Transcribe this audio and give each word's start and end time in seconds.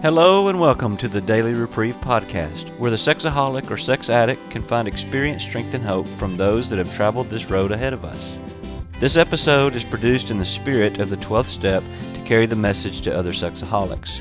Hello 0.00 0.46
and 0.46 0.60
welcome 0.60 0.96
to 0.98 1.08
the 1.08 1.20
Daily 1.20 1.54
Reprieve 1.54 1.96
podcast, 1.96 2.78
where 2.78 2.92
the 2.92 2.96
sexaholic 2.96 3.68
or 3.68 3.76
sex 3.76 4.08
addict 4.08 4.48
can 4.52 4.64
find 4.68 4.86
experience, 4.86 5.42
strength, 5.42 5.74
and 5.74 5.84
hope 5.84 6.06
from 6.20 6.36
those 6.36 6.70
that 6.70 6.78
have 6.78 6.94
traveled 6.94 7.28
this 7.30 7.46
road 7.46 7.72
ahead 7.72 7.92
of 7.92 8.04
us. 8.04 8.38
This 9.00 9.16
episode 9.16 9.74
is 9.74 9.82
produced 9.82 10.30
in 10.30 10.38
the 10.38 10.44
spirit 10.44 11.00
of 11.00 11.10
the 11.10 11.16
12th 11.16 11.48
step 11.48 11.82
to 11.82 12.24
carry 12.28 12.46
the 12.46 12.54
message 12.54 13.02
to 13.02 13.12
other 13.12 13.32
sexaholics. 13.32 14.20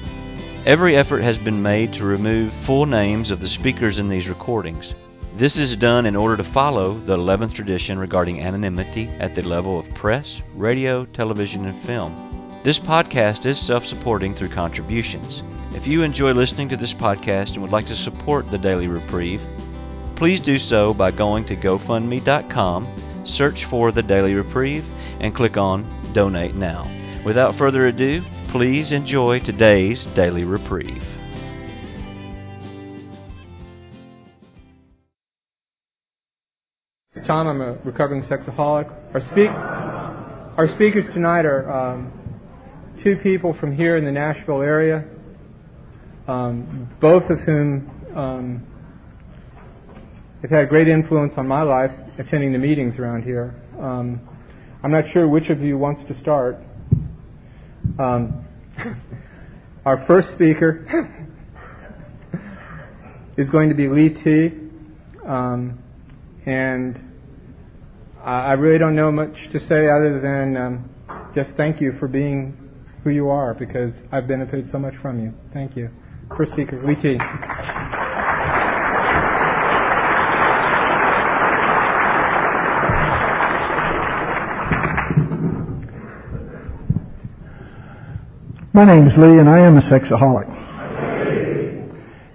Every 0.66 0.98
effort 0.98 1.22
has 1.22 1.38
been 1.38 1.62
made 1.62 1.94
to 1.94 2.04
remove 2.06 2.52
full 2.66 2.88
names 2.88 3.30
of 3.30 3.40
the 3.40 3.48
speakers 3.48 4.00
in 4.00 4.10
these 4.10 4.28
recordings. 4.28 4.96
This 5.36 5.58
is 5.58 5.76
done 5.76 6.08
in 6.08 6.16
order 6.16 6.38
to 6.38 6.54
follow 6.54 7.00
the 7.02 7.18
11th 7.18 7.54
tradition 7.54 8.00
regarding 8.00 8.42
anonymity 8.42 9.10
at 9.20 9.36
the 9.36 9.44
level 9.44 9.80
of 9.80 9.94
press, 9.94 10.42
radio, 10.56 11.06
television, 11.06 11.66
and 11.66 11.86
film. 11.86 12.60
This 12.64 12.80
podcast 12.80 13.46
is 13.46 13.60
self 13.60 13.86
supporting 13.86 14.34
through 14.34 14.50
contributions. 14.50 15.44
If 15.74 15.86
you 15.86 16.02
enjoy 16.02 16.32
listening 16.32 16.70
to 16.70 16.78
this 16.78 16.94
podcast 16.94 17.52
and 17.52 17.62
would 17.62 17.72
like 17.72 17.88
to 17.88 17.96
support 17.96 18.50
the 18.50 18.58
Daily 18.58 18.88
Reprieve, 18.88 19.42
please 20.16 20.40
do 20.40 20.58
so 20.58 20.94
by 20.94 21.12
going 21.12 21.44
to 21.46 21.58
GoFundMe.com, 21.58 23.24
search 23.26 23.66
for 23.66 23.92
the 23.92 24.02
Daily 24.02 24.34
Reprieve, 24.34 24.86
and 25.20 25.36
click 25.36 25.58
on 25.58 26.14
Donate 26.14 26.56
Now. 26.56 26.90
Without 27.26 27.58
further 27.58 27.86
ado, 27.88 28.24
please 28.50 28.94
enjoy 28.94 29.42
today's 29.42 30.06
Daily 30.16 30.46
Reprieve. 30.46 31.04
Tom, 37.28 37.46
I'm 37.46 37.60
a 37.60 37.74
recovering 37.84 38.24
sexaholic. 38.24 38.90
Our, 39.14 39.22
speak, 39.32 39.50
our 40.58 40.74
speakers 40.76 41.14
tonight 41.14 41.44
are 41.44 41.70
um, 41.70 42.14
two 43.04 43.18
people 43.18 43.54
from 43.60 43.76
here 43.76 43.98
in 43.98 44.06
the 44.06 44.14
Nashville 44.14 44.62
area 44.62 45.04
um, 46.28 46.90
both 47.00 47.24
of 47.30 47.40
whom 47.40 47.90
um, 48.16 48.68
have 50.42 50.52
had 50.52 50.70
great 50.70 50.88
influence 50.88 51.34
on 51.38 51.48
my 51.48 51.62
life 51.62 51.92
attending 52.20 52.54
the 52.54 52.60
meetings 52.60 52.96
around 53.00 53.24
here. 53.24 53.56
Um, 53.80 54.22
I'm 54.84 54.92
not 54.92 55.06
sure 55.14 55.28
which 55.28 55.50
of 55.50 55.62
you 55.62 55.78
wants 55.78 56.02
to 56.08 56.20
start. 56.22 56.58
Um, 57.98 58.46
our 59.86 60.06
first 60.06 60.28
speaker 60.36 60.86
is 63.38 63.50
going 63.50 63.70
to 63.70 63.76
be 63.76 63.88
Lee 63.88 64.10
T. 64.10 64.52
Um, 65.26 65.80
and 66.46 67.00
I 68.24 68.54
really 68.54 68.78
don't 68.78 68.96
know 68.96 69.12
much 69.12 69.34
to 69.54 69.60
say 69.70 69.90
other 69.90 70.20
than 70.22 70.58
um, 70.58 70.90
just 71.34 71.50
thank 71.58 71.82
you 71.82 71.94
for 72.00 72.08
being 72.08 72.58
who 73.04 73.10
you 73.10 73.30
are 73.30 73.54
because 73.54 73.94
I've 74.12 74.28
benefited 74.28 74.70
so 74.72 74.80
much 74.80 74.94
from 75.02 75.22
you. 75.22 75.34
Thank 75.54 75.78
you. 75.78 75.90
Speaker, 76.36 76.84
Lee 76.86 77.18
My 88.74 88.86
name 88.86 89.08
is 89.08 89.14
Lee, 89.18 89.40
and 89.40 89.50
I 89.50 89.62
am 89.62 89.78
a 89.78 89.82
sexaholic. 89.90 90.48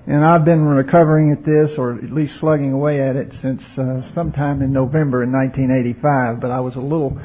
And 0.08 0.24
I've 0.24 0.44
been 0.44 0.62
recovering 0.62 1.30
at 1.30 1.44
this, 1.44 1.70
or 1.78 1.94
at 1.94 2.12
least 2.12 2.32
slugging 2.40 2.72
away 2.72 3.00
at 3.00 3.14
it, 3.14 3.30
since 3.42 3.60
uh, 3.78 4.00
sometime 4.14 4.62
in 4.62 4.72
November 4.72 5.22
in 5.22 5.30
1985. 5.30 6.40
But 6.40 6.50
I 6.50 6.58
was 6.58 6.74
a 6.74 6.80
little 6.80 7.16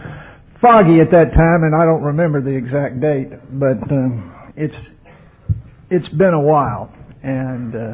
foggy 0.61 0.99
at 0.99 1.09
that 1.11 1.33
time, 1.33 1.63
and 1.63 1.73
I 1.73 1.85
don't 1.85 2.03
remember 2.03 2.41
the 2.41 2.51
exact 2.51 3.01
date. 3.01 3.29
But 3.57 3.81
um, 3.91 4.51
it's 4.55 4.75
it's 5.89 6.07
been 6.09 6.33
a 6.33 6.41
while, 6.41 6.91
and 7.23 7.75
uh, 7.75 7.93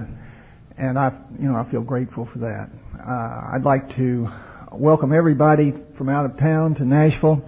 and 0.77 0.97
I 0.97 1.11
you 1.39 1.47
know 1.47 1.55
I 1.55 1.69
feel 1.69 1.81
grateful 1.81 2.27
for 2.33 2.39
that. 2.39 2.69
Uh, 2.99 3.55
I'd 3.55 3.63
like 3.63 3.95
to 3.97 4.27
welcome 4.71 5.13
everybody 5.13 5.73
from 5.97 6.09
out 6.09 6.25
of 6.25 6.37
town 6.39 6.75
to 6.75 6.85
Nashville. 6.85 7.41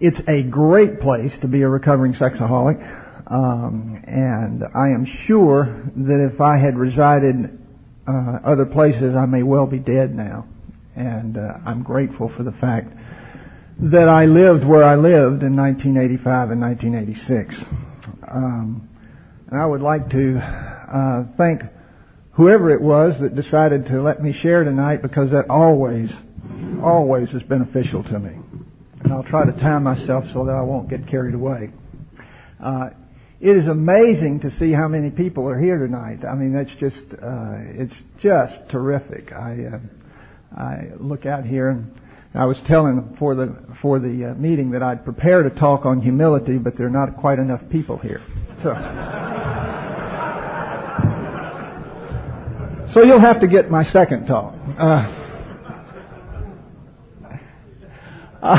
It's 0.00 0.18
a 0.28 0.42
great 0.42 1.00
place 1.00 1.32
to 1.40 1.48
be 1.48 1.62
a 1.62 1.68
recovering 1.68 2.14
sexaholic, 2.14 2.76
um, 3.30 4.02
and 4.06 4.64
I 4.74 4.88
am 4.88 5.06
sure 5.26 5.82
that 5.96 6.30
if 6.32 6.40
I 6.40 6.58
had 6.58 6.76
resided 6.76 7.58
uh, 8.06 8.38
other 8.44 8.66
places, 8.66 9.14
I 9.16 9.24
may 9.24 9.42
well 9.42 9.66
be 9.66 9.78
dead 9.78 10.14
now. 10.14 10.46
And 10.94 11.36
uh, 11.36 11.40
I'm 11.66 11.82
grateful 11.82 12.30
for 12.36 12.42
the 12.44 12.52
fact 12.60 12.92
that 13.80 14.08
I 14.08 14.26
lived 14.26 14.64
where 14.64 14.84
I 14.84 14.94
lived 14.94 15.42
in 15.42 15.56
1985 15.56 16.50
and 16.50 16.60
1986. 16.60 17.54
Um, 18.30 18.88
and 19.54 19.62
I 19.62 19.66
would 19.66 19.82
like 19.82 20.10
to 20.10 20.36
uh, 20.36 21.22
thank 21.38 21.60
whoever 22.32 22.72
it 22.72 22.80
was 22.80 23.12
that 23.20 23.36
decided 23.40 23.86
to 23.86 24.02
let 24.02 24.20
me 24.20 24.34
share 24.42 24.64
tonight 24.64 25.00
because 25.00 25.30
that 25.30 25.48
always, 25.48 26.08
always 26.82 27.28
is 27.28 27.42
beneficial 27.48 28.02
to 28.02 28.18
me. 28.18 28.32
And 29.04 29.12
I'll 29.12 29.22
try 29.22 29.46
to 29.46 29.52
time 29.60 29.84
myself 29.84 30.24
so 30.34 30.44
that 30.44 30.56
I 30.56 30.62
won't 30.62 30.90
get 30.90 31.08
carried 31.08 31.36
away. 31.36 31.70
Uh, 32.60 32.88
it 33.40 33.56
is 33.56 33.68
amazing 33.68 34.40
to 34.42 34.50
see 34.58 34.72
how 34.72 34.88
many 34.88 35.10
people 35.10 35.48
are 35.48 35.60
here 35.60 35.78
tonight. 35.78 36.24
I 36.28 36.34
mean, 36.34 36.52
that's 36.52 36.76
just, 36.80 37.14
uh, 37.22 37.78
it's 37.78 37.94
just 38.20 38.72
terrific. 38.72 39.30
I, 39.30 39.54
uh, 39.72 40.60
I 40.60 40.76
look 40.98 41.26
out 41.26 41.44
here 41.44 41.68
and 41.68 41.94
I 42.34 42.46
was 42.46 42.56
telling 42.66 43.14
for 43.20 43.36
the 43.36 43.54
for 43.80 44.00
the 44.00 44.32
uh, 44.32 44.34
meeting 44.34 44.72
that 44.72 44.82
I'd 44.82 45.04
prepared 45.04 45.46
a 45.46 45.50
talk 45.60 45.86
on 45.86 46.00
humility, 46.00 46.58
but 46.58 46.76
there 46.76 46.86
are 46.86 46.90
not 46.90 47.16
quite 47.20 47.38
enough 47.38 47.60
people 47.70 47.98
here. 47.98 48.20
So. 48.64 49.20
So 52.94 53.02
you'll 53.02 53.20
have 53.20 53.40
to 53.40 53.48
get 53.48 53.72
my 53.72 53.82
second 53.92 54.26
talk. 54.26 54.54
Uh, 54.78 54.84
uh, 58.40 58.56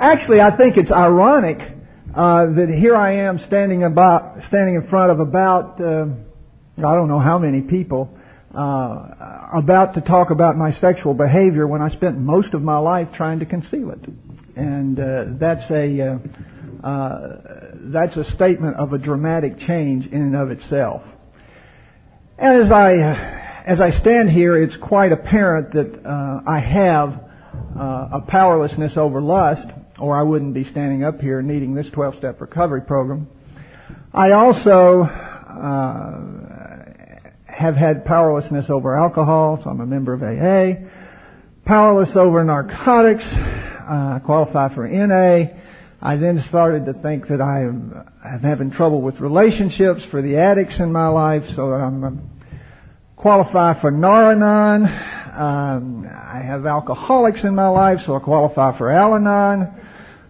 actually, 0.00 0.40
I 0.40 0.56
think 0.56 0.78
it's 0.78 0.90
ironic 0.90 1.58
uh, 1.60 2.46
that 2.56 2.74
here 2.74 2.96
I 2.96 3.26
am 3.26 3.38
standing 3.48 3.84
about 3.84 4.38
standing 4.48 4.76
in 4.76 4.88
front 4.88 5.12
of 5.12 5.20
about 5.20 5.78
uh, 5.78 6.06
I 6.78 6.94
don't 6.94 7.08
know 7.08 7.20
how 7.20 7.38
many 7.38 7.60
people 7.60 8.08
uh, 8.56 9.48
about 9.54 9.92
to 9.96 10.00
talk 10.00 10.30
about 10.30 10.56
my 10.56 10.74
sexual 10.80 11.12
behavior 11.12 11.66
when 11.66 11.82
I 11.82 11.94
spent 11.96 12.16
most 12.18 12.54
of 12.54 12.62
my 12.62 12.78
life 12.78 13.08
trying 13.14 13.40
to 13.40 13.46
conceal 13.46 13.90
it, 13.90 14.00
and 14.56 14.96
that's 15.38 15.70
a 15.70 16.18
that's 17.92 18.16
a 18.16 18.24
statement 18.36 18.76
of 18.76 18.94
a 18.94 18.98
dramatic 18.98 19.58
change 19.66 20.06
in 20.06 20.22
and 20.22 20.34
of 20.34 20.50
itself. 20.50 21.02
And 22.38 22.64
as 22.64 22.72
I, 22.72 22.92
as 23.66 23.78
I 23.80 24.00
stand 24.00 24.30
here, 24.30 24.60
it's 24.62 24.74
quite 24.82 25.12
apparent 25.12 25.72
that 25.74 26.02
uh, 26.04 26.40
I 26.48 26.60
have 26.60 27.20
uh, 27.78 28.18
a 28.18 28.20
powerlessness 28.26 28.92
over 28.96 29.20
lust, 29.20 29.66
or 29.98 30.18
I 30.18 30.22
wouldn't 30.22 30.54
be 30.54 30.66
standing 30.70 31.04
up 31.04 31.20
here 31.20 31.42
needing 31.42 31.74
this 31.74 31.86
12 31.92 32.14
step 32.18 32.40
recovery 32.40 32.82
program. 32.82 33.28
I 34.14 34.32
also 34.32 35.02
uh, 35.02 36.20
have 37.46 37.76
had 37.76 38.04
powerlessness 38.04 38.66
over 38.68 38.96
alcohol, 38.98 39.60
so 39.62 39.70
I'm 39.70 39.80
a 39.80 39.86
member 39.86 40.12
of 40.12 40.22
AA. 40.22 40.88
Powerless 41.64 42.10
over 42.16 42.42
narcotics, 42.42 43.22
uh, 43.22 44.16
I 44.16 44.20
qualify 44.24 44.74
for 44.74 44.88
NA. 44.88 45.61
I 46.04 46.16
then 46.16 46.44
started 46.48 46.86
to 46.86 46.94
think 47.00 47.28
that 47.28 47.40
I 47.40 47.60
am 47.60 47.94
having 48.42 48.72
trouble 48.72 49.02
with 49.02 49.20
relationships 49.20 50.00
for 50.10 50.20
the 50.20 50.36
addicts 50.36 50.74
in 50.80 50.90
my 50.90 51.06
life, 51.06 51.42
so 51.54 51.70
I'm 51.72 52.28
qualify 53.16 53.80
for 53.80 53.92
Nar-Anon. 53.92 54.84
Um, 54.84 56.04
I 56.10 56.42
have 56.44 56.66
alcoholics 56.66 57.38
in 57.44 57.54
my 57.54 57.68
life, 57.68 57.98
so 58.04 58.16
I 58.16 58.18
qualify 58.18 58.76
for 58.76 58.90
Al-Anon. 58.90 59.82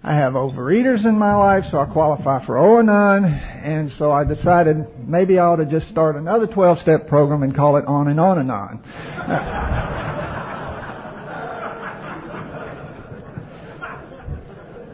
I 0.04 0.14
have 0.14 0.34
overeaters 0.34 1.06
in 1.06 1.16
my 1.16 1.34
life, 1.34 1.64
so 1.70 1.78
I 1.78 1.86
qualify 1.86 2.44
for 2.44 2.58
O-Anon. 2.58 3.24
And 3.24 3.92
so 3.98 4.12
I 4.12 4.24
decided 4.24 4.76
maybe 5.08 5.38
I 5.38 5.44
ought 5.44 5.56
to 5.56 5.66
just 5.66 5.90
start 5.90 6.16
another 6.16 6.48
12-step 6.48 7.08
program 7.08 7.44
and 7.44 7.56
call 7.56 7.78
it 7.78 7.86
On 7.86 8.08
and 8.08 8.20
On 8.20 8.38
and 8.38 8.50
On. 8.50 10.08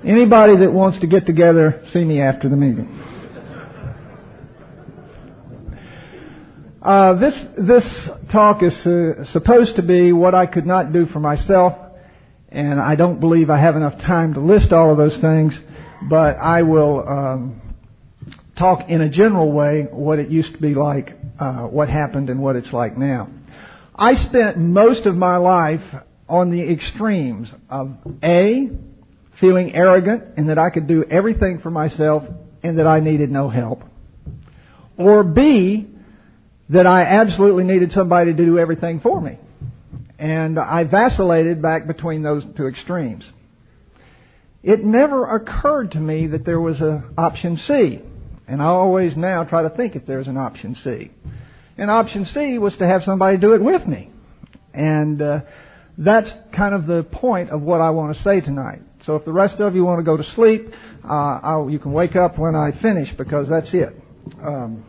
Anybody 0.07 0.57
that 0.59 0.73
wants 0.73 1.01
to 1.01 1.09
get 1.09 1.27
together, 1.27 1.83
see 1.93 2.05
me 2.05 2.21
after 2.21 2.49
the 2.49 2.57
meeting. 2.57 2.87
Uh, 6.81 7.15
this 7.15 7.35
this 7.59 7.83
talk 8.31 8.63
is 8.63 8.73
uh, 8.87 9.25
supposed 9.33 9.75
to 9.77 9.83
be 9.83 10.13
what 10.13 10.35
I 10.35 10.47
could 10.47 10.67
not 10.67 10.93
do 10.93 11.07
for 11.13 11.19
myself, 11.19 11.73
and 12.49 12.81
I 12.81 12.95
don't 12.95 13.19
believe 13.19 13.51
I 13.51 13.59
have 13.59 13.75
enough 13.75 13.99
time 14.03 14.35
to 14.35 14.41
list 14.41 14.73
all 14.73 14.93
of 14.93 14.99
those 14.99 15.21
things. 15.21 15.53
But 16.09 16.37
I 16.37 16.63
will 16.63 17.05
um, 17.07 17.61
talk 18.57 18.89
in 18.89 19.01
a 19.01 19.09
general 19.09 19.51
way 19.51 19.89
what 19.91 20.21
it 20.21 20.31
used 20.31 20.53
to 20.53 20.59
be 20.59 20.75
like, 20.75 21.19
uh, 21.41 21.63
what 21.63 21.89
happened, 21.89 22.31
and 22.31 22.41
what 22.41 22.55
it's 22.55 22.73
like 22.73 22.97
now. 22.97 23.29
I 23.97 24.29
spent 24.29 24.59
most 24.59 25.07
of 25.07 25.17
my 25.17 25.39
life 25.39 25.83
on 26.29 26.51
the 26.51 26.63
extremes 26.63 27.49
of 27.69 27.97
a 28.23 28.71
feeling 29.41 29.75
arrogant 29.75 30.25
and 30.37 30.49
that 30.49 30.59
I 30.59 30.71
could 30.71 30.87
do 30.87 31.05
everything 31.11 31.61
for 31.63 31.71
myself 31.71 32.25
and 32.63 32.79
that 32.79 32.87
I 32.87 33.01
needed 33.01 33.31
no 33.31 33.49
help. 33.49 33.83
Or 34.97 35.23
B, 35.23 35.87
that 36.71 36.87
I 36.87 37.03
absolutely 37.03 37.65
needed 37.65 37.93
somebody 37.95 38.33
to 38.33 38.45
do 38.45 38.59
everything 38.59 39.01
for 39.01 39.21
me. 39.21 39.39
And 40.19 40.59
I 40.59 40.85
vacillated 40.85 41.63
back 41.63 41.87
between 41.87 42.23
those 42.23 42.43
two 42.57 42.67
extremes. 42.67 43.25
It 44.63 44.85
never 44.85 45.37
occurred 45.37 45.93
to 45.93 46.01
me 46.01 46.27
that 46.29 46.45
there 46.45 46.61
was 46.61 46.81
an 46.81 47.15
option 47.17 47.61
C. 47.69 48.01
And 48.49 48.61
I 48.61 48.67
always 48.67 49.13
now 49.17 49.45
try 49.45 49.63
to 49.63 49.71
think 49.71 49.95
if 49.95 50.05
there's 50.07 50.27
an 50.27 50.37
option 50.37 50.77
C. 50.83 51.11
And 51.77 51.91
option 51.91 52.27
C 52.35 52.59
was 52.59 52.73
to 52.81 52.87
have 52.87 53.03
somebody 53.05 53.37
do 53.37 53.53
it 53.53 53.63
with 53.63 53.87
me. 53.87 54.11
And 54.75 55.23
uh, 55.23 55.41
that's 55.97 56.29
kind 56.57 56.75
of 56.75 56.87
the 56.87 57.05
point 57.05 57.51
of 57.51 57.63
what 57.63 57.81
I 57.81 57.91
want 57.91 58.17
to 58.17 58.23
say 58.25 58.41
tonight. 58.41 58.83
So 59.09 59.17
if 59.17 59.25
the 59.25 59.33
rest 59.33 59.59
of 59.59 59.75
you 59.75 59.87
want 59.87 60.01
to 60.01 60.05
go 60.05 60.19
to 60.19 60.25
sleep, 60.35 60.69
uh, 61.03 61.67
you 61.67 61.79
can 61.79 61.95
wake 61.95 62.15
up 62.15 62.39
when 62.39 62.55
I 62.55 62.73
finish 62.83 63.09
because 63.17 63.47
that's 63.49 63.69
it. 63.73 63.97
Um, 64.47 64.85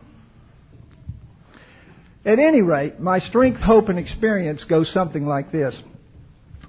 at 2.25 2.37
any 2.37 2.59
rate, 2.59 2.99
my 2.99 3.21
strength, 3.29 3.61
hope, 3.61 3.87
and 3.87 3.97
experience 3.97 4.59
goes 4.67 4.87
something 4.93 5.25
like 5.25 5.53
this. 5.53 5.73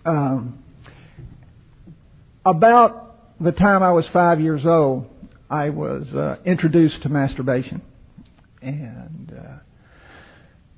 Um, 0.06 0.62
about 2.46 3.40
the 3.40 3.50
time 3.50 3.82
I 3.82 3.90
was 3.90 4.04
five 4.12 4.40
years 4.40 4.64
old, 4.64 5.06
I 5.50 5.70
was 5.70 6.06
uh, 6.14 6.36
introduced 6.46 7.02
to 7.02 7.08
masturbation. 7.08 7.82
And 8.62 9.32
uh, 9.36 9.54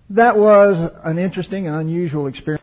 that 0.08 0.38
was 0.38 0.90
an 1.04 1.18
interesting 1.18 1.66
and 1.66 1.76
unusual 1.76 2.28
experience. 2.28 2.62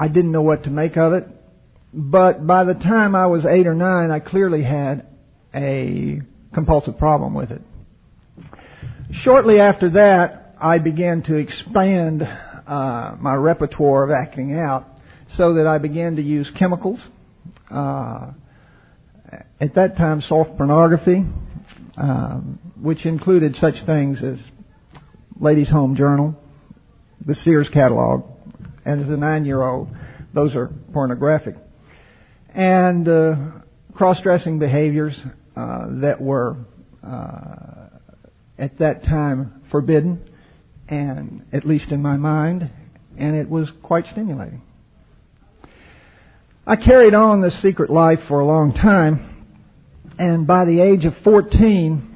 I 0.00 0.08
didn't 0.08 0.32
know 0.32 0.40
what 0.40 0.64
to 0.64 0.70
make 0.70 0.96
of 0.96 1.12
it. 1.12 1.28
But 1.92 2.46
by 2.46 2.64
the 2.64 2.72
time 2.74 3.14
I 3.14 3.26
was 3.26 3.44
eight 3.44 3.66
or 3.66 3.74
nine, 3.74 4.10
I 4.10 4.18
clearly 4.18 4.62
had 4.62 5.06
a 5.54 6.20
compulsive 6.54 6.96
problem 6.98 7.34
with 7.34 7.50
it. 7.50 7.60
Shortly 9.24 9.60
after 9.60 9.90
that, 9.90 10.54
I 10.60 10.78
began 10.78 11.22
to 11.24 11.34
expand 11.34 12.22
uh, 12.22 13.16
my 13.18 13.34
repertoire 13.34 14.04
of 14.04 14.10
acting 14.10 14.58
out 14.58 14.86
so 15.36 15.54
that 15.54 15.66
I 15.66 15.78
began 15.78 16.16
to 16.16 16.22
use 16.22 16.48
chemicals. 16.58 17.00
Uh, 17.70 18.30
at 19.60 19.74
that 19.74 19.96
time, 19.96 20.22
soft 20.28 20.56
pornography, 20.56 21.24
um, 21.96 22.58
which 22.80 23.04
included 23.04 23.56
such 23.60 23.74
things 23.84 24.18
as 24.24 24.38
Ladies' 25.40 25.68
Home 25.68 25.96
Journal, 25.96 26.34
the 27.26 27.36
Sears 27.44 27.68
catalog, 27.72 28.22
and 28.90 29.04
as 29.04 29.10
a 29.10 29.16
nine-year-old, 29.16 29.88
those 30.34 30.54
are 30.54 30.68
pornographic, 30.92 31.54
and 32.54 33.08
uh, 33.08 33.34
cross-dressing 33.94 34.58
behaviors 34.58 35.14
uh, 35.56 35.86
that 36.00 36.16
were 36.20 36.56
uh, 37.06 37.88
at 38.58 38.78
that 38.78 39.04
time 39.04 39.62
forbidden, 39.70 40.20
and 40.88 41.42
at 41.52 41.66
least 41.66 41.86
in 41.90 42.02
my 42.02 42.16
mind, 42.16 42.68
and 43.18 43.36
it 43.36 43.48
was 43.48 43.68
quite 43.82 44.04
stimulating. 44.12 44.62
I 46.66 46.76
carried 46.76 47.14
on 47.14 47.40
this 47.40 47.54
secret 47.62 47.90
life 47.90 48.18
for 48.28 48.40
a 48.40 48.46
long 48.46 48.72
time, 48.72 49.46
and 50.18 50.46
by 50.46 50.64
the 50.64 50.80
age 50.80 51.04
of 51.04 51.14
14, 51.22 52.06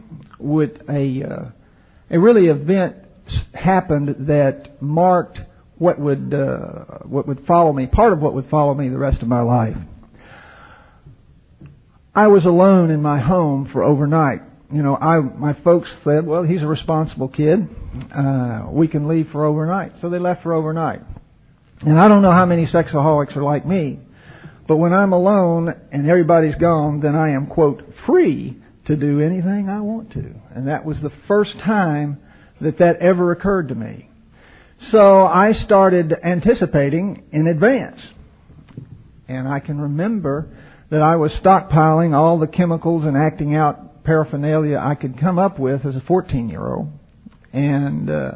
would 0.40 0.82
a 0.88 1.22
uh, 1.22 1.50
a 2.10 2.18
really 2.18 2.46
event 2.46 2.96
happened 3.54 4.26
that 4.26 4.82
marked 4.82 5.38
what 5.78 5.98
would 5.98 6.32
uh, 6.32 6.98
what 7.04 7.26
would 7.26 7.44
follow 7.46 7.72
me, 7.72 7.86
part 7.86 8.12
of 8.12 8.20
what 8.20 8.34
would 8.34 8.48
follow 8.48 8.74
me 8.74 8.88
the 8.88 8.98
rest 8.98 9.22
of 9.22 9.28
my 9.28 9.42
life. 9.42 9.76
I 12.14 12.28
was 12.28 12.44
alone 12.44 12.90
in 12.90 13.02
my 13.02 13.20
home 13.20 13.68
for 13.72 13.82
overnight 13.82 14.42
you 14.74 14.82
know, 14.82 14.96
I 14.96 15.20
my 15.20 15.56
folks 15.62 15.88
said, 16.02 16.26
well, 16.26 16.42
he's 16.42 16.62
a 16.62 16.66
responsible 16.66 17.28
kid. 17.28 17.68
Uh, 18.12 18.66
we 18.70 18.88
can 18.88 19.06
leave 19.06 19.28
for 19.30 19.44
overnight. 19.44 19.92
So 20.00 20.10
they 20.10 20.18
left 20.18 20.42
for 20.42 20.52
overnight. 20.52 21.00
And 21.82 21.96
I 21.98 22.08
don't 22.08 22.22
know 22.22 22.32
how 22.32 22.44
many 22.44 22.66
sexaholics 22.66 23.36
are 23.36 23.42
like 23.42 23.64
me, 23.64 24.00
but 24.66 24.76
when 24.76 24.92
I'm 24.92 25.12
alone 25.12 25.72
and 25.92 26.08
everybody's 26.08 26.56
gone, 26.56 27.00
then 27.00 27.14
I 27.14 27.30
am 27.30 27.46
quote 27.46 27.82
free 28.04 28.56
to 28.86 28.96
do 28.96 29.20
anything 29.20 29.68
I 29.68 29.80
want 29.80 30.12
to. 30.14 30.34
And 30.54 30.66
that 30.66 30.84
was 30.84 30.96
the 31.02 31.12
first 31.28 31.52
time 31.64 32.18
that 32.60 32.78
that 32.78 32.96
ever 33.00 33.30
occurred 33.30 33.68
to 33.68 33.74
me. 33.74 34.10
So 34.90 35.24
I 35.24 35.52
started 35.64 36.14
anticipating 36.24 37.24
in 37.32 37.46
advance. 37.46 38.00
And 39.28 39.48
I 39.48 39.60
can 39.60 39.80
remember 39.80 40.48
that 40.90 41.00
I 41.00 41.16
was 41.16 41.30
stockpiling 41.42 42.14
all 42.14 42.38
the 42.38 42.46
chemicals 42.46 43.04
and 43.04 43.16
acting 43.16 43.56
out 43.56 44.04
paraphernalia 44.04 44.78
I 44.78 44.94
could 44.94 45.18
come 45.18 45.38
up 45.38 45.58
with 45.58 45.86
as 45.86 45.96
a 45.96 46.02
14 46.06 46.48
year 46.48 46.74
old. 46.74 46.92
And 47.52 48.10
uh, 48.10 48.32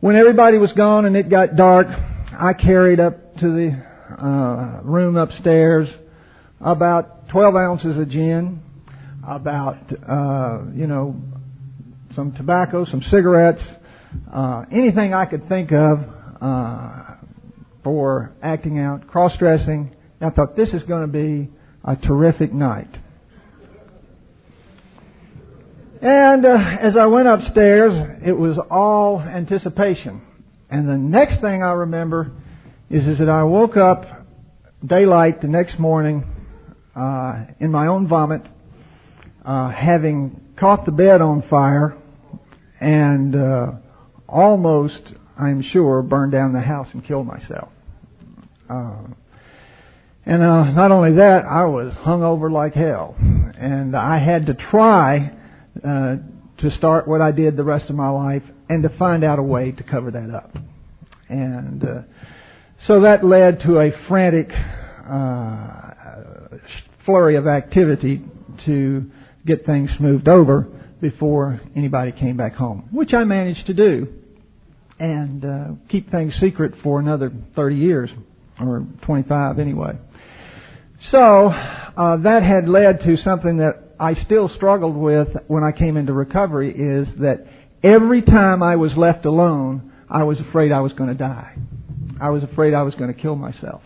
when 0.00 0.16
everybody 0.16 0.58
was 0.58 0.70
gone 0.72 1.06
and 1.06 1.16
it 1.16 1.30
got 1.30 1.56
dark, 1.56 1.86
I 1.88 2.52
carried 2.52 3.00
up 3.00 3.36
to 3.38 3.46
the 3.46 4.22
uh, 4.22 4.82
room 4.82 5.16
upstairs 5.16 5.88
about 6.60 7.28
12 7.28 7.54
ounces 7.54 7.98
of 7.98 8.10
gin, 8.10 8.62
about, 9.26 9.78
uh, 10.08 10.70
you 10.74 10.86
know, 10.86 11.16
some 12.14 12.32
tobacco, 12.32 12.84
some 12.90 13.02
cigarettes, 13.10 13.62
uh, 14.32 14.64
anything 14.72 15.14
I 15.14 15.24
could 15.26 15.48
think 15.48 15.70
of 15.72 15.98
uh, 16.40 17.02
for 17.84 18.32
acting 18.42 18.78
out, 18.78 19.06
cross 19.06 19.32
dressing. 19.38 19.94
I 20.20 20.30
thought 20.30 20.56
this 20.56 20.68
is 20.72 20.82
going 20.84 21.02
to 21.02 21.12
be 21.12 21.50
a 21.84 21.96
terrific 21.96 22.52
night. 22.52 22.94
And 26.02 26.46
uh, 26.46 26.56
as 26.82 26.94
I 26.98 27.06
went 27.06 27.28
upstairs, 27.28 28.20
it 28.24 28.32
was 28.32 28.58
all 28.70 29.20
anticipation. 29.20 30.22
And 30.70 30.88
the 30.88 30.96
next 30.96 31.40
thing 31.40 31.62
I 31.62 31.72
remember 31.72 32.32
is, 32.88 33.06
is 33.06 33.18
that 33.18 33.28
I 33.28 33.42
woke 33.42 33.76
up 33.76 34.04
daylight 34.86 35.42
the 35.42 35.48
next 35.48 35.78
morning 35.78 36.24
uh, 36.96 37.44
in 37.60 37.70
my 37.70 37.86
own 37.86 38.08
vomit, 38.08 38.42
uh, 39.44 39.70
having 39.70 40.40
caught 40.58 40.86
the 40.86 40.92
bed 40.92 41.20
on 41.20 41.42
fire, 41.50 41.96
and 42.80 43.34
uh, 43.34 43.72
almost, 44.30 45.00
I'm 45.38 45.62
sure, 45.72 46.02
burned 46.02 46.32
down 46.32 46.52
the 46.52 46.60
house 46.60 46.88
and 46.92 47.06
killed 47.06 47.26
myself. 47.26 47.68
Uh, 48.68 49.02
and 50.26 50.42
uh, 50.42 50.70
not 50.72 50.92
only 50.92 51.16
that, 51.16 51.44
I 51.50 51.64
was 51.64 51.92
hung 52.00 52.22
over 52.22 52.50
like 52.50 52.74
hell, 52.74 53.16
and 53.18 53.96
I 53.96 54.18
had 54.18 54.46
to 54.46 54.54
try 54.70 55.32
uh, 55.84 56.16
to 56.58 56.76
start 56.76 57.08
what 57.08 57.20
I 57.20 57.32
did 57.32 57.56
the 57.56 57.64
rest 57.64 57.88
of 57.90 57.96
my 57.96 58.10
life 58.10 58.42
and 58.68 58.82
to 58.82 58.90
find 58.98 59.24
out 59.24 59.38
a 59.38 59.42
way 59.42 59.72
to 59.72 59.82
cover 59.82 60.10
that 60.10 60.30
up. 60.34 60.54
And 61.28 61.82
uh, 61.82 62.02
so 62.86 63.02
that 63.02 63.24
led 63.24 63.60
to 63.62 63.80
a 63.80 63.90
frantic 64.08 64.50
uh, 65.08 65.90
flurry 67.04 67.36
of 67.36 67.46
activity 67.46 68.22
to 68.66 69.10
get 69.46 69.64
things 69.64 69.90
smoothed 69.96 70.28
over 70.28 70.68
before 71.00 71.60
anybody 71.74 72.12
came 72.12 72.36
back 72.36 72.54
home, 72.54 72.88
which 72.92 73.14
I 73.14 73.24
managed 73.24 73.66
to 73.66 73.74
do 73.74 74.19
and 75.00 75.44
uh, 75.44 75.64
keep 75.88 76.10
things 76.10 76.34
secret 76.40 76.74
for 76.82 77.00
another 77.00 77.32
30 77.56 77.74
years, 77.74 78.10
or 78.60 78.86
25 79.06 79.58
anyway. 79.58 79.98
So 81.10 81.48
uh, 81.48 82.18
that 82.18 82.42
had 82.42 82.68
led 82.68 83.00
to 83.00 83.16
something 83.24 83.56
that 83.56 83.94
I 83.98 84.14
still 84.26 84.50
struggled 84.56 84.96
with 84.96 85.28
when 85.48 85.64
I 85.64 85.72
came 85.72 85.96
into 85.96 86.12
recovery 86.12 86.70
is 86.70 87.08
that 87.20 87.46
every 87.82 88.22
time 88.22 88.62
I 88.62 88.76
was 88.76 88.92
left 88.96 89.24
alone, 89.24 89.92
I 90.08 90.24
was 90.24 90.38
afraid 90.38 90.70
I 90.70 90.80
was 90.80 90.92
going 90.92 91.08
to 91.08 91.14
die. 91.14 91.56
I 92.20 92.28
was 92.28 92.42
afraid 92.42 92.74
I 92.74 92.82
was 92.82 92.94
going 92.94 93.12
to 93.12 93.18
kill 93.18 93.36
myself. 93.36 93.80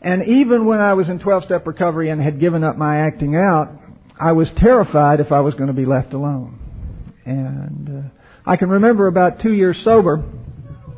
And 0.00 0.22
even 0.22 0.66
when 0.66 0.80
I 0.80 0.94
was 0.94 1.08
in 1.08 1.18
12 1.18 1.44
step 1.44 1.66
recovery 1.66 2.10
and 2.10 2.22
had 2.22 2.38
given 2.38 2.62
up 2.62 2.76
my 2.76 2.98
acting 2.98 3.34
out, 3.34 3.72
I 4.20 4.32
was 4.32 4.46
terrified 4.60 5.18
if 5.18 5.32
I 5.32 5.40
was 5.40 5.54
going 5.54 5.66
to 5.66 5.72
be 5.72 5.86
left 5.86 6.12
alone. 6.12 6.60
And 7.24 7.88
uh, 7.88 8.23
I 8.46 8.56
can 8.56 8.68
remember 8.68 9.06
about 9.06 9.40
two 9.42 9.52
years 9.52 9.76
sober, 9.84 10.22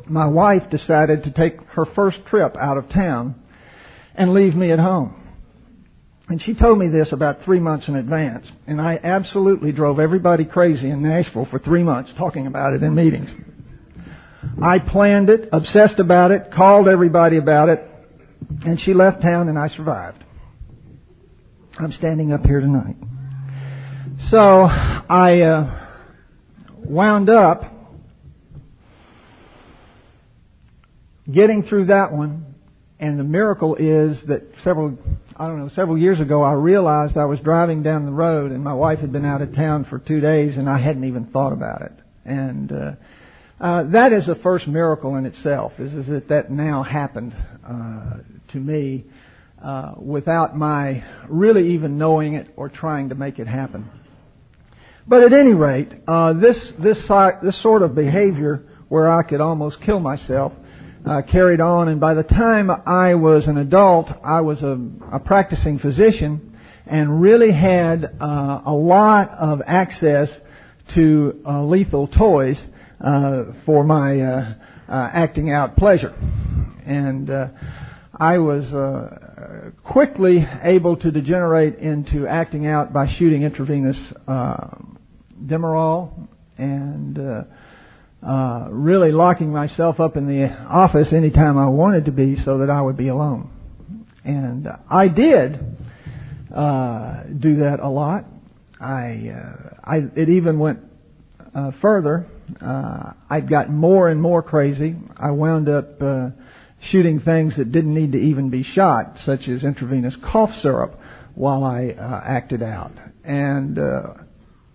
my 0.07 0.25
wife 0.25 0.63
decided 0.69 1.23
to 1.23 1.31
take 1.31 1.59
her 1.71 1.85
first 1.95 2.17
trip 2.29 2.55
out 2.59 2.77
of 2.77 2.89
town 2.89 3.35
and 4.15 4.33
leave 4.33 4.55
me 4.55 4.71
at 4.71 4.79
home. 4.79 5.15
And 6.29 6.41
she 6.45 6.53
told 6.53 6.77
me 6.77 6.87
this 6.89 7.07
about 7.13 7.45
three 7.45 7.59
months 7.59 7.85
in 7.87 7.95
advance. 7.95 8.45
And 8.67 8.81
I 8.81 8.99
absolutely 9.01 9.71
drove 9.71 9.99
everybody 9.99 10.43
crazy 10.43 10.89
in 10.89 11.01
Nashville 11.01 11.47
for 11.49 11.59
three 11.59 11.83
months 11.83 12.11
talking 12.17 12.47
about 12.47 12.73
it 12.73 12.83
in 12.83 12.93
meetings. 12.95 13.29
I 14.61 14.79
planned 14.79 15.29
it, 15.29 15.49
obsessed 15.53 15.99
about 15.99 16.31
it, 16.31 16.51
called 16.53 16.87
everybody 16.87 17.37
about 17.37 17.69
it, 17.69 17.79
and 18.65 18.79
she 18.83 18.93
left 18.93 19.21
town 19.21 19.47
and 19.47 19.57
I 19.57 19.69
survived. 19.75 20.23
I'm 21.79 21.93
standing 21.97 22.33
up 22.33 22.45
here 22.45 22.59
tonight. 22.59 22.95
So 24.31 24.37
I 24.39 25.41
uh, 25.41 25.86
wound 26.87 27.29
up 27.29 27.61
getting 31.31 31.63
through 31.67 31.87
that 31.87 32.11
one, 32.11 32.55
and 32.99 33.19
the 33.19 33.23
miracle 33.23 33.75
is 33.75 34.17
that 34.27 34.43
several 34.63 34.97
I 35.39 35.45
don't 35.45 35.59
know, 35.59 35.69
several 35.75 35.99
years 35.99 36.19
ago, 36.19 36.41
I 36.41 36.53
realized 36.53 37.15
I 37.15 37.25
was 37.25 37.37
driving 37.43 37.83
down 37.83 38.05
the 38.05 38.11
road 38.11 38.51
and 38.51 38.63
my 38.63 38.73
wife 38.73 38.97
had 38.99 39.11
been 39.11 39.25
out 39.25 39.43
of 39.43 39.53
town 39.55 39.85
for 39.87 39.99
two 39.99 40.19
days 40.19 40.57
and 40.57 40.67
I 40.67 40.79
hadn't 40.79 41.03
even 41.03 41.27
thought 41.27 41.53
about 41.53 41.83
it. 41.83 41.91
And, 42.25 42.71
uh, 42.71 42.91
uh, 43.63 43.83
that 43.91 44.13
is 44.13 44.25
the 44.25 44.35
first 44.41 44.67
miracle 44.67 45.15
in 45.15 45.27
itself, 45.27 45.73
is, 45.77 45.93
is 45.93 46.05
that 46.07 46.29
that 46.29 46.51
now 46.51 46.83
happened, 46.83 47.35
uh, 47.63 48.17
to 48.51 48.57
me, 48.57 49.05
uh, 49.63 49.93
without 49.97 50.57
my 50.57 51.03
really 51.29 51.73
even 51.73 51.99
knowing 51.99 52.33
it 52.33 52.47
or 52.55 52.69
trying 52.69 53.09
to 53.09 53.15
make 53.15 53.37
it 53.37 53.47
happen. 53.47 53.89
But 55.07 55.23
at 55.23 55.31
any 55.31 55.53
rate, 55.53 55.89
uh, 56.07 56.33
this, 56.33 56.55
this, 56.83 56.97
this 57.43 57.61
sort 57.63 57.81
of 57.81 57.95
behavior 57.95 58.63
where 58.89 59.11
I 59.11 59.23
could 59.23 59.39
almost 59.39 59.77
kill 59.85 59.99
myself, 59.99 60.51
uh, 61.09 61.21
carried 61.31 61.61
on, 61.61 61.87
and 61.87 61.99
by 61.99 62.13
the 62.13 62.23
time 62.23 62.69
I 62.69 63.15
was 63.15 63.43
an 63.47 63.57
adult, 63.57 64.07
I 64.23 64.41
was 64.41 64.57
a, 64.61 64.77
a 65.15 65.19
practicing 65.19 65.79
physician 65.79 66.57
and 66.85 67.21
really 67.21 67.51
had 67.51 68.03
uh, 68.19 68.61
a 68.65 68.73
lot 68.73 69.29
of 69.39 69.61
access 69.65 70.27
to 70.95 71.41
uh, 71.45 71.63
lethal 71.63 72.07
toys 72.07 72.57
uh, 73.05 73.43
for 73.65 73.83
my 73.83 74.19
uh, 74.19 74.53
uh, 74.89 75.09
acting 75.13 75.51
out 75.51 75.75
pleasure, 75.75 76.13
and 76.85 77.29
uh, 77.29 77.47
I 78.19 78.37
was 78.37 78.63
uh, 78.73 79.26
quickly 79.83 80.47
able 80.63 80.97
to 80.97 81.11
degenerate 81.11 81.77
into 81.79 82.27
acting 82.27 82.67
out 82.67 82.93
by 82.93 83.07
shooting 83.17 83.43
intravenous 83.43 83.97
uh, 84.27 84.67
Demerol 85.45 86.27
and. 86.57 87.17
Uh, 87.19 87.43
uh, 88.27 88.67
really 88.71 89.11
locking 89.11 89.51
myself 89.51 89.99
up 89.99 90.17
in 90.17 90.25
the 90.27 90.47
office 90.49 91.07
anytime 91.13 91.57
I 91.57 91.67
wanted 91.67 92.05
to 92.05 92.11
be 92.11 92.35
so 92.43 92.57
that 92.57 92.69
I 92.69 92.81
would 92.81 92.97
be 92.97 93.09
alone. 93.09 93.51
And 94.25 94.67
I 94.89 95.07
did 95.07 95.55
uh, 96.53 97.23
do 97.39 97.57
that 97.57 97.77
a 97.81 97.87
lot. 97.87 98.25
I, 98.79 99.31
uh, 99.33 99.69
I 99.83 99.97
it 100.15 100.29
even 100.29 100.59
went 100.59 100.79
uh, 101.55 101.71
further. 101.81 102.27
Uh, 102.61 103.13
I'd 103.29 103.49
gotten 103.49 103.75
more 103.75 104.09
and 104.09 104.21
more 104.21 104.41
crazy. 104.41 104.95
I 105.15 105.31
wound 105.31 105.69
up 105.69 106.01
uh, 106.01 106.29
shooting 106.91 107.19
things 107.19 107.53
that 107.57 107.71
didn't 107.71 107.93
need 107.93 108.11
to 108.13 108.17
even 108.17 108.49
be 108.49 108.63
shot, 108.75 109.17
such 109.25 109.47
as 109.47 109.63
intravenous 109.63 110.13
cough 110.31 110.51
syrup, 110.61 110.99
while 111.35 111.63
I 111.63 111.89
uh, 111.89 112.21
acted 112.25 112.63
out. 112.63 112.93
And 113.23 113.77
uh, 113.77 114.01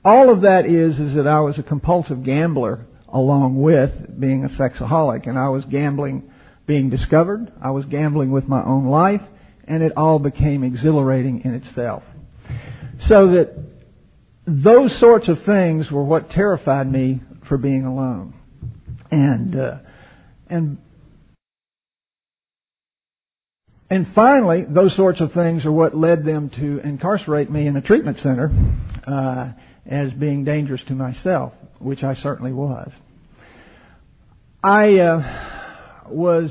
all 0.04 0.32
of 0.32 0.42
that 0.42 0.66
is 0.66 0.98
is 0.98 1.16
that 1.16 1.26
I 1.26 1.40
was 1.40 1.58
a 1.58 1.62
compulsive 1.62 2.24
gambler 2.24 2.86
along 3.12 3.60
with 3.60 3.90
being 4.18 4.44
a 4.44 4.48
sexaholic. 4.48 5.28
And 5.28 5.38
I 5.38 5.48
was 5.48 5.64
gambling 5.70 6.30
being 6.66 6.90
discovered. 6.90 7.52
I 7.62 7.70
was 7.70 7.84
gambling 7.86 8.30
with 8.30 8.44
my 8.48 8.62
own 8.62 8.86
life. 8.86 9.20
And 9.66 9.82
it 9.82 9.92
all 9.96 10.18
became 10.18 10.64
exhilarating 10.64 11.42
in 11.44 11.54
itself. 11.54 12.02
So 13.08 13.32
that 13.32 13.54
those 14.46 14.90
sorts 14.98 15.28
of 15.28 15.38
things 15.46 15.90
were 15.90 16.04
what 16.04 16.30
terrified 16.30 16.90
me 16.90 17.22
for 17.48 17.56
being 17.56 17.84
alone. 17.84 18.34
And, 19.10 19.56
uh, 19.56 19.74
and, 20.48 20.78
and 23.92 24.06
finally, 24.14 24.64
those 24.66 24.96
sorts 24.96 25.20
of 25.20 25.34
things 25.34 25.66
are 25.66 25.70
what 25.70 25.94
led 25.94 26.24
them 26.24 26.48
to 26.56 26.80
incarcerate 26.82 27.50
me 27.50 27.66
in 27.66 27.76
a 27.76 27.82
treatment 27.82 28.16
center, 28.22 28.50
uh, 29.06 29.52
as 29.84 30.10
being 30.14 30.44
dangerous 30.44 30.80
to 30.88 30.94
myself, 30.94 31.52
which 31.78 32.02
I 32.02 32.14
certainly 32.22 32.52
was. 32.52 32.90
I 34.64 34.94
uh, 34.94 36.08
was 36.08 36.50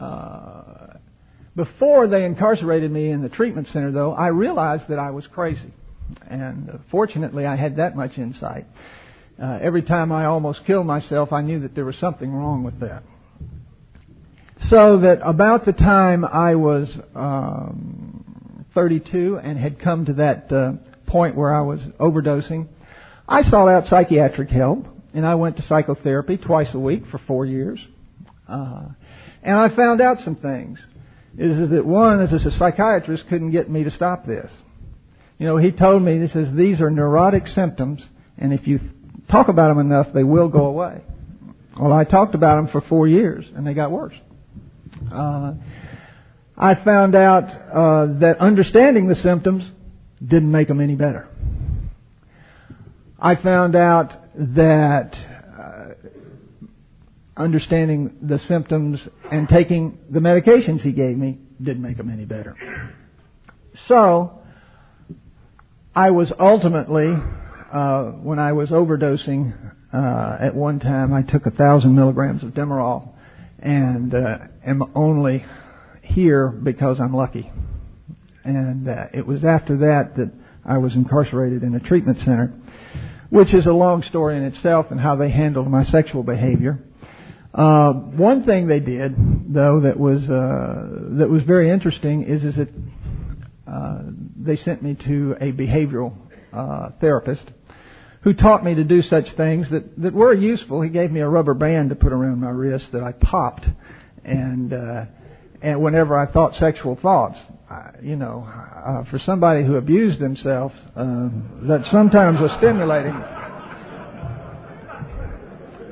uh, 0.00 0.96
before 1.54 2.08
they 2.08 2.24
incarcerated 2.24 2.90
me 2.90 3.08
in 3.12 3.22
the 3.22 3.28
treatment 3.28 3.68
center, 3.72 3.92
though. 3.92 4.12
I 4.12 4.26
realized 4.26 4.88
that 4.88 4.98
I 4.98 5.12
was 5.12 5.24
crazy, 5.32 5.72
and 6.28 6.70
uh, 6.70 6.72
fortunately, 6.90 7.46
I 7.46 7.54
had 7.54 7.76
that 7.76 7.94
much 7.94 8.18
insight. 8.18 8.66
Uh, 9.40 9.60
every 9.62 9.82
time 9.82 10.10
I 10.10 10.24
almost 10.24 10.66
killed 10.66 10.86
myself, 10.86 11.32
I 11.32 11.40
knew 11.40 11.60
that 11.60 11.76
there 11.76 11.84
was 11.84 11.94
something 12.00 12.32
wrong 12.32 12.64
with 12.64 12.80
that. 12.80 13.04
So 14.70 15.00
that 15.00 15.20
about 15.24 15.64
the 15.64 15.72
time 15.72 16.24
I 16.24 16.54
was 16.54 16.88
um, 17.14 18.66
32 18.74 19.40
and 19.42 19.58
had 19.58 19.80
come 19.80 20.04
to 20.06 20.12
that 20.14 20.52
uh, 20.52 20.72
point 21.10 21.36
where 21.36 21.54
I 21.54 21.62
was 21.62 21.80
overdosing, 21.98 22.68
I 23.26 23.48
sought 23.48 23.68
out 23.68 23.84
psychiatric 23.88 24.50
help 24.50 24.86
and 25.14 25.26
I 25.26 25.36
went 25.36 25.56
to 25.56 25.64
psychotherapy 25.68 26.36
twice 26.36 26.68
a 26.74 26.78
week 26.78 27.04
for 27.10 27.20
four 27.26 27.46
years. 27.46 27.80
Uh, 28.48 28.88
and 29.42 29.56
I 29.56 29.74
found 29.74 30.00
out 30.00 30.18
some 30.24 30.36
things. 30.36 30.78
Is, 31.38 31.70
that 31.70 31.84
one, 31.86 32.20
is 32.22 32.32
a 32.32 32.58
psychiatrist 32.58 33.24
couldn't 33.28 33.52
get 33.52 33.70
me 33.70 33.84
to 33.84 33.90
stop 33.94 34.26
this. 34.26 34.50
You 35.38 35.46
know, 35.46 35.56
he 35.56 35.70
told 35.70 36.02
me, 36.02 36.20
he 36.20 36.26
says, 36.32 36.48
these 36.56 36.80
are 36.80 36.90
neurotic 36.90 37.44
symptoms, 37.54 38.00
and 38.36 38.52
if 38.52 38.66
you 38.66 38.80
talk 39.30 39.48
about 39.48 39.68
them 39.68 39.78
enough, 39.78 40.08
they 40.12 40.24
will 40.24 40.48
go 40.48 40.66
away. 40.66 41.02
Well, 41.80 41.92
I 41.92 42.02
talked 42.02 42.34
about 42.34 42.56
them 42.56 42.68
for 42.72 42.80
four 42.88 43.06
years, 43.06 43.44
and 43.54 43.64
they 43.64 43.72
got 43.72 43.92
worse. 43.92 44.14
Uh, 45.12 45.54
I 46.56 46.74
found 46.84 47.14
out 47.14 47.44
uh, 47.44 48.18
that 48.20 48.36
understanding 48.40 49.08
the 49.08 49.16
symptoms 49.22 49.62
didn't 50.20 50.50
make 50.50 50.68
them 50.68 50.80
any 50.80 50.96
better. 50.96 51.28
I 53.20 53.36
found 53.36 53.76
out 53.76 54.12
that 54.34 55.10
uh, 55.58 56.08
understanding 57.36 58.16
the 58.22 58.40
symptoms 58.48 58.98
and 59.30 59.48
taking 59.48 59.98
the 60.10 60.20
medications 60.20 60.82
he 60.82 60.92
gave 60.92 61.16
me 61.16 61.38
didn't 61.62 61.82
make 61.82 61.96
them 61.96 62.10
any 62.10 62.24
better. 62.24 62.56
So, 63.86 64.40
I 65.94 66.10
was 66.10 66.28
ultimately, 66.38 67.06
uh, 67.72 68.04
when 68.22 68.38
I 68.38 68.52
was 68.52 68.68
overdosing, 68.70 69.52
uh, 69.92 70.44
at 70.44 70.54
one 70.54 70.80
time 70.80 71.12
I 71.12 71.22
took 71.22 71.46
a 71.46 71.50
thousand 71.50 71.94
milligrams 71.94 72.42
of 72.42 72.50
Demerol 72.50 73.14
and 73.58 74.14
uh, 74.14 74.38
am 74.66 74.82
only 74.94 75.44
here 76.02 76.48
because 76.48 76.98
I'm 77.00 77.14
lucky. 77.14 77.50
And 78.44 78.88
uh, 78.88 79.06
it 79.12 79.26
was 79.26 79.44
after 79.44 79.78
that 79.78 80.16
that 80.16 80.32
I 80.64 80.78
was 80.78 80.92
incarcerated 80.94 81.62
in 81.62 81.74
a 81.74 81.80
treatment 81.80 82.18
center 82.24 82.54
which 83.30 83.52
is 83.54 83.66
a 83.66 83.72
long 83.72 84.02
story 84.08 84.36
in 84.36 84.44
itself 84.44 84.86
and 84.90 84.98
how 84.98 85.16
they 85.16 85.30
handled 85.30 85.70
my 85.70 85.84
sexual 85.90 86.22
behavior. 86.22 86.78
Uh, 87.52 87.92
one 87.92 88.44
thing 88.44 88.68
they 88.68 88.80
did, 88.80 89.14
though, 89.52 89.80
that 89.84 89.98
was 89.98 90.20
uh, 90.22 91.18
that 91.18 91.28
was 91.28 91.42
very 91.46 91.70
interesting 91.70 92.22
is 92.22 92.42
is 92.42 92.54
that 92.56 92.68
uh, 93.70 94.02
they 94.36 94.58
sent 94.64 94.82
me 94.82 94.96
to 95.06 95.34
a 95.40 95.52
behavioral 95.52 96.14
uh, 96.52 96.90
therapist 97.00 97.42
who 98.28 98.34
taught 98.34 98.62
me 98.62 98.74
to 98.74 98.84
do 98.84 99.00
such 99.08 99.24
things 99.38 99.66
that 99.70 99.84
that 100.02 100.12
were 100.12 100.34
useful. 100.34 100.82
He 100.82 100.90
gave 100.90 101.10
me 101.10 101.20
a 101.20 101.28
rubber 101.28 101.54
band 101.54 101.88
to 101.88 101.96
put 101.96 102.12
around 102.12 102.40
my 102.40 102.50
wrist 102.50 102.84
that 102.92 103.02
I 103.02 103.12
popped, 103.12 103.64
and 104.22 104.70
uh, 104.70 105.04
and 105.62 105.80
whenever 105.80 106.18
I 106.18 106.30
thought 106.30 106.52
sexual 106.60 106.98
thoughts, 107.00 107.38
you 108.02 108.16
know, 108.16 108.46
uh, 108.46 109.10
for 109.10 109.18
somebody 109.24 109.64
who 109.64 109.76
abused 109.76 110.20
themselves, 110.20 110.74
uh, 110.94 111.30
that 111.68 111.84
sometimes 111.90 112.38
was 112.38 112.50
stimulating. 112.58 113.14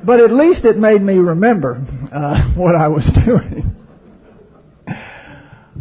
But 0.05 0.19
at 0.19 0.31
least 0.31 0.63
it 0.63 0.77
made 0.77 1.01
me 1.01 1.15
remember 1.15 1.83
uh, 2.13 2.53
what 2.55 2.75
I 2.75 2.87
was 2.87 3.03
doing. 3.25 3.66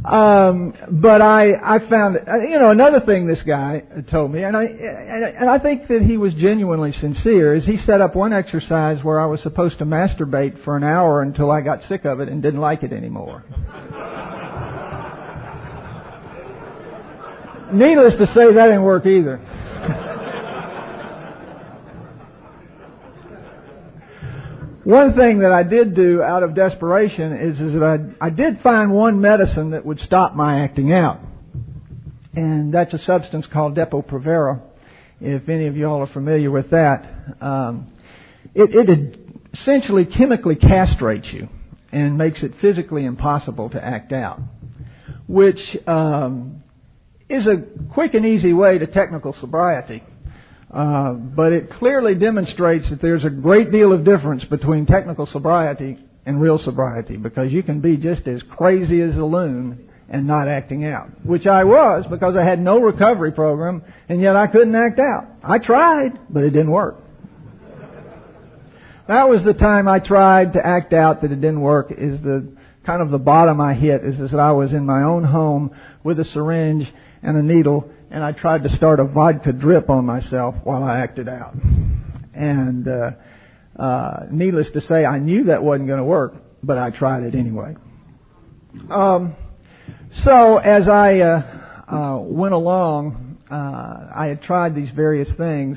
Um, 0.07 0.73
but 0.89 1.21
I, 1.21 1.55
I 1.55 1.79
found, 1.91 2.17
uh, 2.17 2.37
you 2.37 2.61
know, 2.61 2.71
another 2.71 3.01
thing 3.01 3.27
this 3.27 3.43
guy 3.45 3.83
told 4.09 4.31
me, 4.31 4.45
and 4.45 4.57
I, 4.57 4.63
and 4.63 5.51
I 5.51 5.59
think 5.59 5.89
that 5.89 6.03
he 6.03 6.17
was 6.17 6.33
genuinely 6.35 6.95
sincere, 7.01 7.57
is 7.57 7.65
he 7.65 7.79
set 7.87 8.01
up 8.01 8.15
one 8.15 8.33
exercise 8.33 9.03
where 9.03 9.21
I 9.21 9.27
was 9.27 9.41
supposed 9.43 9.79
to 9.79 9.85
masturbate 9.85 10.63
for 10.65 10.77
an 10.77 10.85
hour 10.85 11.23
until 11.23 11.51
I 11.51 11.61
got 11.61 11.81
sick 11.89 12.05
of 12.05 12.21
it 12.21 12.29
and 12.29 12.41
didn't 12.41 12.61
like 12.61 12.85
it 12.85 12.93
anymore. 12.93 13.43
Needless 17.73 18.13
to 18.21 18.27
say, 18.27 18.55
that 18.55 18.67
didn't 18.67 18.85
work 18.85 19.07
either. 19.07 19.41
One 24.87 25.17
thing 25.17 25.41
that 25.41 25.51
I 25.51 25.65
did 25.65 25.97
do 25.97 26.23
out 26.23 26.45
of 26.45 26.55
desperation 26.55 27.33
is, 27.33 27.55
is 27.57 27.73
that 27.73 28.15
I, 28.21 28.27
I 28.27 28.31
did 28.31 28.61
find 28.63 28.93
one 28.93 29.21
medicine 29.21 29.71
that 29.73 29.85
would 29.85 29.99
stop 30.07 30.37
my 30.37 30.63
acting 30.63 30.93
out. 30.93 31.19
And 32.35 32.73
that's 32.73 32.95
a 32.95 33.01
substance 33.05 33.47
called 33.53 33.77
Depo-Provera. 33.77 34.61
If 35.21 35.49
any 35.49 35.67
of 35.67 35.77
y'all 35.77 36.03
are 36.03 36.13
familiar 36.13 36.53
with 36.53 36.71
that, 36.71 37.05
um, 37.41 37.91
it, 38.55 38.71
it 38.89 39.19
essentially 39.61 40.05
chemically 40.05 40.55
castrates 40.55 41.33
you 41.33 41.49
and 41.91 42.17
makes 42.17 42.39
it 42.45 42.53
physically 42.61 43.07
impossible 43.07 43.71
to 43.71 43.85
act 43.85 44.13
out. 44.13 44.39
Which 45.27 45.59
um, 45.89 46.63
is 47.29 47.45
a 47.45 47.57
quick 47.93 48.15
and 48.15 48.25
easy 48.25 48.53
way 48.53 48.79
to 48.79 48.87
technical 48.87 49.35
sobriety. 49.41 50.05
Uh, 50.73 51.13
but 51.13 51.53
it 51.53 51.71
clearly 51.79 52.15
demonstrates 52.15 52.85
that 52.91 53.01
there's 53.01 53.25
a 53.25 53.31
great 53.31 53.71
deal 53.71 53.93
of 53.93 54.05
difference 54.05 54.45
between 54.45 54.85
technical 54.85 55.29
sobriety 55.33 55.97
and 56.27 56.41
real 56.41 56.59
sobriety 56.65 57.17
because 57.17 57.53
you 57.53 57.63
can 57.63 57.81
be 57.81 57.97
just 57.97 58.27
as 58.27 58.41
crazy 58.51 59.01
as 59.01 59.15
a 59.17 59.25
loon 59.25 59.89
and 60.09 60.27
not 60.27 60.49
acting 60.49 60.85
out, 60.85 61.09
which 61.25 61.47
I 61.47 61.65
was 61.65 62.05
because 62.11 62.35
I 62.37 62.45
had 62.45 62.61
no 62.61 62.81
recovery 62.81 63.33
program 63.33 63.83
and 64.09 64.21
yet 64.21 64.37
I 64.37 64.49
couldn't 64.49 64.75
act 64.75 64.99
out. 64.99 65.29
I 65.43 65.59
tried, 65.59 66.19
but 66.31 66.43
it 66.43 66.51
didn't 66.51 66.71
work. 66.71 66.97
That 69.09 69.29
was 69.29 69.41
the 69.47 69.53
time 69.53 69.87
I 69.87 70.01
tried 70.01 70.55
to 70.55 70.67
act 70.67 70.93
out 70.93 71.23
that 71.23 71.31
it 71.31 71.41
didn't 71.41 71.61
work 71.61 71.93
is 71.93 72.21
the 72.23 72.57
kind 72.85 73.01
of 73.01 73.11
the 73.11 73.19
bottom 73.19 73.61
I 73.61 73.75
hit 73.75 74.05
is, 74.05 74.15
is 74.15 74.31
that 74.33 74.41
I 74.41 74.51
was 74.51 74.71
in 74.71 74.85
my 74.85 75.03
own 75.03 75.23
home 75.23 75.71
with 76.03 76.19
a 76.19 76.25
syringe 76.35 76.87
and 77.23 77.37
a 77.37 77.43
needle 77.43 77.91
and 78.17 78.25
I 78.25 78.33
tried 78.33 78.63
to 78.63 78.75
start 78.79 78.99
a 78.99 79.05
vodka 79.05 79.53
drip 79.53 79.91
on 79.91 80.07
myself 80.07 80.55
while 80.65 80.83
I 80.83 81.01
acted 81.01 81.29
out. 81.29 81.53
And, 82.33 82.89
uh, 82.89 83.11
uh, 83.79 84.21
needless 84.31 84.67
to 84.73 84.81
say, 84.89 85.05
I 85.05 85.19
knew 85.19 85.45
that 85.45 85.63
wasn't 85.63 85.87
going 85.87 85.99
to 85.99 86.05
work, 86.05 86.35
but 86.63 86.79
I 86.79 86.89
tried 86.89 87.25
it 87.25 87.35
anyway. 87.35 87.77
Um, 88.91 89.37
so 90.25 90.57
as 90.57 90.89
I 90.89 91.21
uh, 91.21 91.95
uh, 91.95 92.19
went 92.21 92.55
along, 92.55 93.37
uh, 93.51 93.55
I 93.55 94.29
had 94.29 94.41
tried 94.41 94.75
these 94.75 94.89
various 94.97 95.29
things, 95.37 95.77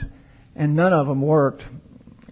and 0.55 0.77
none 0.77 0.93
of 0.93 1.07
them 1.07 1.21
worked. 1.21 1.63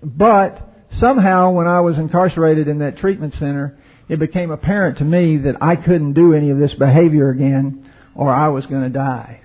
But 0.02 0.70
somehow, 1.02 1.52
when 1.52 1.68
I 1.68 1.82
was 1.82 1.98
incarcerated 1.98 2.70
in 2.70 2.80
that 2.80 3.00
treatment 3.00 3.34
center, 3.40 3.78
it 4.08 4.20
became 4.20 4.52
apparent 4.52 5.00
to 5.00 5.04
me 5.04 5.36
that 5.40 5.62
I 5.62 5.76
couldn't 5.76 6.14
do 6.14 6.34
any 6.34 6.50
of 6.50 6.60
this 6.60 6.72
behavior 6.80 7.30
again, 7.30 7.92
or 8.16 8.34
I 8.34 8.48
was 8.48 8.66
going 8.68 8.84
to 8.84 8.90
die, 8.90 9.42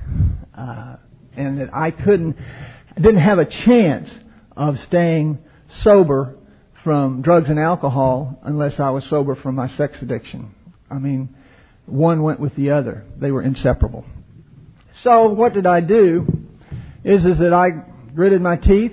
uh, 0.57 0.97
and 1.37 1.61
that 1.61 1.75
I 1.75 1.91
couldn't, 1.91 2.37
didn't 2.97 3.21
have 3.21 3.39
a 3.39 3.47
chance 3.47 4.09
of 4.57 4.75
staying 4.89 5.39
sober 5.83 6.37
from 6.85 7.23
drugs 7.23 7.47
and 7.49 7.59
alcohol 7.59 8.39
unless 8.45 8.73
I 8.79 8.91
was 8.91 9.05
sober 9.09 9.37
from 9.37 9.55
my 9.55 9.75
sex 9.77 9.95
addiction. 10.03 10.55
I 10.91 10.99
mean, 10.99 11.35
one 11.87 12.23
went 12.23 12.41
with 12.41 12.55
the 12.57 12.71
other. 12.71 13.05
They 13.21 13.31
were 13.31 13.43
inseparable. 13.43 14.05
So 15.05 15.29
what 15.29 15.55
did 15.55 15.67
I 15.67 15.81
do? 15.81 16.27
Is 17.05 17.21
is 17.21 17.39
that 17.39 17.53
I 17.53 17.71
gritted 18.15 18.41
my 18.41 18.57
teeth 18.57 18.93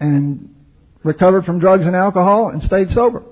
and 0.00 0.54
recovered 1.02 1.44
from 1.44 1.60
drugs 1.60 1.84
and 1.86 1.96
alcohol 1.96 2.50
and 2.50 2.62
stayed 2.64 2.88
sober. 2.94 3.22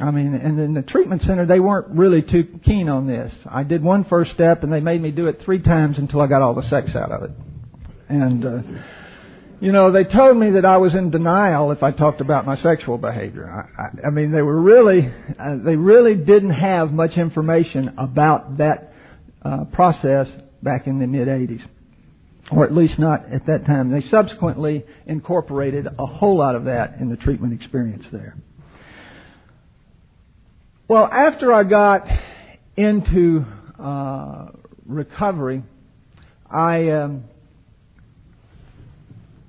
I 0.00 0.10
mean, 0.10 0.34
and 0.34 0.58
in 0.58 0.74
the 0.74 0.82
treatment 0.82 1.22
center, 1.26 1.46
they 1.46 1.60
weren't 1.60 1.88
really 1.88 2.22
too 2.22 2.60
keen 2.64 2.88
on 2.88 3.06
this. 3.06 3.30
I 3.50 3.62
did 3.62 3.82
one 3.82 4.04
first 4.04 4.32
step, 4.32 4.62
and 4.62 4.72
they 4.72 4.80
made 4.80 5.02
me 5.02 5.10
do 5.10 5.26
it 5.26 5.40
three 5.44 5.60
times 5.60 5.96
until 5.98 6.20
I 6.20 6.26
got 6.26 6.40
all 6.40 6.54
the 6.54 6.68
sex 6.70 6.96
out 6.96 7.12
of 7.12 7.24
it. 7.24 7.30
And 8.08 8.44
uh, 8.44 8.58
you 9.62 9.70
know, 9.70 9.92
they 9.92 10.02
told 10.02 10.36
me 10.36 10.50
that 10.52 10.64
I 10.64 10.78
was 10.78 10.92
in 10.92 11.12
denial 11.12 11.70
if 11.70 11.84
I 11.84 11.92
talked 11.92 12.20
about 12.20 12.44
my 12.44 12.60
sexual 12.62 12.98
behavior. 12.98 13.48
I, 13.48 13.82
I, 13.82 14.08
I 14.08 14.10
mean, 14.10 14.32
they 14.32 14.42
were 14.42 14.60
really, 14.60 15.08
uh, 15.38 15.56
they 15.64 15.76
really 15.76 16.16
didn't 16.16 16.50
have 16.50 16.90
much 16.90 17.12
information 17.12 17.94
about 17.96 18.58
that 18.58 18.92
uh, 19.44 19.64
process 19.72 20.26
back 20.64 20.88
in 20.88 20.98
the 20.98 21.06
mid 21.06 21.28
80s, 21.28 21.62
or 22.50 22.64
at 22.64 22.74
least 22.74 22.98
not 22.98 23.32
at 23.32 23.46
that 23.46 23.64
time. 23.64 23.92
They 23.92 24.02
subsequently 24.10 24.84
incorporated 25.06 25.86
a 25.96 26.06
whole 26.06 26.38
lot 26.38 26.56
of 26.56 26.64
that 26.64 26.96
in 26.98 27.08
the 27.08 27.16
treatment 27.16 27.52
experience 27.52 28.04
there. 28.10 28.36
Well, 30.92 31.08
after 31.10 31.54
I 31.54 31.62
got 31.62 32.06
into 32.76 33.46
uh, 33.82 34.48
recovery, 34.84 35.62
I 36.50 36.90
um, 36.90 37.24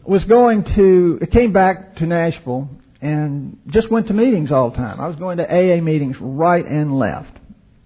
was 0.05 0.23
going 0.23 0.63
to, 0.77 1.19
it 1.21 1.31
came 1.33 1.51
back 1.51 1.97
to 1.97 2.05
Nashville 2.05 2.69
and 3.01 3.57
just 3.67 3.91
went 3.91 4.07
to 4.07 4.13
meetings 4.13 4.53
all 4.53 4.69
the 4.69 4.77
time. 4.77 5.01
I 5.01 5.07
was 5.09 5.17
going 5.17 5.35
to 5.39 5.43
AA 5.43 5.81
meetings 5.81 6.15
right 6.21 6.65
and 6.65 6.97
left. 6.97 7.37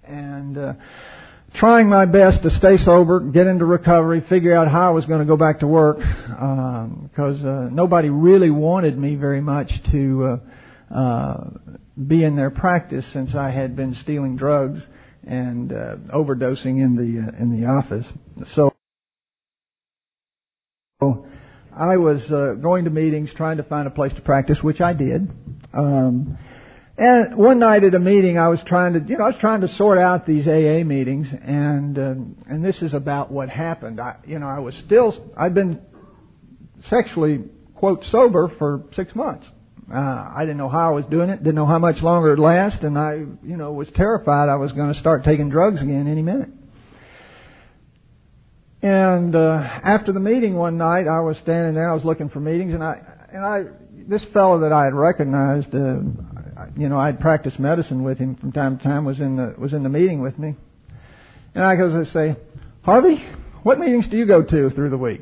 And, 0.03 0.55
uh, 0.55 0.73
trying 1.55 1.89
my 1.89 2.05
best 2.05 2.43
to 2.43 2.55
stay 2.59 2.77
sober, 2.85 3.21
get 3.21 3.47
into 3.47 3.65
recovery, 3.65 4.23
figure 4.29 4.55
out 4.55 4.67
how 4.67 4.89
I 4.89 4.91
was 4.91 5.05
going 5.05 5.21
to 5.21 5.25
go 5.25 5.35
back 5.35 5.61
to 5.61 5.67
work, 5.67 5.97
because 5.97 7.41
um, 7.41 7.69
uh, 7.71 7.73
nobody 7.73 8.09
really 8.09 8.51
wanted 8.51 8.95
me 8.99 9.15
very 9.15 9.41
much 9.41 9.71
to 9.91 10.37
uh, 10.93 10.95
uh, 10.95 11.49
be 12.05 12.23
in 12.23 12.35
their 12.35 12.49
practice 12.49 13.03
since 13.13 13.31
I 13.37 13.49
had 13.49 13.75
been 13.75 13.95
stealing 14.03 14.35
drugs 14.35 14.79
and 15.25 15.71
uh, 15.71 15.95
overdosing 16.13 16.83
in 16.83 16.95
the 16.95 17.27
uh, 17.27 17.41
in 17.41 17.59
the 17.59 17.67
office. 17.67 18.05
So 18.55 18.73
I 21.79 21.97
was 21.97 22.21
uh, 22.31 22.59
going 22.59 22.85
to 22.85 22.89
meetings 22.89 23.29
trying 23.37 23.57
to 23.57 23.63
find 23.63 23.87
a 23.87 23.91
place 23.91 24.11
to 24.15 24.21
practice, 24.21 24.57
which 24.61 24.81
I 24.81 24.93
did. 24.93 25.29
Um, 25.77 26.37
and 26.97 27.37
one 27.37 27.59
night 27.59 27.83
at 27.83 27.93
a 27.93 27.99
meeting, 27.99 28.39
I 28.39 28.47
was 28.47 28.57
trying 28.65 28.93
to, 28.93 28.99
you 29.07 29.19
know, 29.19 29.25
I 29.25 29.27
was 29.27 29.37
trying 29.39 29.61
to 29.61 29.67
sort 29.77 29.99
out 29.99 30.25
these 30.25 30.47
AA 30.47 30.83
meetings, 30.83 31.27
and 31.31 31.97
um, 31.99 32.35
and 32.49 32.65
this 32.65 32.75
is 32.81 32.95
about 32.95 33.31
what 33.31 33.49
happened. 33.49 33.99
I, 33.99 34.15
you 34.25 34.39
know, 34.39 34.47
I 34.47 34.57
was 34.57 34.73
still, 34.87 35.13
I'd 35.37 35.53
been 35.53 35.79
sexually 36.89 37.43
quote 37.75 38.03
sober 38.11 38.51
for 38.57 38.85
six 38.95 39.13
months. 39.13 39.45
Uh, 39.93 39.97
I 40.35 40.41
didn't 40.41 40.57
know 40.57 40.67
how 40.67 40.89
I 40.89 40.95
was 40.95 41.05
doing 41.09 41.29
it, 41.29 41.37
didn't 41.37 41.55
know 41.55 41.65
how 41.65 41.79
much 41.79 42.01
longer 42.01 42.33
it'd 42.33 42.43
last, 42.43 42.83
and 42.83 42.97
I, 42.97 43.13
you 43.43 43.55
know, 43.55 43.71
was 43.71 43.87
terrified 43.95 44.49
I 44.49 44.55
was 44.55 44.73
going 44.73 44.93
to 44.93 44.99
start 44.99 45.23
taking 45.23 45.49
drugs 45.49 45.81
again 45.81 46.07
any 46.07 46.21
minute. 46.21 46.49
And 48.81 49.33
uh, 49.33 49.59
after 49.83 50.11
the 50.11 50.19
meeting 50.19 50.55
one 50.55 50.77
night, 50.77 51.07
I 51.07 51.21
was 51.21 51.37
standing 51.41 51.73
there. 51.73 51.89
I 51.89 51.93
was 51.93 52.03
looking 52.03 52.29
for 52.29 52.39
meetings, 52.39 52.73
and 52.73 52.83
I 52.83 53.01
and 53.33 53.45
I 53.45 53.63
this 54.07 54.21
fellow 54.33 54.59
that 54.61 54.71
I 54.71 54.83
had 54.85 54.93
recognized, 54.93 55.73
uh, 55.73 56.67
you 56.75 56.87
know, 56.87 56.99
I'd 56.99 57.19
practiced 57.19 57.59
medicine 57.59 58.03
with 58.03 58.17
him 58.17 58.35
from 58.35 58.51
time 58.51 58.77
to 58.77 58.83
time. 58.83 59.03
Was 59.05 59.19
in 59.19 59.35
the 59.35 59.55
was 59.57 59.73
in 59.73 59.83
the 59.83 59.89
meeting 59.89 60.21
with 60.21 60.37
me, 60.37 60.55
and 61.55 61.63
I 61.63 61.75
goes 61.75 62.05
to 62.05 62.11
say, 62.13 62.35
Harvey, 62.83 63.15
what 63.63 63.79
meetings 63.79 64.05
do 64.11 64.17
you 64.17 64.25
go 64.25 64.43
to 64.43 64.69
through 64.69 64.89
the 64.89 64.97
week? 64.97 65.21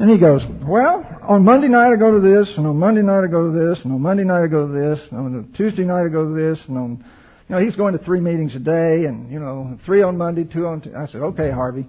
And 0.00 0.10
he 0.10 0.16
goes, 0.16 0.42
well, 0.62 1.04
on 1.28 1.44
Monday 1.44 1.66
night 1.68 1.92
I 1.92 1.96
go 1.96 2.12
to 2.12 2.20
this, 2.20 2.48
and 2.56 2.66
on 2.66 2.76
Monday 2.76 3.02
night 3.02 3.24
I 3.24 3.26
go 3.26 3.50
to 3.50 3.58
this, 3.58 3.78
and 3.82 3.92
on 3.92 4.00
Monday 4.00 4.22
night 4.22 4.44
I 4.44 4.46
go 4.46 4.68
to 4.68 4.72
this, 4.72 4.98
and 5.10 5.18
on 5.18 5.54
Tuesday 5.56 5.82
night 5.82 6.04
I 6.04 6.08
go 6.08 6.24
to 6.24 6.34
this, 6.34 6.58
and 6.68 6.78
on, 6.78 7.04
you 7.48 7.56
know, 7.56 7.60
he's 7.60 7.74
going 7.74 7.98
to 7.98 8.04
three 8.04 8.20
meetings 8.20 8.52
a 8.54 8.60
day, 8.60 9.06
and 9.06 9.30
you 9.32 9.40
know, 9.40 9.76
three 9.84 10.02
on 10.02 10.16
Monday, 10.16 10.44
two 10.44 10.66
on. 10.66 10.82
T-. 10.82 10.90
I 10.96 11.06
said, 11.10 11.22
okay, 11.22 11.50
Harvey. 11.50 11.86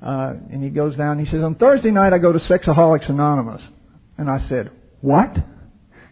Uh, 0.00 0.32
and 0.50 0.64
he 0.64 0.70
goes 0.70 0.96
down. 0.96 1.18
and 1.18 1.26
He 1.26 1.32
says, 1.32 1.42
on 1.44 1.54
Thursday 1.54 1.90
night 1.90 2.12
I 2.12 2.18
go 2.18 2.32
to 2.32 2.38
Sexaholics 2.40 3.08
Anonymous. 3.08 3.62
And 4.18 4.28
I 4.28 4.46
said, 4.48 4.70
what? 5.00 5.36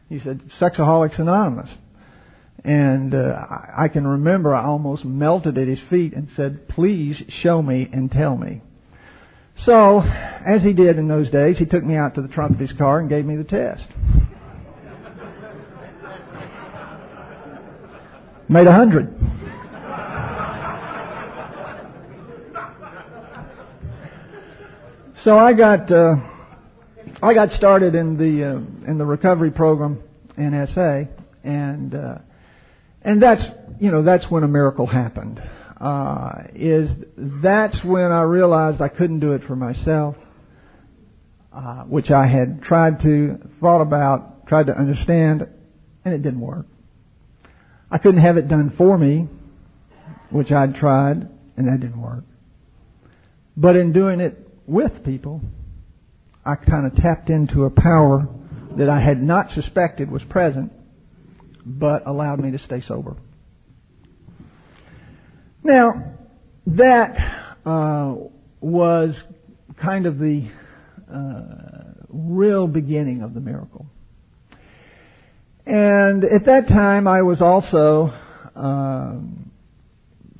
He 0.08 0.20
said, 0.24 0.40
Sexaholics 0.60 1.18
Anonymous. 1.18 1.70
And 2.64 3.14
uh, 3.14 3.32
I 3.76 3.88
can 3.88 4.06
remember 4.06 4.54
I 4.54 4.64
almost 4.64 5.04
melted 5.04 5.56
at 5.56 5.66
his 5.66 5.78
feet 5.88 6.12
and 6.12 6.28
said, 6.36 6.68
please 6.68 7.16
show 7.42 7.62
me 7.62 7.88
and 7.90 8.10
tell 8.10 8.36
me. 8.36 8.60
So, 9.66 10.00
as 10.00 10.62
he 10.62 10.72
did 10.72 10.98
in 10.98 11.06
those 11.08 11.30
days, 11.30 11.56
he 11.58 11.66
took 11.66 11.84
me 11.84 11.96
out 11.96 12.14
to 12.14 12.22
the 12.22 12.28
trunk 12.28 12.52
of 12.52 12.58
his 12.58 12.72
car 12.78 12.98
and 12.98 13.08
gave 13.08 13.26
me 13.26 13.36
the 13.36 13.44
test. 13.44 13.82
Made 18.48 18.66
a 18.66 18.72
hundred. 18.72 19.14
So 25.22 25.36
I 25.38 25.52
got 25.52 25.92
uh, 25.92 26.14
I 27.22 27.34
got 27.34 27.50
started 27.58 27.94
in 27.94 28.16
the 28.16 28.44
uh, 28.44 28.90
in 28.90 28.96
the 28.96 29.04
recovery 29.04 29.50
program 29.50 30.02
in 30.38 30.68
SA, 30.74 31.02
and 31.44 31.94
uh, 31.94 32.14
and 33.02 33.22
that's 33.22 33.42
you 33.78 33.90
know 33.90 34.02
that's 34.02 34.24
when 34.30 34.42
a 34.44 34.48
miracle 34.48 34.86
happened. 34.86 35.40
Uh, 35.80 36.42
is 36.54 36.90
that's 37.16 37.76
when 37.84 38.12
I 38.12 38.20
realized 38.22 38.82
I 38.82 38.88
couldn't 38.88 39.20
do 39.20 39.32
it 39.32 39.42
for 39.46 39.56
myself, 39.56 40.14
uh, 41.54 41.84
which 41.84 42.10
I 42.10 42.26
had 42.26 42.62
tried 42.62 43.00
to 43.02 43.38
thought 43.60 43.80
about, 43.80 44.46
tried 44.46 44.66
to 44.66 44.78
understand, 44.78 45.46
and 46.04 46.12
it 46.12 46.22
didn't 46.22 46.40
work. 46.40 46.66
I 47.90 47.96
couldn't 47.96 48.20
have 48.20 48.36
it 48.36 48.46
done 48.46 48.74
for 48.76 48.98
me, 48.98 49.26
which 50.30 50.50
I'd 50.52 50.74
tried, 50.74 51.28
and 51.56 51.66
that 51.66 51.80
didn't 51.80 52.00
work. 52.00 52.24
But 53.56 53.76
in 53.76 53.94
doing 53.94 54.20
it 54.20 54.38
with 54.66 54.92
people, 55.02 55.40
I 56.44 56.56
kind 56.56 56.86
of 56.86 56.94
tapped 56.96 57.30
into 57.30 57.64
a 57.64 57.70
power 57.70 58.28
that 58.76 58.90
I 58.90 59.00
had 59.00 59.22
not 59.22 59.46
suspected 59.54 60.10
was 60.10 60.22
present, 60.28 60.72
but 61.64 62.06
allowed 62.06 62.40
me 62.40 62.50
to 62.50 62.58
stay 62.66 62.82
sober. 62.86 63.16
Now, 65.62 66.14
that 66.66 67.16
uh, 67.66 68.14
was 68.60 69.14
kind 69.82 70.06
of 70.06 70.18
the 70.18 70.48
uh, 71.12 72.04
real 72.08 72.66
beginning 72.66 73.22
of 73.22 73.34
the 73.34 73.40
miracle. 73.40 73.86
And 75.66 76.24
at 76.24 76.46
that 76.46 76.68
time, 76.68 77.06
I 77.06 77.22
was 77.22 77.40
also 77.40 78.12
uh, 78.56 79.14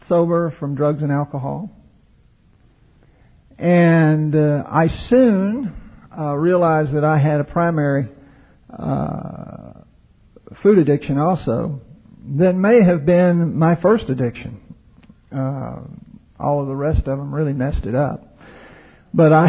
sober 0.09 0.54
from 0.59 0.74
drugs 0.74 1.02
and 1.02 1.12
alcohol. 1.12 1.70
And 3.59 4.35
uh, 4.35 4.64
I 4.66 4.87
soon 5.11 5.74
uh, 6.18 6.35
realized 6.35 6.94
that 6.94 7.04
I 7.04 7.18
had 7.18 7.40
a 7.40 7.44
primary 7.44 8.09
uh, 8.76 9.72
food 10.62 10.78
addiction 10.78 11.18
also 11.18 11.80
that 12.38 12.54
may 12.54 12.83
have 12.85 13.04
been 13.04 13.56
my 13.56 13.76
first 13.80 14.04
addiction. 14.09 14.69
Uh, 15.34 15.80
all 16.38 16.62
of 16.62 16.68
the 16.68 16.74
rest 16.74 16.98
of 16.98 17.18
them 17.18 17.34
really 17.34 17.52
messed 17.52 17.84
it 17.84 17.94
up. 17.94 18.36
But 19.12 19.32
I, 19.32 19.48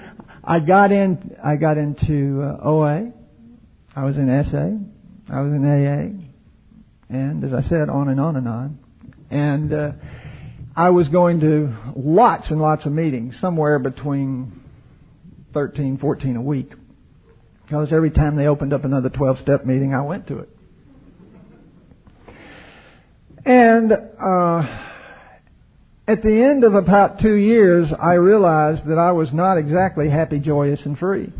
I 0.44 0.60
got 0.60 0.92
in, 0.92 1.36
I 1.42 1.56
got 1.56 1.78
into 1.78 2.42
uh, 2.42 2.68
OA. 2.68 3.12
I 3.94 4.04
was 4.04 4.16
in 4.16 4.28
SA. 4.50 5.34
I 5.34 5.40
was 5.40 5.52
in 5.52 5.64
AA. 5.64 7.14
And 7.14 7.44
as 7.44 7.52
I 7.52 7.68
said, 7.68 7.88
on 7.88 8.08
and 8.08 8.20
on 8.20 8.36
and 8.36 8.48
on. 8.48 8.78
And, 9.30 9.72
uh, 9.72 9.92
I 10.78 10.90
was 10.90 11.08
going 11.08 11.40
to 11.40 11.74
lots 11.96 12.44
and 12.50 12.60
lots 12.60 12.86
of 12.86 12.92
meetings, 12.92 13.34
somewhere 13.40 13.80
between 13.80 14.60
13, 15.52 15.98
14 15.98 16.36
a 16.36 16.40
week. 16.40 16.70
Because 17.64 17.88
every 17.90 18.12
time 18.12 18.36
they 18.36 18.46
opened 18.46 18.72
up 18.72 18.84
another 18.84 19.08
12 19.08 19.38
step 19.42 19.66
meeting, 19.66 19.92
I 19.92 20.02
went 20.02 20.28
to 20.28 20.38
it. 20.38 20.48
And 23.44 23.90
uh, 23.90 24.62
at 26.08 26.22
the 26.22 26.42
end 26.42 26.64
of 26.64 26.74
about 26.74 27.20
two 27.20 27.34
years, 27.34 27.86
I 28.00 28.14
realized 28.14 28.88
that 28.88 28.98
I 28.98 29.12
was 29.12 29.28
not 29.32 29.58
exactly 29.58 30.08
happy, 30.08 30.38
joyous, 30.38 30.80
and 30.84 30.98
free. 30.98 31.30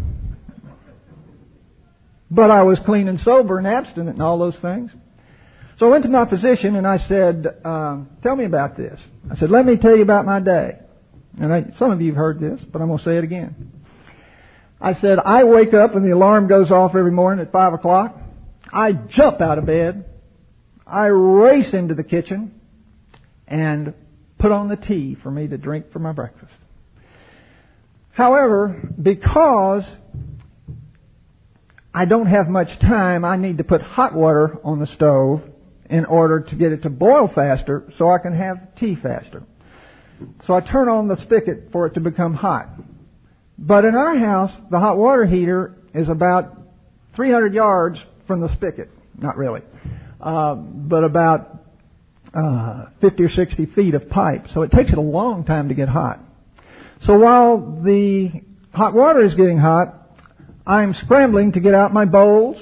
But 2.31 2.51
I 2.51 2.63
was 2.63 2.79
clean 2.85 3.09
and 3.09 3.19
sober 3.25 3.57
and 3.57 3.67
abstinent 3.67 4.11
and 4.11 4.23
all 4.23 4.39
those 4.39 4.57
things. 4.61 4.91
So 5.79 5.87
I 5.87 5.89
went 5.91 6.05
to 6.05 6.11
my 6.11 6.29
physician 6.29 6.77
and 6.77 6.87
I 6.87 6.99
said, 7.09 7.47
um, 7.65 8.11
"Tell 8.23 8.37
me 8.37 8.45
about 8.45 8.77
this." 8.77 9.01
I 9.31 9.39
said, 9.39 9.51
"Let 9.51 9.65
me 9.65 9.77
tell 9.77 9.97
you 9.97 10.03
about 10.03 10.27
my 10.27 10.39
day." 10.39 10.79
And 11.41 11.53
I, 11.53 11.65
some 11.79 11.91
of 11.91 12.03
you 12.03 12.09
have 12.09 12.17
heard 12.17 12.41
this, 12.41 12.61
but 12.71 12.83
I'm 12.83 12.89
going 12.89 12.99
to 12.99 13.05
say 13.05 13.17
it 13.17 13.25
again. 13.25 13.73
I 14.81 15.01
said, 15.01 15.19
I 15.25 15.45
wake 15.45 15.73
up 15.73 15.95
and 15.95 16.05
the 16.05 16.11
alarm 16.11 16.49
goes 16.49 16.71
off 16.71 16.95
every 16.97 17.11
morning 17.11 17.45
at 17.45 17.53
5 17.53 17.75
o'clock. 17.75 18.17
I 18.73 18.93
jump 18.93 19.41
out 19.41 19.59
of 19.59 19.67
bed. 19.67 20.05
I 20.87 21.07
race 21.07 21.73
into 21.73 21.95
the 21.95 22.03
kitchen 22.03 22.61
and 23.47 23.95
put 24.39 24.53
on 24.53 24.69
the 24.69 24.77
tea 24.77 25.17
for 25.23 25.31
me 25.31 25.47
to 25.49 25.59
drink 25.59 25.93
for 25.93 25.99
my 25.99 26.13
breakfast. 26.13 26.53
However, 28.13 28.91
because 29.01 29.85
I 31.95 32.05
don't 32.05 32.27
have 32.27 32.49
much 32.49 32.69
time, 32.81 33.25
I 33.25 33.37
need 33.37 33.59
to 33.59 33.65
put 33.65 33.81
hot 33.81 34.15
water 34.15 34.59
on 34.65 34.81
the 34.81 34.89
stove 34.97 35.43
in 35.91 36.05
order 36.05 36.41
to 36.41 36.57
get 36.57 36.73
it 36.73 36.83
to 36.83 36.91
boil 36.91 37.31
faster 37.35 37.93
so 37.99 38.11
I 38.11 38.19
can 38.19 38.37
have 38.37 38.75
tea 38.79 38.97
faster. 39.03 39.43
So 40.47 40.55
I 40.55 40.61
turn 40.61 40.89
on 40.89 41.09
the 41.09 41.17
spigot 41.25 41.71
for 41.73 41.87
it 41.87 41.95
to 41.95 42.01
become 42.01 42.35
hot. 42.35 42.69
But 43.59 43.85
in 43.85 43.95
our 43.95 44.19
house, 44.19 44.51
the 44.71 44.79
hot 44.79 44.97
water 44.97 45.27
heater 45.27 45.75
is 45.95 46.09
about 46.09 46.57
300 47.17 47.55
yards 47.55 47.99
from 48.27 48.41
the 48.41 48.55
spigot. 48.57 48.91
Not 49.17 49.37
really. 49.37 49.63
Uh, 50.21 50.55
but 50.55 51.05
about 51.05 51.58
uh, 52.35 52.87
50 53.01 53.23
or 53.23 53.31
60 53.31 53.67
feet 53.75 53.95
of 53.95 54.09
pipe. 54.09 54.47
So 54.55 54.63
it 54.63 54.71
takes 54.71 54.91
it 54.91 54.99
a 54.99 55.03
long 55.03 55.45
time 55.45 55.69
to 55.69 55.75
get 55.75 55.89
hot. 55.89 56.21
So 57.07 57.17
while 57.17 57.81
the 57.83 58.29
hot 58.73 58.95
water 58.95 59.25
is 59.25 59.35
getting 59.35 59.59
hot, 59.59 59.95
I'm 60.67 60.95
scrambling 61.05 61.53
to 61.53 61.61
get 61.61 61.75
out 61.75 61.93
my 61.93 62.05
bowls, 62.05 62.57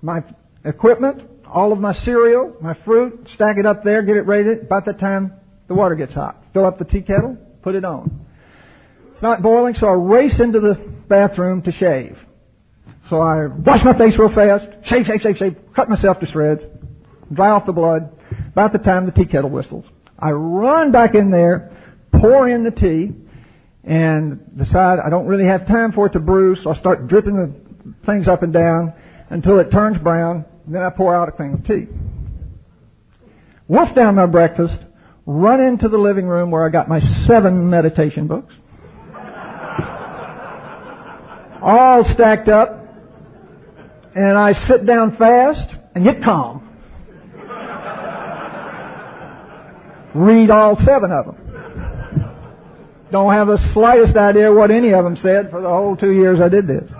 my 0.00 0.20
equipment, 0.64 1.22
all 1.52 1.72
of 1.72 1.78
my 1.78 1.94
cereal, 2.04 2.54
my 2.60 2.74
fruit, 2.84 3.26
stack 3.34 3.56
it 3.58 3.66
up 3.66 3.84
there, 3.84 4.02
get 4.02 4.16
it 4.16 4.26
ready. 4.26 4.60
About 4.62 4.86
that 4.86 4.98
time, 5.00 5.32
the 5.66 5.74
water 5.74 5.94
gets 5.94 6.12
hot. 6.12 6.42
Fill 6.52 6.66
up 6.66 6.78
the 6.78 6.84
tea 6.84 7.02
kettle, 7.02 7.36
put 7.62 7.74
it 7.74 7.84
on. 7.84 8.26
It's 9.12 9.22
not 9.22 9.42
boiling, 9.42 9.74
so 9.80 9.86
I 9.86 9.92
race 9.92 10.34
into 10.38 10.60
the 10.60 10.74
bathroom 11.08 11.62
to 11.62 11.72
shave. 11.72 12.16
So 13.10 13.20
I 13.20 13.46
wash 13.46 13.80
my 13.84 13.96
face 13.96 14.14
real 14.18 14.28
fast, 14.34 14.64
shave, 14.90 15.06
shave, 15.06 15.20
shave, 15.22 15.36
shave, 15.38 15.56
cut 15.74 15.88
myself 15.88 16.20
to 16.20 16.26
shreds, 16.32 16.60
dry 17.32 17.50
off 17.50 17.66
the 17.66 17.72
blood. 17.72 18.10
About 18.52 18.72
the 18.72 18.78
time 18.78 19.06
the 19.06 19.12
tea 19.12 19.26
kettle 19.26 19.50
whistles, 19.50 19.84
I 20.18 20.30
run 20.30 20.92
back 20.92 21.14
in 21.14 21.30
there, 21.30 21.76
pour 22.20 22.48
in 22.48 22.64
the 22.64 22.70
tea, 22.70 23.10
and 23.84 24.40
decide 24.56 24.98
I 25.04 25.10
don't 25.10 25.26
really 25.26 25.46
have 25.46 25.66
time 25.66 25.92
for 25.92 26.06
it 26.06 26.12
to 26.12 26.18
brew, 26.18 26.56
so 26.62 26.72
I 26.72 26.78
start 26.80 27.08
dripping 27.08 27.36
the 27.36 27.52
things 28.06 28.26
up 28.28 28.42
and 28.42 28.52
down 28.52 28.92
until 29.30 29.58
it 29.60 29.70
turns 29.70 29.98
brown. 30.02 30.44
Then 30.66 30.82
I 30.82 30.90
pour 30.90 31.14
out 31.14 31.28
a 31.28 31.32
thing 31.32 31.54
of 31.54 31.66
tea. 31.66 31.86
Wolf 33.68 33.94
down 33.94 34.14
my 34.14 34.26
breakfast, 34.26 34.74
run 35.26 35.60
into 35.60 35.88
the 35.88 35.98
living 35.98 36.26
room 36.26 36.50
where 36.50 36.66
I 36.66 36.70
got 36.70 36.88
my 36.88 37.00
seven 37.28 37.68
meditation 37.70 38.26
books 38.26 38.54
all 41.62 42.04
stacked 42.14 42.48
up, 42.48 42.84
and 44.14 44.38
I 44.38 44.52
sit 44.68 44.86
down 44.86 45.16
fast 45.16 45.74
and 45.94 46.04
get 46.04 46.22
calm. 46.22 46.67
Read 50.18 50.50
all 50.50 50.76
seven 50.84 51.12
of 51.12 51.26
them. 51.26 51.36
Don't 53.12 53.32
have 53.32 53.46
the 53.46 53.58
slightest 53.72 54.16
idea 54.16 54.52
what 54.52 54.70
any 54.70 54.92
of 54.92 55.04
them 55.04 55.16
said 55.22 55.50
for 55.50 55.62
the 55.62 55.68
whole 55.68 55.96
two 55.96 56.10
years 56.10 56.40
I 56.42 56.48
did 56.48 56.66
this. 56.66 56.90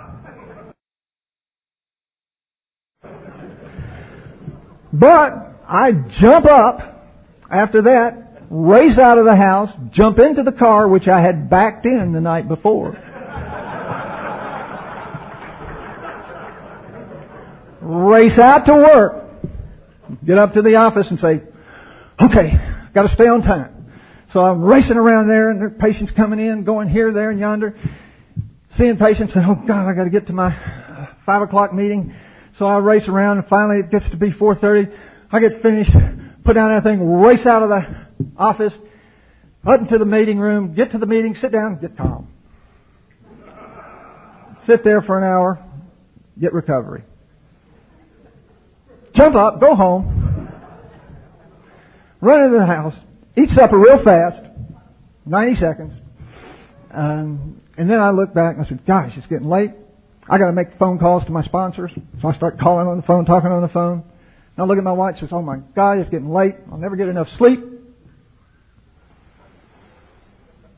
But 4.93 5.59
I 5.67 5.91
jump 6.21 6.45
up 6.45 6.79
after 7.51 7.81
that, 7.83 8.45
race 8.49 8.97
out 8.97 9.17
of 9.17 9.25
the 9.25 9.35
house, 9.35 9.69
jump 9.93 10.17
into 10.17 10.43
the 10.43 10.57
car 10.57 10.87
which 10.87 11.07
I 11.07 11.21
had 11.21 11.49
backed 11.49 11.85
in 11.85 12.13
the 12.13 12.21
night 12.21 12.47
before. 12.47 12.97
race 17.81 18.37
out 18.39 18.65
to 18.65 18.73
work, 18.73 19.25
get 20.25 20.37
up 20.37 20.53
to 20.53 20.61
the 20.61 20.75
office 20.75 21.05
and 21.09 21.19
say, 21.19 21.41
okay, 22.21 22.78
got 22.93 23.03
to 23.03 23.15
stay 23.15 23.25
on 23.25 23.41
time. 23.41 23.91
So 24.33 24.41
I'm 24.41 24.61
racing 24.61 24.97
around 24.97 25.27
there 25.27 25.49
and 25.49 25.59
there 25.59 25.67
are 25.67 25.71
patients 25.71 26.11
coming 26.15 26.39
in, 26.39 26.63
going 26.63 26.89
here, 26.89 27.11
there, 27.13 27.31
and 27.31 27.39
yonder, 27.39 27.77
seeing 28.77 28.97
patients 28.97 29.31
and, 29.35 29.45
oh 29.45 29.55
God, 29.67 29.89
I 29.89 29.93
got 29.93 30.03
to 30.03 30.09
get 30.09 30.27
to 30.27 30.33
my 30.33 30.47
uh, 30.47 31.07
five 31.25 31.41
o'clock 31.41 31.73
meeting. 31.73 32.13
So 32.59 32.65
I 32.65 32.77
race 32.77 33.07
around 33.07 33.39
and 33.39 33.47
finally 33.47 33.79
it 33.79 33.91
gets 33.91 34.05
to 34.11 34.17
be 34.17 34.31
4.30. 34.31 34.93
I 35.31 35.39
get 35.39 35.61
finished, 35.61 35.91
put 36.45 36.53
down 36.53 36.71
everything, 36.71 37.19
race 37.21 37.45
out 37.45 37.63
of 37.63 37.69
the 37.69 37.81
office, 38.37 38.73
up 39.67 39.79
into 39.81 39.97
the 39.97 40.05
meeting 40.05 40.39
room, 40.39 40.75
get 40.75 40.91
to 40.91 40.97
the 40.97 41.05
meeting, 41.05 41.35
sit 41.41 41.51
down, 41.51 41.79
get 41.79 41.97
calm. 41.97 42.27
Sit 44.67 44.83
there 44.83 45.01
for 45.01 45.17
an 45.17 45.23
hour, 45.23 45.63
get 46.39 46.53
recovery 46.53 47.03
jump 49.19 49.35
up, 49.35 49.59
go 49.59 49.75
home, 49.75 50.18
run 52.21 52.43
into 52.43 52.57
the 52.59 52.65
house, 52.65 52.93
eat 53.37 53.49
supper 53.55 53.77
real 53.77 54.03
fast, 54.03 54.45
90 55.25 55.59
seconds, 55.59 55.93
um, 56.93 57.61
and 57.77 57.89
then 57.89 57.99
I 57.99 58.11
look 58.11 58.33
back 58.33 58.55
and 58.55 58.65
I 58.65 58.69
said, 58.69 58.85
gosh, 58.85 59.11
it's 59.15 59.27
getting 59.27 59.47
late. 59.47 59.71
I 60.29 60.37
got 60.37 60.47
to 60.47 60.53
make 60.53 60.67
phone 60.77 60.99
calls 60.99 61.23
to 61.25 61.31
my 61.31 61.43
sponsors. 61.43 61.91
So 62.21 62.27
I 62.27 62.35
start 62.35 62.59
calling 62.59 62.87
on 62.87 62.97
the 62.97 63.03
phone, 63.03 63.25
talking 63.25 63.51
on 63.51 63.61
the 63.61 63.69
phone. 63.69 64.03
And 64.55 64.59
I 64.59 64.63
look 64.65 64.77
at 64.77 64.83
my 64.83 64.91
watch 64.91 65.15
and 65.19 65.29
says, 65.29 65.29
oh 65.31 65.41
my 65.41 65.57
God, 65.75 65.99
it's 65.99 66.09
getting 66.09 66.29
late. 66.29 66.55
I'll 66.71 66.77
never 66.77 66.95
get 66.95 67.07
enough 67.07 67.27
sleep. 67.37 67.59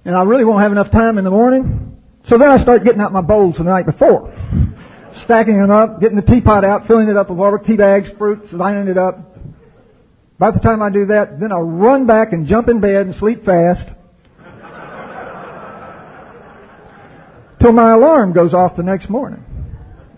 And 0.05 0.15
I 0.15 0.23
really 0.23 0.45
won't 0.45 0.61
have 0.61 0.71
enough 0.71 0.91
time 0.91 1.17
in 1.17 1.23
the 1.23 1.31
morning. 1.31 1.97
So 2.29 2.37
then 2.37 2.49
I 2.49 2.61
start 2.61 2.83
getting 2.83 3.01
out 3.01 3.11
my 3.11 3.21
bowls 3.21 3.55
the 3.57 3.63
night 3.63 3.85
before 3.85 4.31
stacking 5.25 5.57
them 5.57 5.71
up, 5.71 6.01
getting 6.01 6.17
the 6.17 6.23
teapot 6.23 6.65
out, 6.65 6.87
filling 6.87 7.07
it 7.07 7.15
up 7.15 7.29
with 7.29 7.37
water, 7.37 7.57
tea 7.65 7.77
bags, 7.77 8.07
fruits, 8.17 8.47
lining 8.51 8.87
it 8.87 8.97
up. 8.97 9.30
By 10.41 10.49
the 10.49 10.57
time 10.57 10.81
I 10.81 10.89
do 10.89 11.05
that, 11.05 11.39
then 11.39 11.51
I'll 11.51 11.61
run 11.61 12.07
back 12.07 12.33
and 12.33 12.47
jump 12.47 12.67
in 12.67 12.81
bed 12.81 13.05
and 13.05 13.13
sleep 13.19 13.45
fast. 13.45 13.87
till 17.61 17.71
my 17.71 17.91
alarm 17.91 18.33
goes 18.33 18.51
off 18.51 18.75
the 18.75 18.81
next 18.81 19.07
morning. 19.07 19.45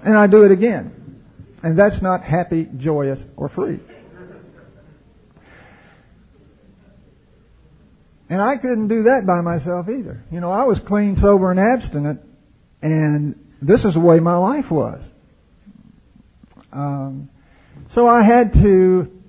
And 0.06 0.18
I 0.18 0.28
do 0.28 0.44
it 0.44 0.52
again. 0.52 1.20
And 1.62 1.78
that's 1.78 2.02
not 2.02 2.24
happy, 2.24 2.70
joyous, 2.78 3.20
or 3.36 3.50
free. 3.50 3.82
And 8.30 8.42
I 8.42 8.56
couldn't 8.56 8.88
do 8.88 9.04
that 9.04 9.28
by 9.28 9.42
myself 9.42 9.88
either. 9.90 10.24
You 10.32 10.40
know, 10.40 10.52
I 10.52 10.64
was 10.64 10.78
clean, 10.88 11.18
sober, 11.22 11.52
and 11.52 11.60
abstinent, 11.60 12.22
and 12.82 13.36
this 13.62 13.82
is 13.82 13.94
the 13.94 14.00
way 14.00 14.22
my 14.22 14.38
life 14.38 14.72
was. 14.72 15.02
Um, 16.72 17.30
so 17.94 18.08
I 18.08 18.24
had 18.24 18.54
to 18.54 19.23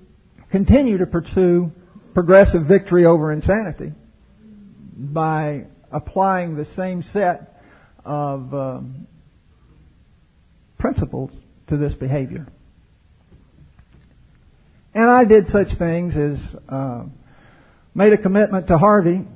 continue 0.55 0.97
to 0.97 1.05
pursue 1.05 1.69
progressive 2.13 2.61
victory 2.65 3.05
over 3.05 3.33
insanity 3.33 3.91
by 4.95 5.65
applying 5.91 6.55
the 6.55 6.65
same 6.77 7.03
set 7.11 7.61
of 8.05 8.53
um, 8.53 9.05
principles 10.79 11.29
to 11.67 11.75
this 11.75 11.91
behavior. 11.99 12.47
And 14.93 15.09
I 15.09 15.25
did 15.25 15.43
such 15.47 15.77
things 15.77 16.13
as 16.15 16.59
uh, 16.69 17.03
made 17.93 18.13
a 18.13 18.17
commitment 18.17 18.67
to 18.67 18.77
Harvey 18.77 19.27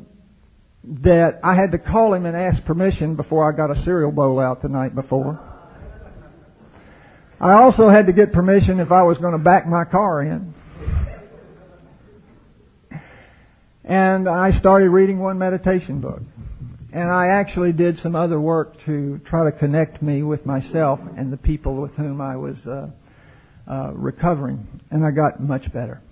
that 1.03 1.41
I 1.43 1.53
had 1.53 1.73
to 1.73 1.79
call 1.79 2.13
him 2.13 2.27
and 2.27 2.38
ask 2.38 2.63
permission 2.63 3.17
before 3.17 3.51
I 3.51 3.58
got 3.58 3.77
a 3.77 3.84
cereal 3.84 4.13
bowl 4.13 4.39
out 4.39 4.62
the 4.62 4.69
night 4.69 4.95
before. 4.95 5.38
I 7.41 7.55
also 7.55 7.89
had 7.89 8.08
to 8.08 8.13
get 8.13 8.32
permission 8.32 8.79
if 8.79 8.93
I 8.93 9.03
was 9.03 9.17
going 9.17 9.34
to 9.34 9.43
back 9.43 9.67
my 9.67 9.84
car 9.84 10.21
in. 10.21 10.53
And 13.89 14.30
I 14.30 14.52
started 14.60 14.91
reading 14.91 15.17
one 15.17 15.39
meditation 15.39 15.99
book. 15.99 16.21
And 16.93 17.10
I 17.12 17.30
actually 17.30 17.71
did 17.71 17.97
some 18.04 18.15
other 18.15 18.39
work 18.39 18.75
to 18.86 19.19
try 19.28 19.49
to 19.49 19.58
connect 19.58 19.99
me 20.04 20.21
with 20.21 20.45
myself 20.45 20.99
and 21.17 21.34
the 21.34 21.38
people 21.38 21.75
with 21.82 21.91
whom 21.93 22.21
I 22.21 22.38
was 22.38 22.56
uh, 22.67 22.88
uh, 23.67 23.91
recovering. 23.93 24.67
And 24.91 25.04
I 25.04 25.10
got 25.10 25.41
much 25.41 25.63
better. 25.73 26.04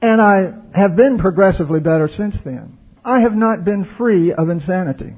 And 0.00 0.22
I 0.22 0.52
have 0.78 0.94
been 0.94 1.18
progressively 1.18 1.80
better 1.80 2.08
since 2.16 2.36
then. 2.44 2.78
I 3.04 3.20
have 3.20 3.34
not 3.34 3.64
been 3.64 3.88
free 3.98 4.32
of 4.32 4.48
insanity. 4.50 5.14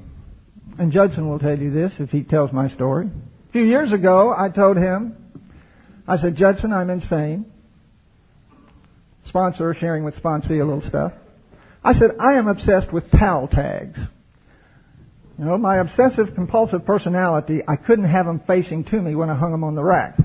And 0.79 0.91
Judson 0.91 1.29
will 1.29 1.37
tell 1.37 1.57
you 1.57 1.71
this 1.71 1.91
if 1.99 2.09
he 2.09 2.23
tells 2.23 2.51
my 2.51 2.73
story. 2.73 3.05
A 3.05 3.51
few 3.51 3.65
years 3.65 3.93
ago, 3.93 4.33
I 4.35 4.49
told 4.49 4.77
him, 4.77 5.15
I 6.07 6.19
said, 6.19 6.37
Judson, 6.37 6.73
I'm 6.73 6.89
insane. 6.89 7.45
Sponsor 9.29 9.75
sharing 9.79 10.03
with 10.03 10.15
sponsee 10.15 10.61
a 10.61 10.65
little 10.65 10.83
stuff. 10.89 11.13
I 11.83 11.93
said, 11.93 12.11
I 12.19 12.33
am 12.33 12.47
obsessed 12.47 12.91
with 12.91 13.09
towel 13.11 13.47
tags. 13.47 13.97
You 15.37 15.45
know, 15.45 15.57
my 15.57 15.77
obsessive 15.77 16.35
compulsive 16.35 16.85
personality, 16.85 17.61
I 17.65 17.77
couldn't 17.77 18.09
have 18.09 18.25
them 18.25 18.41
facing 18.45 18.83
to 18.85 19.01
me 19.01 19.15
when 19.15 19.29
I 19.29 19.37
hung 19.37 19.51
them 19.51 19.63
on 19.63 19.75
the 19.75 19.83
rack. 19.83 20.17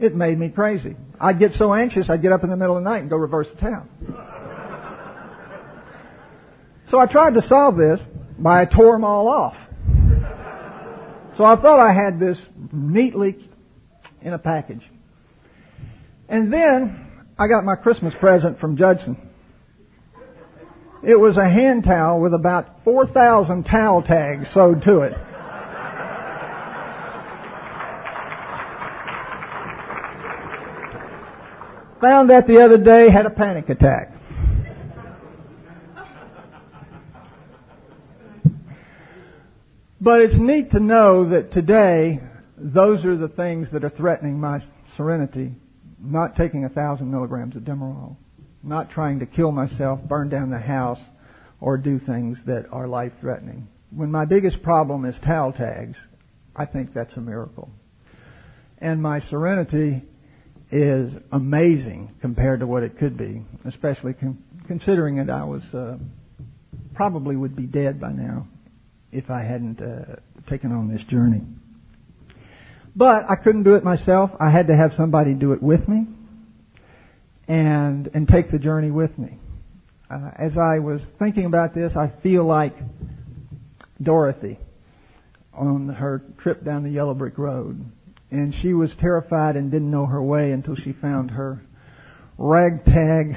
It 0.00 0.16
made 0.16 0.38
me 0.38 0.48
crazy. 0.48 0.96
I'd 1.20 1.38
get 1.38 1.52
so 1.58 1.72
anxious, 1.72 2.06
I'd 2.10 2.20
get 2.20 2.32
up 2.32 2.42
in 2.42 2.50
the 2.50 2.56
middle 2.56 2.76
of 2.76 2.82
the 2.82 2.90
night 2.90 3.02
and 3.02 3.10
go 3.10 3.16
reverse 3.16 3.46
the 3.54 3.60
towel. 3.60 3.86
so 6.90 6.98
I 6.98 7.06
tried 7.06 7.34
to 7.34 7.42
solve 7.48 7.76
this 7.76 8.00
by 8.38 8.62
I 8.62 8.64
tore 8.64 8.94
them 8.94 9.04
all 9.04 9.28
off. 9.28 9.54
So 11.36 11.44
I 11.44 11.56
thought 11.56 11.80
I 11.80 11.92
had 11.92 12.18
this 12.18 12.36
neatly 12.72 13.36
in 14.22 14.32
a 14.32 14.38
package. 14.38 14.82
And 16.28 16.52
then 16.52 17.03
I 17.36 17.48
got 17.48 17.64
my 17.64 17.74
Christmas 17.74 18.14
present 18.20 18.60
from 18.60 18.76
Judson. 18.76 19.16
It 21.02 21.18
was 21.18 21.36
a 21.36 21.44
hand 21.44 21.82
towel 21.84 22.20
with 22.20 22.32
about 22.32 22.84
4,000 22.84 23.64
towel 23.64 24.02
tags 24.02 24.46
sewed 24.54 24.82
to 24.84 25.00
it. 25.00 25.12
Found 32.00 32.30
that 32.30 32.46
the 32.46 32.62
other 32.64 32.76
day, 32.76 33.10
had 33.12 33.26
a 33.26 33.30
panic 33.30 33.68
attack. 33.68 34.12
But 40.00 40.20
it's 40.20 40.34
neat 40.38 40.70
to 40.72 40.80
know 40.80 41.30
that 41.30 41.52
today, 41.52 42.20
those 42.58 43.04
are 43.04 43.16
the 43.16 43.28
things 43.28 43.68
that 43.72 43.84
are 43.84 43.90
threatening 43.90 44.38
my 44.38 44.62
serenity. 44.96 45.54
Not 46.04 46.36
taking 46.36 46.64
a 46.64 46.68
thousand 46.68 47.10
milligrams 47.10 47.56
of 47.56 47.62
Demerol 47.62 48.16
not 48.64 48.90
trying 48.90 49.20
to 49.20 49.26
kill 49.26 49.52
myself, 49.52 50.00
burn 50.08 50.28
down 50.28 50.50
the 50.50 50.58
house, 50.58 50.98
or 51.60 51.76
do 51.76 52.00
things 52.00 52.38
that 52.46 52.66
are 52.72 52.88
life 52.88 53.12
threatening. 53.20 53.68
When 53.90 54.10
my 54.10 54.24
biggest 54.24 54.62
problem 54.62 55.04
is 55.04 55.14
towel 55.24 55.52
tags, 55.52 55.96
I 56.56 56.64
think 56.64 56.94
that's 56.94 57.12
a 57.16 57.20
miracle. 57.20 57.70
And 58.78 59.00
my 59.00 59.20
serenity 59.30 60.02
is 60.72 61.10
amazing 61.30 62.14
compared 62.20 62.60
to 62.60 62.66
what 62.66 62.82
it 62.82 62.98
could 62.98 63.16
be, 63.16 63.44
especially 63.66 64.14
con- 64.14 64.42
considering 64.66 65.16
that 65.16 65.30
I 65.30 65.44
was 65.44 65.62
uh, 65.72 65.96
probably 66.94 67.36
would 67.36 67.54
be 67.54 67.66
dead 67.66 68.00
by 68.00 68.12
now 68.12 68.48
if 69.12 69.30
I 69.30 69.42
hadn't 69.42 69.80
uh, 69.80 70.16
taken 70.50 70.72
on 70.72 70.88
this 70.88 71.02
journey. 71.08 71.42
But 72.96 73.28
I 73.28 73.34
couldn't 73.42 73.64
do 73.64 73.74
it 73.74 73.84
myself. 73.84 74.30
I 74.38 74.50
had 74.50 74.68
to 74.68 74.76
have 74.76 74.92
somebody 74.96 75.34
do 75.34 75.52
it 75.52 75.62
with 75.62 75.88
me 75.88 76.06
and 77.48 78.08
and 78.14 78.28
take 78.28 78.50
the 78.50 78.58
journey 78.58 78.90
with 78.90 79.16
me. 79.18 79.38
Uh, 80.10 80.30
as 80.38 80.52
I 80.52 80.78
was 80.78 81.00
thinking 81.18 81.46
about 81.46 81.74
this, 81.74 81.92
I 81.96 82.12
feel 82.22 82.46
like 82.46 82.76
Dorothy 84.02 84.58
on 85.52 85.88
her 85.88 86.22
trip 86.42 86.64
down 86.64 86.82
the 86.82 86.90
yellow 86.90 87.14
brick 87.14 87.38
road, 87.38 87.84
and 88.30 88.54
she 88.62 88.74
was 88.74 88.90
terrified 89.00 89.56
and 89.56 89.70
didn't 89.70 89.90
know 89.90 90.06
her 90.06 90.22
way 90.22 90.52
until 90.52 90.76
she 90.76 90.92
found 91.00 91.30
her 91.30 91.64
ragtag 92.38 93.36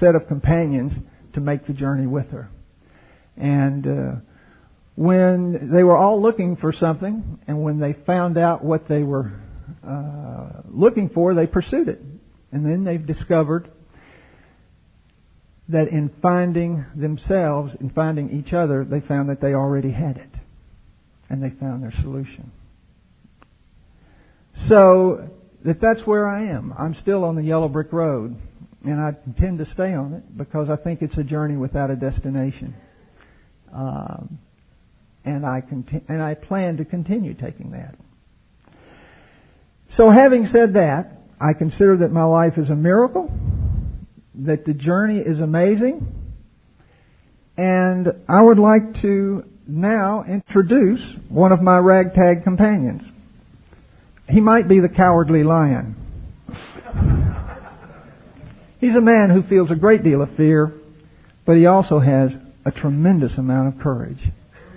set 0.00 0.14
of 0.14 0.26
companions 0.28 0.92
to 1.34 1.40
make 1.40 1.66
the 1.66 1.72
journey 1.72 2.06
with 2.06 2.28
her. 2.30 2.48
And 3.36 3.86
uh, 3.86 4.12
when 4.94 5.70
they 5.74 5.82
were 5.82 5.96
all 5.96 6.20
looking 6.20 6.56
for 6.56 6.72
something, 6.78 7.38
and 7.46 7.62
when 7.62 7.80
they 7.80 7.94
found 8.06 8.36
out 8.36 8.64
what 8.64 8.88
they 8.88 9.02
were 9.02 9.32
uh, 9.86 10.62
looking 10.70 11.10
for, 11.14 11.34
they 11.34 11.46
pursued 11.46 11.88
it. 11.88 12.00
And 12.52 12.64
then 12.64 12.84
they've 12.84 13.04
discovered 13.04 13.70
that 15.68 15.88
in 15.88 16.10
finding 16.20 16.84
themselves, 16.94 17.72
in 17.80 17.90
finding 17.90 18.30
each 18.30 18.52
other, 18.52 18.84
they 18.84 19.00
found 19.00 19.30
that 19.30 19.40
they 19.40 19.54
already 19.54 19.90
had 19.90 20.18
it. 20.18 20.28
And 21.30 21.42
they 21.42 21.50
found 21.58 21.82
their 21.82 21.94
solution. 22.02 22.52
So, 24.68 25.30
that 25.64 25.80
that's 25.80 26.06
where 26.06 26.28
I 26.28 26.48
am. 26.48 26.74
I'm 26.78 26.94
still 27.00 27.24
on 27.24 27.36
the 27.36 27.42
yellow 27.42 27.68
brick 27.68 27.92
road. 27.92 28.36
And 28.84 29.00
I 29.00 29.12
intend 29.26 29.58
to 29.58 29.66
stay 29.72 29.94
on 29.94 30.12
it 30.14 30.36
because 30.36 30.68
I 30.68 30.76
think 30.76 31.02
it's 31.02 31.16
a 31.16 31.22
journey 31.22 31.56
without 31.56 31.90
a 31.90 31.96
destination. 31.96 32.74
Um, 33.72 34.38
and 35.24 35.46
I 35.46 35.60
conti- 35.60 36.02
and 36.08 36.22
I 36.22 36.34
plan 36.34 36.78
to 36.78 36.84
continue 36.84 37.34
taking 37.34 37.72
that. 37.72 37.96
So 39.96 40.10
having 40.10 40.48
said 40.52 40.74
that, 40.74 41.18
I 41.40 41.52
consider 41.52 41.98
that 41.98 42.12
my 42.12 42.24
life 42.24 42.54
is 42.56 42.70
a 42.70 42.74
miracle, 42.74 43.30
that 44.46 44.64
the 44.64 44.72
journey 44.72 45.18
is 45.18 45.38
amazing, 45.38 46.06
and 47.56 48.08
I 48.28 48.40
would 48.40 48.58
like 48.58 49.02
to 49.02 49.44
now 49.66 50.24
introduce 50.28 51.00
one 51.28 51.52
of 51.52 51.60
my 51.60 51.78
ragtag 51.78 52.44
companions. 52.44 53.02
He 54.28 54.40
might 54.40 54.68
be 54.68 54.80
the 54.80 54.88
cowardly 54.88 55.44
lion. 55.44 55.96
He's 58.80 58.96
a 58.96 59.00
man 59.00 59.30
who 59.30 59.48
feels 59.48 59.70
a 59.70 59.76
great 59.76 60.02
deal 60.02 60.22
of 60.22 60.30
fear, 60.36 60.72
but 61.46 61.56
he 61.56 61.66
also 61.66 62.00
has 62.00 62.30
a 62.64 62.70
tremendous 62.70 63.32
amount 63.36 63.74
of 63.74 63.80
courage. 63.80 64.18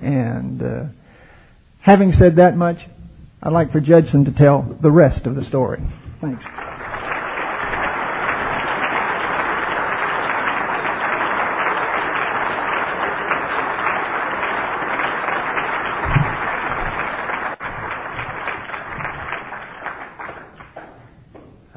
And 0.02 0.62
uh, 0.62 0.84
having 1.82 2.14
said 2.20 2.38
that 2.38 2.58
much, 2.58 2.78
I'd 3.42 3.54
like 3.54 3.72
for 3.72 3.80
Judson 3.80 4.26
to 4.26 4.32
tell 4.32 4.78
the 4.82 4.92
rest 4.92 5.26
of 5.26 5.36
the 5.36 5.44
story. 5.50 5.80
Thanks. 6.22 6.44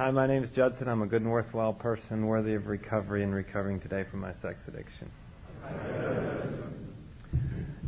Hi, 0.08 0.10
my 0.10 0.26
name 0.26 0.42
is 0.42 0.48
Judson. 0.56 0.88
I'm 0.88 1.02
a 1.02 1.06
good 1.06 1.20
and 1.20 1.30
worthwhile 1.30 1.74
person, 1.74 2.26
worthy 2.26 2.54
of 2.54 2.66
recovery 2.66 3.24
and 3.24 3.34
recovering 3.34 3.78
today 3.78 4.04
from 4.10 4.20
my 4.20 4.32
sex 4.40 4.56
addiction. 4.66 5.10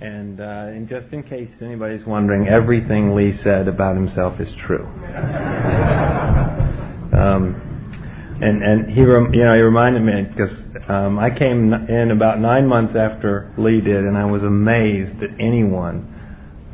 And, 0.01 0.41
uh, 0.41 0.73
and 0.73 0.89
just 0.89 1.13
in 1.13 1.23
case 1.23 1.51
anybody's 1.61 2.07
wondering, 2.07 2.49
everything 2.49 3.15
Lee 3.15 3.39
said 3.45 3.69
about 3.69 3.97
himself 3.97 4.41
is 4.41 4.49
true. 4.67 4.87
um, 7.13 7.71
and 8.41 8.63
and 8.65 8.91
he 8.97 9.05
rem- 9.05 9.33
you 9.35 9.45
know 9.45 9.55
he 9.55 9.61
reminded 9.61 10.01
me 10.01 10.25
because 10.25 10.57
um, 10.89 11.19
I 11.19 11.29
came 11.29 11.73
in 11.73 12.11
about 12.11 12.41
nine 12.41 12.67
months 12.67 12.95
after 12.97 13.53
Lee 13.59 13.81
did, 13.81 14.05
and 14.05 14.17
I 14.17 14.25
was 14.25 14.43
amazed 14.43 15.21
that 15.21 15.37
anyone 15.39 16.09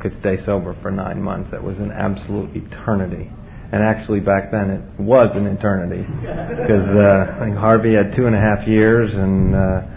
could 0.01 0.15
stay 0.21 0.37
sober 0.45 0.77
for 0.81 0.91
nine 0.91 1.21
months. 1.21 1.51
That 1.51 1.63
was 1.63 1.75
an 1.77 1.91
absolute 1.91 2.55
eternity. 2.55 3.29
And 3.67 3.83
actually, 3.83 4.21
back 4.21 4.49
then 4.51 4.69
it 4.71 4.83
was 5.01 5.27
an 5.35 5.45
eternity 5.45 6.07
because 6.23 6.87
uh, 6.95 7.35
I 7.35 7.51
think 7.51 7.57
Harvey 7.57 7.99
had 7.99 8.15
two 8.15 8.25
and 8.25 8.35
a 8.35 8.39
half 8.39 8.65
years, 8.65 9.11
and 9.11 9.51
uh, 9.51 9.96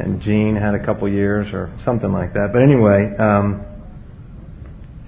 and 0.00 0.22
Gene 0.22 0.56
had 0.56 0.74
a 0.74 0.84
couple 0.84 1.08
years 1.08 1.46
or 1.52 1.72
something 1.84 2.12
like 2.12 2.32
that. 2.34 2.50
But 2.52 2.62
anyway, 2.62 3.10
um, 3.18 3.64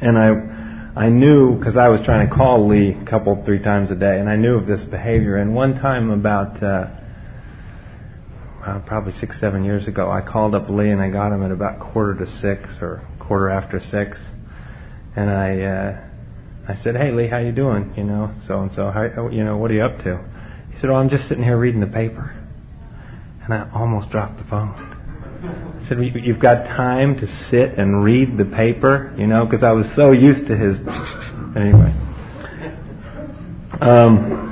and 0.01 0.19
I 0.19 1.01
I 1.07 1.09
knew 1.09 1.59
because 1.59 1.77
I 1.77 1.89
was 1.89 2.01
trying 2.05 2.29
to 2.29 2.35
call 2.35 2.69
Lee 2.69 2.97
a 3.01 3.11
couple 3.11 3.43
three 3.45 3.63
times 3.63 3.91
a 3.91 3.95
day, 3.95 4.19
and 4.19 4.29
I 4.29 4.37
knew 4.37 4.57
of 4.57 4.67
this 4.67 4.81
behavior. 4.91 5.37
And 5.37 5.55
one 5.55 5.75
time 5.75 6.11
about 6.11 6.63
uh, 6.63 6.87
uh, 8.67 8.79
probably 8.87 9.15
six 9.21 9.35
seven 9.41 9.65
years 9.65 9.87
ago, 9.87 10.11
I 10.11 10.21
called 10.21 10.55
up 10.55 10.69
Lee 10.69 10.91
and 10.91 11.01
I 11.01 11.11
got 11.11 11.33
him 11.33 11.43
at 11.45 11.51
about 11.51 11.81
quarter 11.81 12.25
to 12.25 12.27
six 12.41 12.69
or 12.81 13.07
quarter 13.21 13.51
after 13.51 13.81
six, 13.91 14.17
and 15.17 15.31
I. 15.31 15.63
Uh, 15.63 16.03
I 16.69 16.83
said, 16.83 16.97
"Hey 16.97 17.13
Lee, 17.13 17.29
how 17.29 17.39
you 17.39 17.53
doing? 17.53 17.95
You 17.97 18.03
know, 18.03 18.35
so 18.49 18.61
and 18.61 18.73
so. 18.75 18.91
How 18.91 19.29
you 19.31 19.45
know 19.45 19.57
what 19.57 19.71
are 19.71 19.75
you 19.75 19.85
up 19.85 19.99
to?" 20.03 20.19
He 20.75 20.81
said, 20.81 20.91
"Oh, 20.91 20.97
I'm 20.97 21.09
just 21.09 21.29
sitting 21.29 21.45
here 21.45 21.57
reading 21.57 21.81
the 21.81 21.87
paper." 21.87 22.36
And 23.47 23.55
I 23.55 23.71
almost 23.75 24.11
dropped 24.11 24.39
the 24.39 24.45
phone. 24.51 24.75
I 24.75 25.89
said, 25.89 25.99
"You've 26.01 26.41
got 26.41 26.65
time 26.65 27.17
to 27.17 27.27
sit 27.51 27.79
and 27.79 28.03
read 28.03 28.37
the 28.37 28.45
paper, 28.45 29.15
you 29.17 29.27
know?" 29.27 29.47
Because 29.47 29.65
I 29.65 29.73
was 29.73 29.87
so 29.97 30.13
used 30.13 30.49
to 30.49 30.57
his. 30.57 30.77
Anyway. 31.57 31.91
Um, 33.81 34.47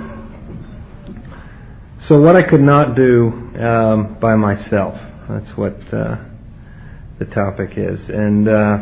So 2.08 2.18
what 2.18 2.34
I 2.36 2.42
could 2.42 2.60
not 2.60 2.96
do 2.96 3.28
um, 3.60 4.18
by 4.20 4.36
myself. 4.36 4.94
That's 5.28 5.56
what 5.56 5.76
uh, 5.92 6.16
the 7.18 7.24
topic 7.34 7.72
is, 7.76 7.98
and 8.08 8.48
uh, 8.48 8.78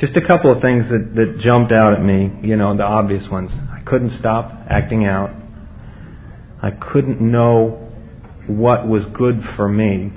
just 0.00 0.16
a 0.16 0.26
couple 0.26 0.50
of 0.50 0.62
things 0.62 0.84
that, 0.90 1.14
that 1.14 1.40
jumped 1.42 1.70
out 1.72 1.92
at 1.92 2.02
me. 2.02 2.30
You 2.42 2.56
know, 2.56 2.76
the 2.76 2.82
obvious 2.82 3.28
ones. 3.30 3.50
I 3.70 3.80
couldn't 3.84 4.18
stop 4.20 4.50
acting 4.70 5.04
out. 5.04 5.30
I 6.62 6.70
couldn't 6.92 7.20
know 7.20 7.90
what 8.46 8.86
was 8.86 9.02
good 9.16 9.40
for 9.56 9.68
me, 9.68 10.12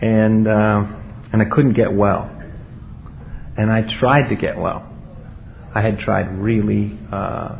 and 0.00 0.46
uh, 0.46 0.84
and 1.32 1.42
I 1.42 1.46
couldn't 1.54 1.74
get 1.74 1.92
well. 1.92 2.30
And 3.56 3.70
I 3.70 3.82
tried 4.00 4.28
to 4.30 4.34
get 4.34 4.56
well. 4.56 4.88
I 5.74 5.82
had 5.82 5.98
tried 5.98 6.38
really. 6.38 6.98
Uh, 7.12 7.58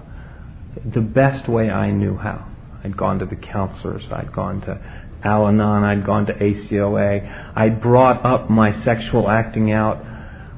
the 0.95 1.01
best 1.01 1.49
way 1.49 1.71
I 1.71 1.91
knew 1.91 2.17
how. 2.17 2.49
I'd 2.85 2.97
gone 2.97 3.19
to 3.21 3.27
the 3.27 3.37
counselors, 3.37 4.03
I'd 4.11 4.33
gone 4.33 4.61
to 4.63 4.81
Al 5.25 5.47
Anon, 5.47 5.85
I'd 5.85 6.05
gone 6.05 6.27
to 6.27 6.33
ACOA. 6.33 7.53
I'd 7.57 7.81
brought 7.81 8.25
up 8.27 8.51
my 8.51 8.85
sexual 8.85 9.29
acting 9.31 9.71
out 9.71 10.03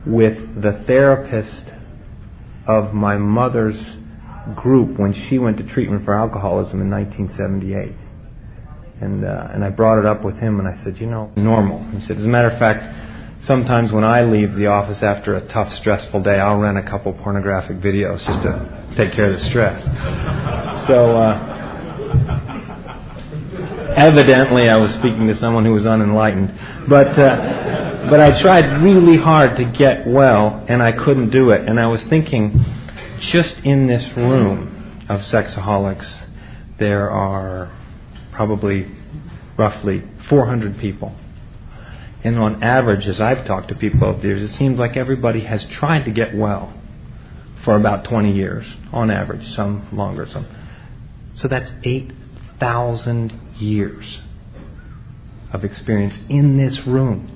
with 0.06 0.38
the 0.62 0.84
therapist 0.86 1.70
of 2.66 2.94
my 2.94 3.18
mother's 3.18 3.76
group 4.56 4.98
when 4.98 5.14
she 5.28 5.38
went 5.38 5.56
to 5.58 5.64
treatment 5.72 6.04
for 6.04 6.14
alcoholism 6.14 6.80
in 6.80 6.90
1978. 6.90 7.96
And, 9.00 9.24
uh, 9.24 9.48
and 9.52 9.64
I 9.64 9.70
brought 9.70 9.98
it 9.98 10.06
up 10.06 10.24
with 10.24 10.36
him 10.36 10.60
and 10.60 10.68
I 10.68 10.82
said, 10.84 10.96
you 11.00 11.06
know, 11.06 11.32
normal. 11.36 11.82
He 11.98 12.06
said, 12.06 12.18
as 12.18 12.24
a 12.24 12.28
matter 12.28 12.50
of 12.50 12.58
fact, 12.58 12.84
sometimes 13.46 13.92
when 13.92 14.04
I 14.04 14.22
leave 14.22 14.54
the 14.54 14.66
office 14.66 15.02
after 15.02 15.36
a 15.36 15.52
tough, 15.52 15.72
stressful 15.80 16.22
day, 16.22 16.38
I'll 16.38 16.58
rent 16.58 16.78
a 16.78 16.82
couple 16.88 17.12
pornographic 17.12 17.78
videos 17.80 18.18
just 18.24 18.42
to 18.44 18.94
take 18.96 19.14
care 19.14 19.32
of 19.32 19.40
the 19.40 19.48
stress. 19.50 19.82
So, 20.88 21.16
uh, 21.16 21.54
evidently, 23.96 24.68
I 24.68 24.76
was 24.76 24.90
speaking 25.00 25.26
to 25.28 25.38
someone 25.40 25.64
who 25.64 25.72
was 25.72 25.86
unenlightened. 25.86 26.88
But, 26.88 27.18
uh, 27.18 28.10
but 28.10 28.20
I 28.20 28.40
tried 28.42 28.82
really 28.82 29.16
hard 29.16 29.56
to 29.56 29.64
get 29.64 30.06
well, 30.06 30.64
and 30.68 30.82
I 30.82 30.92
couldn't 30.92 31.30
do 31.30 31.50
it. 31.50 31.68
And 31.68 31.80
I 31.80 31.86
was 31.86 32.00
thinking, 32.10 32.83
just 33.32 33.64
in 33.64 33.86
this 33.86 34.02
room 34.16 35.06
of 35.08 35.20
sexaholics, 35.32 36.24
there 36.78 37.10
are 37.10 37.72
probably 38.32 38.86
roughly 39.58 40.02
400 40.28 40.78
people. 40.78 41.14
And 42.24 42.38
on 42.38 42.62
average, 42.62 43.06
as 43.06 43.20
I've 43.20 43.46
talked 43.46 43.68
to 43.68 43.74
people 43.74 44.04
over 44.08 44.18
the 44.18 44.28
years, 44.28 44.50
it 44.50 44.58
seems 44.58 44.78
like 44.78 44.96
everybody 44.96 45.44
has 45.44 45.60
tried 45.78 46.04
to 46.04 46.10
get 46.10 46.34
well 46.34 46.72
for 47.64 47.76
about 47.76 48.08
20 48.08 48.32
years, 48.32 48.66
on 48.92 49.10
average, 49.10 49.46
some 49.54 49.88
longer, 49.92 50.26
some. 50.32 50.46
So 51.40 51.48
that's 51.48 51.70
8,000 51.84 53.56
years 53.58 54.04
of 55.52 55.64
experience 55.64 56.14
in 56.28 56.56
this 56.56 56.78
room 56.86 57.30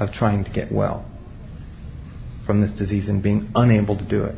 of 0.00 0.12
trying 0.12 0.44
to 0.44 0.50
get 0.50 0.72
well 0.72 1.04
from 2.46 2.62
this 2.62 2.70
disease 2.78 3.04
and 3.08 3.22
being 3.22 3.52
unable 3.54 3.96
to 3.96 4.04
do 4.04 4.24
it 4.24 4.34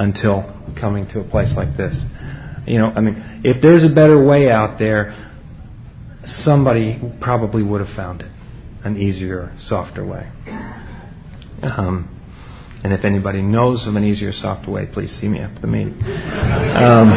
until 0.00 0.42
coming 0.80 1.06
to 1.08 1.20
a 1.20 1.24
place 1.24 1.50
like 1.54 1.76
this. 1.76 1.94
You 2.66 2.78
know, 2.78 2.86
I 2.86 3.00
mean, 3.00 3.42
if 3.44 3.62
there's 3.62 3.84
a 3.84 3.94
better 3.94 4.22
way 4.24 4.50
out 4.50 4.78
there, 4.78 5.14
somebody 6.44 6.98
probably 7.20 7.62
would 7.62 7.86
have 7.86 7.94
found 7.94 8.22
it 8.22 8.30
an 8.82 8.96
easier, 8.96 9.54
softer 9.68 10.04
way. 10.04 10.26
Um, 11.62 12.16
and 12.82 12.94
if 12.94 13.04
anybody 13.04 13.42
knows 13.42 13.86
of 13.86 13.94
an 13.94 14.04
easier, 14.04 14.32
softer 14.40 14.70
way, 14.70 14.86
please 14.86 15.10
see 15.20 15.28
me 15.28 15.38
after 15.38 15.60
the 15.60 15.66
meeting. 15.66 16.02
Um, 16.02 17.12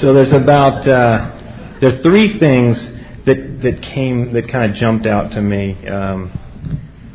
so 0.00 0.14
there's 0.14 0.32
about 0.32 0.86
uh, 0.86 1.80
there 1.80 1.98
are 1.98 2.02
three 2.02 2.38
things 2.38 2.76
that 3.26 3.58
that 3.64 3.82
came 3.92 4.32
that 4.34 4.52
kind 4.52 4.70
of 4.70 4.76
jumped 4.78 5.06
out 5.06 5.32
to 5.32 5.42
me 5.42 5.74
um, 5.88 6.30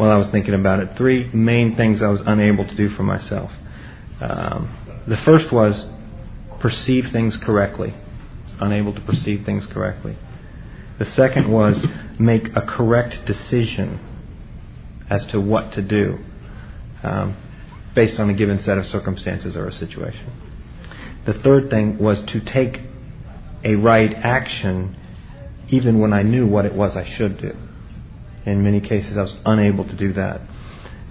while 0.02 0.10
I 0.10 0.18
was 0.18 0.30
thinking 0.32 0.56
about 0.56 0.80
it. 0.80 0.98
Three 0.98 1.32
main 1.32 1.76
things 1.78 2.00
I 2.02 2.08
was 2.08 2.22
unable 2.26 2.66
to 2.66 2.76
do 2.76 2.90
for 2.96 3.04
myself. 3.04 3.52
Um, 4.20 5.04
the 5.08 5.18
first 5.24 5.54
was 5.54 5.76
perceive 6.60 7.04
things 7.14 7.36
correctly. 7.46 7.94
Unable 8.60 8.96
to 8.96 9.02
perceive 9.02 9.46
things 9.46 9.64
correctly. 9.72 10.18
The 10.98 11.06
second 11.16 11.52
was 11.52 11.76
make 12.20 12.48
a 12.56 12.62
correct 12.62 13.28
decision 13.28 14.00
as 15.08 15.22
to 15.34 15.40
what 15.40 15.72
to 15.74 15.84
do 15.84 16.18
um, 17.04 17.38
based 17.94 18.20
on 18.20 18.28
a 18.32 18.34
given 18.34 18.60
set 18.66 18.80
of 18.80 18.88
circumstances 18.92 19.56
or 19.56 19.68
a 19.68 19.80
situation. 19.80 20.34
The 21.28 21.34
third 21.44 21.70
thing 21.70 22.00
was 22.00 22.18
to 22.34 22.40
take 22.40 22.82
a 23.64 23.76
right 23.76 24.12
action 24.24 24.98
even 25.70 26.00
when 26.00 26.12
I 26.12 26.24
knew 26.24 26.48
what 26.48 26.66
it 26.66 26.74
was 26.74 26.98
I 26.98 27.08
should 27.20 27.40
do. 27.40 27.56
In 28.46 28.64
many 28.64 28.82
cases, 28.82 29.14
I 29.18 29.22
was 29.22 29.36
unable 29.46 29.86
to 29.86 29.94
do 29.94 30.14
that. 30.14 30.42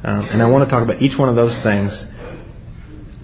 Um, 0.03 0.29
and 0.33 0.43
I 0.43 0.47
want 0.47 0.65
to 0.65 0.71
talk 0.71 0.83
about 0.83 1.03
each 1.03 1.19
one 1.19 1.29
of 1.29 1.37
those 1.37 1.63
things, 1.63 1.93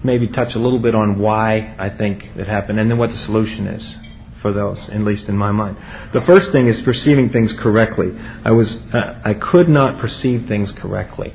maybe 0.03 0.27
touch 0.27 0.53
a 0.55 0.59
little 0.59 0.79
bit 0.79 0.95
on 0.95 1.19
why 1.19 1.75
I 1.79 1.89
think 1.89 2.23
it 2.35 2.47
happened, 2.47 2.79
and 2.79 2.89
then 2.89 2.97
what 2.97 3.09
the 3.09 3.21
solution 3.25 3.67
is 3.67 3.81
for 4.41 4.53
those, 4.53 4.77
at 4.93 5.01
least 5.01 5.23
in 5.27 5.35
my 5.35 5.51
mind. 5.51 5.77
The 6.13 6.21
first 6.25 6.51
thing 6.51 6.69
is 6.69 6.75
perceiving 6.85 7.29
things 7.31 7.51
correctly. 7.59 8.07
I 8.45 8.51
was 8.51 8.67
uh, 8.93 9.21
I 9.25 9.33
could 9.33 9.67
not 9.67 9.99
perceive 9.99 10.47
things 10.47 10.69
correctly, 10.79 11.33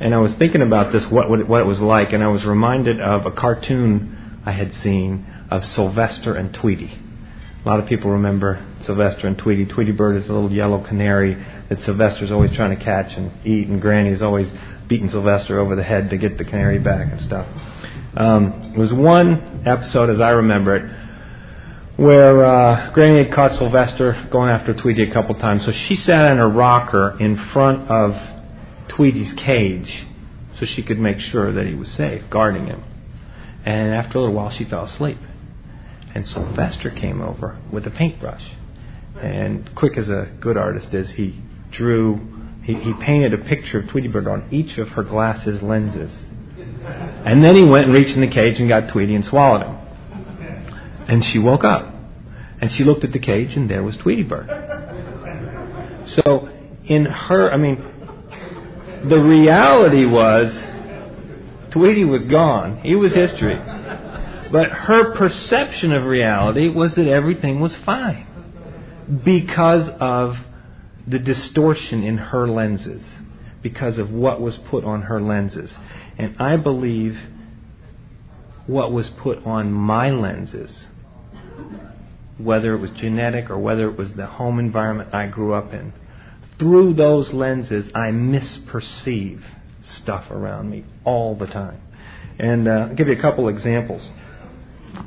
and 0.00 0.12
I 0.12 0.18
was 0.18 0.32
thinking 0.38 0.60
about 0.60 0.92
this, 0.92 1.02
what 1.10 1.30
what 1.48 1.60
it 1.60 1.66
was 1.66 1.78
like, 1.78 2.12
and 2.12 2.22
I 2.22 2.28
was 2.28 2.44
reminded 2.44 3.00
of 3.00 3.26
a 3.26 3.30
cartoon 3.30 4.40
I 4.44 4.52
had 4.52 4.72
seen 4.82 5.26
of 5.50 5.62
Sylvester 5.76 6.34
and 6.34 6.52
Tweety. 6.52 6.98
A 7.64 7.68
lot 7.68 7.80
of 7.80 7.88
people 7.88 8.10
remember 8.10 8.60
Sylvester 8.84 9.26
and 9.26 9.38
Tweety. 9.38 9.64
Tweety 9.64 9.92
Bird 9.92 10.22
is 10.22 10.28
a 10.28 10.32
little 10.32 10.52
yellow 10.52 10.84
canary 10.86 11.34
that 11.74 11.84
Sylvester's 11.84 12.30
always 12.30 12.50
trying 12.54 12.76
to 12.76 12.84
catch 12.84 13.10
and 13.16 13.46
eat, 13.46 13.68
and 13.68 13.80
Granny's 13.80 14.22
always 14.22 14.46
beating 14.88 15.10
Sylvester 15.10 15.58
over 15.58 15.76
the 15.76 15.82
head 15.82 16.10
to 16.10 16.16
get 16.16 16.38
the 16.38 16.44
canary 16.44 16.78
back 16.78 17.10
and 17.10 17.26
stuff. 17.26 17.46
Um, 18.16 18.72
it 18.74 18.78
was 18.78 18.92
one 18.92 19.64
episode, 19.66 20.10
as 20.10 20.20
I 20.20 20.30
remember 20.30 20.76
it, 20.76 21.04
where 21.96 22.44
uh, 22.44 22.92
Granny 22.92 23.24
had 23.24 23.34
caught 23.34 23.58
Sylvester 23.58 24.28
going 24.30 24.50
after 24.50 24.74
Tweety 24.74 25.08
a 25.08 25.12
couple 25.12 25.34
times. 25.36 25.62
So 25.64 25.72
she 25.88 25.96
sat 26.06 26.32
in 26.32 26.38
a 26.38 26.48
rocker 26.48 27.16
in 27.20 27.50
front 27.52 27.90
of 27.90 28.12
Tweety's 28.96 29.32
cage 29.44 30.06
so 30.60 30.66
she 30.76 30.82
could 30.82 30.98
make 30.98 31.18
sure 31.32 31.52
that 31.52 31.66
he 31.66 31.74
was 31.74 31.88
safe, 31.96 32.22
guarding 32.30 32.66
him. 32.66 32.82
And 33.64 33.94
after 33.94 34.18
a 34.18 34.20
little 34.22 34.34
while, 34.34 34.52
she 34.56 34.64
fell 34.64 34.86
asleep. 34.86 35.18
And 36.14 36.26
Sylvester 36.32 36.90
came 36.90 37.20
over 37.20 37.58
with 37.72 37.86
a 37.86 37.90
paintbrush. 37.90 38.42
And 39.20 39.74
quick 39.74 39.96
as 39.96 40.08
a 40.08 40.30
good 40.40 40.56
artist 40.56 40.88
is, 40.92 41.08
he 41.16 41.40
drew, 41.76 42.16
he, 42.64 42.74
he 42.74 42.92
painted 43.04 43.34
a 43.34 43.38
picture 43.38 43.80
of 43.80 43.90
Tweety 43.90 44.08
Bird 44.08 44.26
on 44.26 44.48
each 44.52 44.78
of 44.78 44.88
her 44.88 45.02
glasses 45.02 45.60
lenses. 45.62 46.10
And 47.24 47.42
then 47.42 47.54
he 47.54 47.64
went 47.64 47.86
and 47.86 47.94
reached 47.94 48.14
in 48.14 48.20
the 48.20 48.28
cage 48.28 48.58
and 48.58 48.68
got 48.68 48.92
Tweety 48.92 49.14
and 49.14 49.24
swallowed 49.28 49.62
him. 49.62 49.78
And 51.08 51.24
she 51.32 51.38
woke 51.38 51.64
up. 51.64 51.94
And 52.60 52.70
she 52.76 52.84
looked 52.84 53.04
at 53.04 53.12
the 53.12 53.18
cage, 53.18 53.50
and 53.56 53.68
there 53.68 53.82
was 53.82 53.96
Tweety 54.02 54.22
Bird. 54.22 54.48
So, 56.16 56.48
in 56.86 57.04
her, 57.04 57.52
I 57.52 57.56
mean, 57.56 57.76
the 59.08 59.18
reality 59.18 60.06
was 60.06 60.52
Tweety 61.72 62.04
was 62.04 62.22
gone. 62.30 62.80
He 62.82 62.94
was 62.94 63.12
history. 63.12 63.56
But 64.52 64.70
her 64.70 65.16
perception 65.16 65.92
of 65.92 66.04
reality 66.04 66.68
was 66.68 66.92
that 66.96 67.08
everything 67.08 67.60
was 67.60 67.72
fine 67.84 68.26
because 69.24 69.90
of 70.00 70.34
the 71.06 71.18
distortion 71.18 72.02
in 72.02 72.16
her 72.16 72.48
lenses, 72.48 73.02
because 73.62 73.98
of 73.98 74.10
what 74.10 74.40
was 74.40 74.54
put 74.70 74.84
on 74.84 75.02
her 75.02 75.20
lenses. 75.20 75.70
And 76.18 76.40
I 76.40 76.56
believe 76.56 77.14
what 78.66 78.92
was 78.92 79.06
put 79.22 79.44
on 79.44 79.72
my 79.72 80.10
lenses 80.10 80.70
whether 82.38 82.74
it 82.74 82.80
was 82.80 82.90
genetic 83.00 83.50
or 83.50 83.58
whether 83.58 83.88
it 83.88 83.96
was 83.96 84.08
the 84.16 84.26
home 84.26 84.58
environment 84.58 85.14
I 85.14 85.26
grew 85.26 85.54
up 85.54 85.72
in, 85.72 85.92
through 86.58 86.94
those 86.94 87.32
lenses, 87.32 87.86
I 87.94 88.10
misperceive 88.10 89.42
stuff 90.02 90.30
around 90.30 90.70
me 90.70 90.84
all 91.04 91.36
the 91.36 91.46
time. 91.46 91.80
And 92.38 92.68
uh, 92.68 92.70
I'll 92.70 92.94
give 92.94 93.08
you 93.08 93.16
a 93.18 93.22
couple 93.22 93.48
examples. 93.48 94.02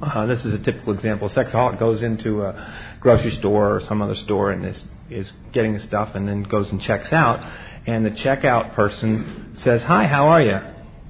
Uh, 0.01 0.25
this 0.25 0.39
is 0.39 0.53
a 0.53 0.57
typical 0.63 0.93
example. 0.93 1.29
A 1.29 1.33
sexaholic 1.33 1.79
goes 1.79 2.01
into 2.01 2.43
a 2.43 2.97
grocery 2.99 3.35
store 3.39 3.75
or 3.75 3.81
some 3.87 4.01
other 4.01 4.15
store 4.25 4.51
and 4.51 4.65
is, 4.65 4.75
is 5.09 5.27
getting 5.53 5.73
the 5.77 5.85
stuff 5.87 6.09
and 6.15 6.27
then 6.27 6.43
goes 6.43 6.67
and 6.69 6.81
checks 6.81 7.11
out. 7.11 7.39
And 7.85 8.05
the 8.05 8.11
checkout 8.11 8.75
person 8.75 9.57
says, 9.63 9.81
Hi, 9.85 10.07
how 10.07 10.27
are 10.27 10.41
you? 10.41 10.57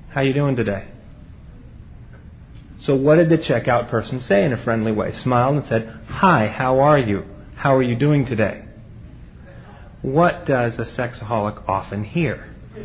How 0.09 0.21
are 0.21 0.23
you 0.23 0.33
doing 0.33 0.55
today? 0.55 0.87
So 2.85 2.95
what 2.95 3.15
did 3.15 3.29
the 3.29 3.37
checkout 3.37 3.89
person 3.89 4.23
say 4.29 4.43
in 4.43 4.53
a 4.53 4.63
friendly 4.63 4.91
way? 4.91 5.13
Smiled 5.23 5.57
and 5.57 5.65
said, 5.69 6.01
Hi, 6.07 6.47
how 6.47 6.79
are 6.79 6.97
you? 6.99 7.23
How 7.55 7.75
are 7.75 7.83
you 7.83 7.97
doing 7.97 8.25
today? 8.25 8.63
What 10.01 10.45
does 10.45 10.73
a 10.77 10.85
sexaholic 10.97 11.67
often 11.67 12.03
hear? 12.03 12.55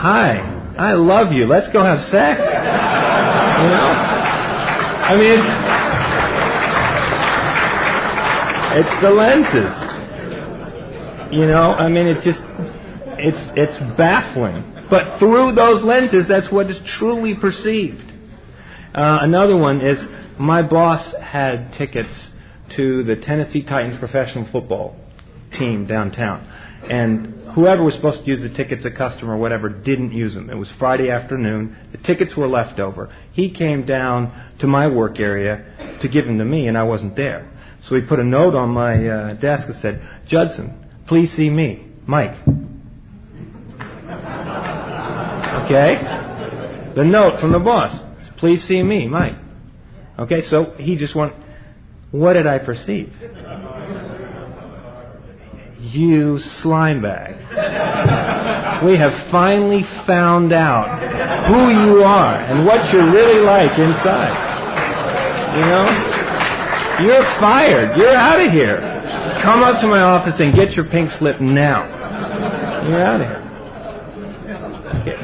Hi, 0.00 0.38
I 0.78 0.92
love 0.92 1.32
you. 1.32 1.46
Let's 1.46 1.72
go 1.72 1.82
have 1.84 2.10
sex. 2.10 2.40
You 2.40 3.68
know? 3.68 3.90
I 5.10 5.16
mean, 5.16 5.79
it's, 8.72 8.88
it's 8.88 9.02
the 9.02 9.10
lenses. 9.10 10.00
You 11.32 11.46
know, 11.46 11.72
I 11.72 11.88
mean, 11.88 12.06
it 12.06 12.24
just, 12.24 12.38
it's, 13.18 13.38
it's 13.56 13.96
baffling. 13.96 14.86
But 14.90 15.18
through 15.18 15.54
those 15.54 15.84
lenses, 15.84 16.24
that's 16.28 16.50
what 16.52 16.70
is 16.70 16.76
truly 16.98 17.34
perceived. 17.34 18.10
Uh, 18.94 19.18
another 19.22 19.56
one 19.56 19.80
is 19.80 19.96
my 20.38 20.62
boss 20.62 21.14
had 21.22 21.72
tickets 21.78 22.08
to 22.76 23.04
the 23.04 23.16
Tennessee 23.24 23.62
Titans 23.62 23.98
professional 24.00 24.48
football 24.50 24.96
team 25.58 25.86
downtown. 25.86 26.46
And 26.90 27.52
whoever 27.54 27.84
was 27.84 27.94
supposed 27.94 28.24
to 28.24 28.26
use 28.26 28.40
the 28.40 28.56
tickets, 28.56 28.84
a 28.84 28.90
customer 28.90 29.34
or 29.34 29.36
whatever, 29.36 29.68
didn't 29.68 30.12
use 30.12 30.34
them. 30.34 30.50
It 30.50 30.56
was 30.56 30.68
Friday 30.78 31.10
afternoon. 31.10 31.76
The 31.92 31.98
tickets 31.98 32.32
were 32.36 32.48
left 32.48 32.80
over. 32.80 33.14
He 33.32 33.50
came 33.50 33.86
down 33.86 34.56
to 34.60 34.66
my 34.66 34.88
work 34.88 35.20
area 35.20 35.98
to 36.02 36.08
give 36.08 36.26
them 36.26 36.38
to 36.38 36.44
me, 36.44 36.66
and 36.66 36.76
I 36.76 36.82
wasn't 36.82 37.16
there. 37.16 37.50
So 37.88 37.94
he 37.94 38.02
put 38.02 38.20
a 38.20 38.24
note 38.24 38.54
on 38.54 38.70
my 38.70 38.94
uh, 39.06 39.34
desk 39.34 39.66
that 39.68 39.76
said, 39.82 40.00
Judson, 40.28 40.74
please 41.08 41.28
see 41.36 41.50
me, 41.50 41.86
Mike. 42.06 42.36
Okay? 45.64 45.94
The 46.96 47.04
note 47.04 47.40
from 47.40 47.52
the 47.52 47.58
boss, 47.58 47.96
please 48.38 48.60
see 48.68 48.82
me, 48.82 49.06
Mike. 49.06 49.36
Okay, 50.18 50.42
so 50.50 50.74
he 50.78 50.96
just 50.96 51.16
went, 51.16 51.32
what 52.10 52.34
did 52.34 52.46
I 52.46 52.58
perceive? 52.58 53.12
You 55.80 56.40
slime 56.62 57.00
bag. 57.00 57.36
We 58.84 58.98
have 58.98 59.30
finally 59.30 59.82
found 60.06 60.52
out 60.52 61.48
who 61.48 61.70
you 61.70 62.02
are 62.02 62.34
and 62.34 62.66
what 62.66 62.92
you're 62.92 63.10
really 63.10 63.44
like 63.44 63.72
inside. 63.78 64.48
You 65.56 65.66
know? 65.66 66.09
You're 67.02 67.24
fired. 67.40 67.96
You're 67.96 68.16
out 68.16 68.40
of 68.40 68.52
here. 68.52 68.78
Come 69.42 69.62
up 69.62 69.80
to 69.80 69.86
my 69.86 70.00
office 70.00 70.34
and 70.38 70.54
get 70.54 70.72
your 70.72 70.84
pink 70.86 71.10
slip 71.18 71.40
now. 71.40 72.88
You're 72.88 73.02
out 73.02 73.20
of 73.20 73.26
here. 73.26 73.46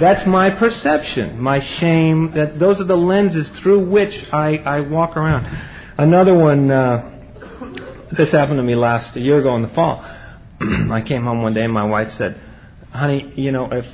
That's 0.01 0.27
my 0.27 0.51
perception, 0.51 1.39
my 1.41 1.61
shame. 1.81 2.33
That 2.35 2.59
those 2.59 2.81
are 2.81 2.87
the 2.87 2.97
lenses 2.97 3.47
through 3.63 3.89
which 3.89 4.13
I, 4.33 4.57
I 4.65 4.81
walk 4.81 5.17
around. 5.17 5.47
Another 5.99 6.35
one. 6.35 6.71
Uh, 6.71 7.13
this 8.17 8.29
happened 8.33 8.59
to 8.59 8.63
me 8.63 8.75
last 8.75 9.17
a 9.17 9.21
year 9.21 9.41
ago 9.41 9.57
in 9.57 9.63
the 9.63 9.69
fall. 9.75 10.03
I 10.93 11.03
came 11.07 11.25
home 11.25 11.43
one 11.43 11.55
day 11.55 11.63
and 11.63 11.73
my 11.73 11.85
wife 11.85 12.09
said, 12.19 12.41
"Honey, 12.93 13.33
you 13.37 13.53
know, 13.53 13.69
if 13.71 13.85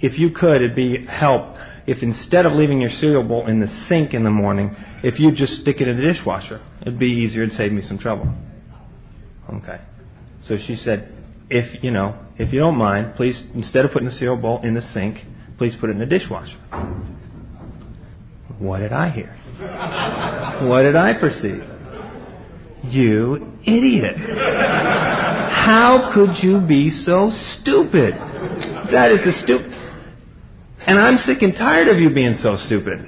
if 0.00 0.18
you 0.18 0.30
could, 0.30 0.56
it'd 0.56 0.76
be 0.76 1.06
help 1.06 1.56
if 1.86 1.98
instead 2.02 2.46
of 2.46 2.52
leaving 2.52 2.80
your 2.80 2.90
cereal 3.00 3.22
bowl 3.22 3.46
in 3.48 3.60
the 3.60 3.66
sink 3.88 4.14
in 4.14 4.24
the 4.24 4.30
morning, 4.30 4.76
if 5.02 5.18
you 5.18 5.32
just 5.32 5.60
stick 5.62 5.80
it 5.80 5.88
in 5.88 5.96
the 5.96 6.12
dishwasher, 6.12 6.60
it'd 6.82 6.98
be 6.98 7.06
easier 7.06 7.42
and 7.42 7.52
save 7.56 7.72
me 7.72 7.82
some 7.86 7.98
trouble." 7.98 8.32
Okay. 9.52 9.80
So 10.48 10.56
she 10.66 10.76
said, 10.84 11.08
"If 11.48 11.82
you 11.82 11.90
know, 11.90 12.14
if 12.38 12.52
you 12.52 12.60
don't 12.60 12.76
mind, 12.76 13.14
please 13.16 13.36
instead 13.54 13.84
of 13.84 13.92
putting 13.92 14.08
the 14.08 14.14
cereal 14.14 14.36
bowl 14.36 14.60
in 14.62 14.74
the 14.74 14.82
sink, 14.94 15.26
please 15.58 15.74
put 15.76 15.90
it 15.90 15.94
in 15.94 15.98
the 15.98 16.06
dishwasher." 16.06 16.56
What 18.58 18.80
did 18.80 18.92
I 18.92 19.08
hear? 19.10 19.34
what 20.68 20.82
did 20.82 20.96
I 20.96 21.14
perceive? 21.14 21.64
You 22.84 23.52
idiot. 23.62 24.16
How 24.16 26.10
could 26.14 26.42
you 26.42 26.60
be 26.60 27.02
so 27.04 27.30
stupid? 27.60 28.14
That 28.92 29.12
is 29.12 29.20
a 29.26 29.44
stupid. 29.44 29.72
And 30.86 30.98
I'm 30.98 31.18
sick 31.26 31.42
and 31.42 31.54
tired 31.54 31.88
of 31.88 31.98
you 32.00 32.10
being 32.10 32.38
so 32.42 32.56
stupid. 32.66 32.98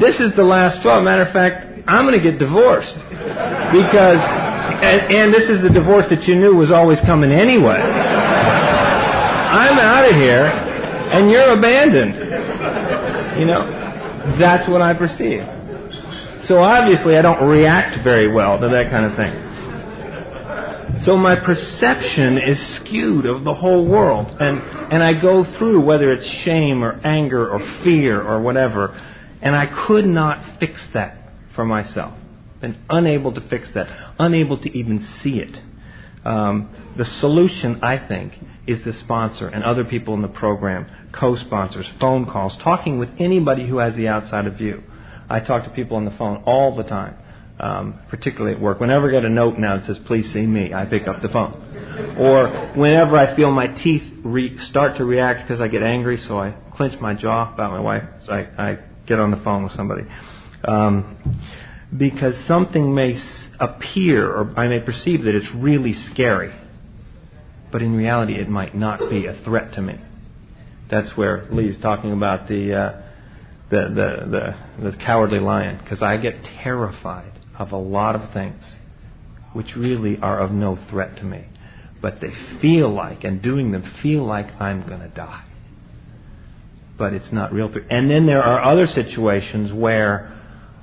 This 0.00 0.14
is 0.20 0.32
the 0.36 0.44
last 0.44 0.80
straw. 0.80 1.00
Matter 1.00 1.22
of 1.22 1.32
fact, 1.32 1.88
I'm 1.88 2.06
going 2.06 2.18
to 2.18 2.30
get 2.30 2.38
divorced. 2.38 2.94
Because, 3.72 4.18
and, 4.18 5.00
and 5.12 5.34
this 5.34 5.48
is 5.48 5.62
the 5.62 5.70
divorce 5.72 6.06
that 6.10 6.22
you 6.24 6.36
knew 6.36 6.54
was 6.54 6.70
always 6.70 6.98
coming 7.06 7.32
anyway. 7.32 7.78
I'm 9.56 9.78
out 9.78 10.08
of 10.08 10.14
here, 10.14 10.46
and 10.46 11.30
you're 11.30 11.56
abandoned. 11.58 12.14
You 13.40 13.46
know, 13.46 14.36
that's 14.38 14.68
what 14.68 14.82
I 14.82 14.94
perceive. 14.94 15.42
So 16.48 16.62
obviously, 16.62 17.16
I 17.16 17.22
don't 17.22 17.46
react 17.46 18.02
very 18.04 18.32
well 18.32 18.58
to 18.58 18.68
that 18.68 18.90
kind 18.90 19.06
of 19.06 19.16
thing. 19.16 19.46
So 21.04 21.16
my 21.16 21.36
perception 21.36 22.38
is 22.38 22.58
skewed 22.80 23.26
of 23.26 23.44
the 23.44 23.54
whole 23.54 23.86
world, 23.86 24.26
and 24.40 24.58
and 24.92 25.02
I 25.02 25.12
go 25.12 25.44
through 25.58 25.80
whether 25.84 26.12
it's 26.12 26.26
shame 26.44 26.82
or 26.82 27.00
anger 27.04 27.48
or 27.48 27.60
fear 27.84 28.20
or 28.20 28.40
whatever, 28.40 28.90
and 29.42 29.54
I 29.54 29.66
could 29.86 30.06
not 30.06 30.58
fix 30.58 30.74
that 30.94 31.18
for 31.54 31.64
myself. 31.64 32.14
Been 32.60 32.76
unable 32.88 33.32
to 33.34 33.40
fix 33.48 33.68
that, 33.74 33.86
unable 34.18 34.58
to 34.58 34.68
even 34.70 35.06
see 35.22 35.38
it. 35.38 35.54
Um, 36.24 36.70
the 36.96 37.04
solution, 37.20 37.82
I 37.82 37.98
think, 38.08 38.32
is 38.66 38.84
the 38.84 38.92
sponsor 39.04 39.46
and 39.46 39.62
other 39.62 39.84
people 39.84 40.14
in 40.14 40.22
the 40.22 40.28
program, 40.28 40.86
co-sponsors, 41.18 41.86
phone 42.00 42.26
calls, 42.26 42.52
talking 42.64 42.98
with 42.98 43.10
anybody 43.20 43.68
who 43.68 43.78
has 43.78 43.94
the 43.94 44.08
outside 44.08 44.46
of 44.46 44.54
view. 44.54 44.82
I 45.28 45.40
talk 45.40 45.64
to 45.64 45.70
people 45.70 45.96
on 45.96 46.04
the 46.04 46.14
phone 46.18 46.42
all 46.44 46.76
the 46.76 46.82
time, 46.82 47.16
um, 47.60 48.00
particularly 48.10 48.56
at 48.56 48.60
work. 48.60 48.80
Whenever 48.80 49.08
I 49.08 49.12
get 49.12 49.24
a 49.24 49.30
note 49.30 49.58
now 49.58 49.76
that 49.76 49.86
says, 49.86 49.96
please 50.06 50.24
see 50.32 50.46
me, 50.46 50.74
I 50.74 50.84
pick 50.84 51.06
up 51.06 51.22
the 51.22 51.28
phone. 51.28 52.16
Or 52.18 52.72
whenever 52.76 53.16
I 53.16 53.36
feel 53.36 53.50
my 53.50 53.66
teeth 53.66 54.02
re- 54.24 54.58
start 54.70 54.96
to 54.98 55.04
react 55.04 55.46
because 55.46 55.60
I 55.60 55.68
get 55.68 55.82
angry, 55.82 56.22
so 56.26 56.38
I 56.38 56.54
clench 56.76 57.00
my 57.00 57.14
jaw 57.14 57.52
about 57.54 57.70
my 57.70 57.80
wife, 57.80 58.02
so 58.26 58.32
I, 58.32 58.40
I 58.58 58.78
get 59.06 59.18
on 59.18 59.30
the 59.30 59.38
phone 59.38 59.64
with 59.64 59.72
somebody. 59.76 60.02
Um, 60.66 61.42
because 61.96 62.34
something 62.48 62.94
may 62.94 63.20
appear, 63.60 64.28
or 64.28 64.52
I 64.58 64.68
may 64.68 64.80
perceive 64.80 65.24
that 65.24 65.34
it's 65.34 65.46
really 65.54 65.94
scary, 66.12 66.54
but 67.72 67.82
in 67.82 67.94
reality 67.94 68.34
it 68.34 68.48
might 68.48 68.74
not 68.74 68.98
be 69.10 69.26
a 69.26 69.40
threat 69.44 69.74
to 69.74 69.82
me. 69.82 69.94
That's 70.90 71.16
where 71.16 71.48
Lee's 71.50 71.80
talking 71.82 72.12
about 72.12 72.48
the. 72.48 72.74
Uh, 72.74 73.02
the 73.70 73.82
the 73.88 74.30
the, 74.30 74.90
the 74.90 74.96
cowardly 74.98 75.40
lion 75.40 75.78
because 75.82 76.02
I 76.02 76.16
get 76.16 76.34
terrified 76.62 77.32
of 77.58 77.72
a 77.72 77.76
lot 77.76 78.14
of 78.14 78.32
things 78.32 78.62
which 79.52 79.68
really 79.76 80.18
are 80.20 80.40
of 80.40 80.50
no 80.50 80.78
threat 80.90 81.16
to 81.16 81.24
me, 81.24 81.46
but 82.02 82.20
they 82.20 82.32
feel 82.60 82.92
like 82.92 83.24
and 83.24 83.42
doing 83.42 83.72
them 83.72 83.82
feel 84.02 84.26
like 84.26 84.46
I'm 84.60 84.86
going 84.86 85.00
to 85.00 85.08
die. 85.08 85.44
But 86.98 87.12
it's 87.12 87.32
not 87.32 87.52
real. 87.52 87.70
And 87.90 88.10
then 88.10 88.26
there 88.26 88.42
are 88.42 88.62
other 88.62 88.88
situations 88.94 89.72
where 89.72 90.32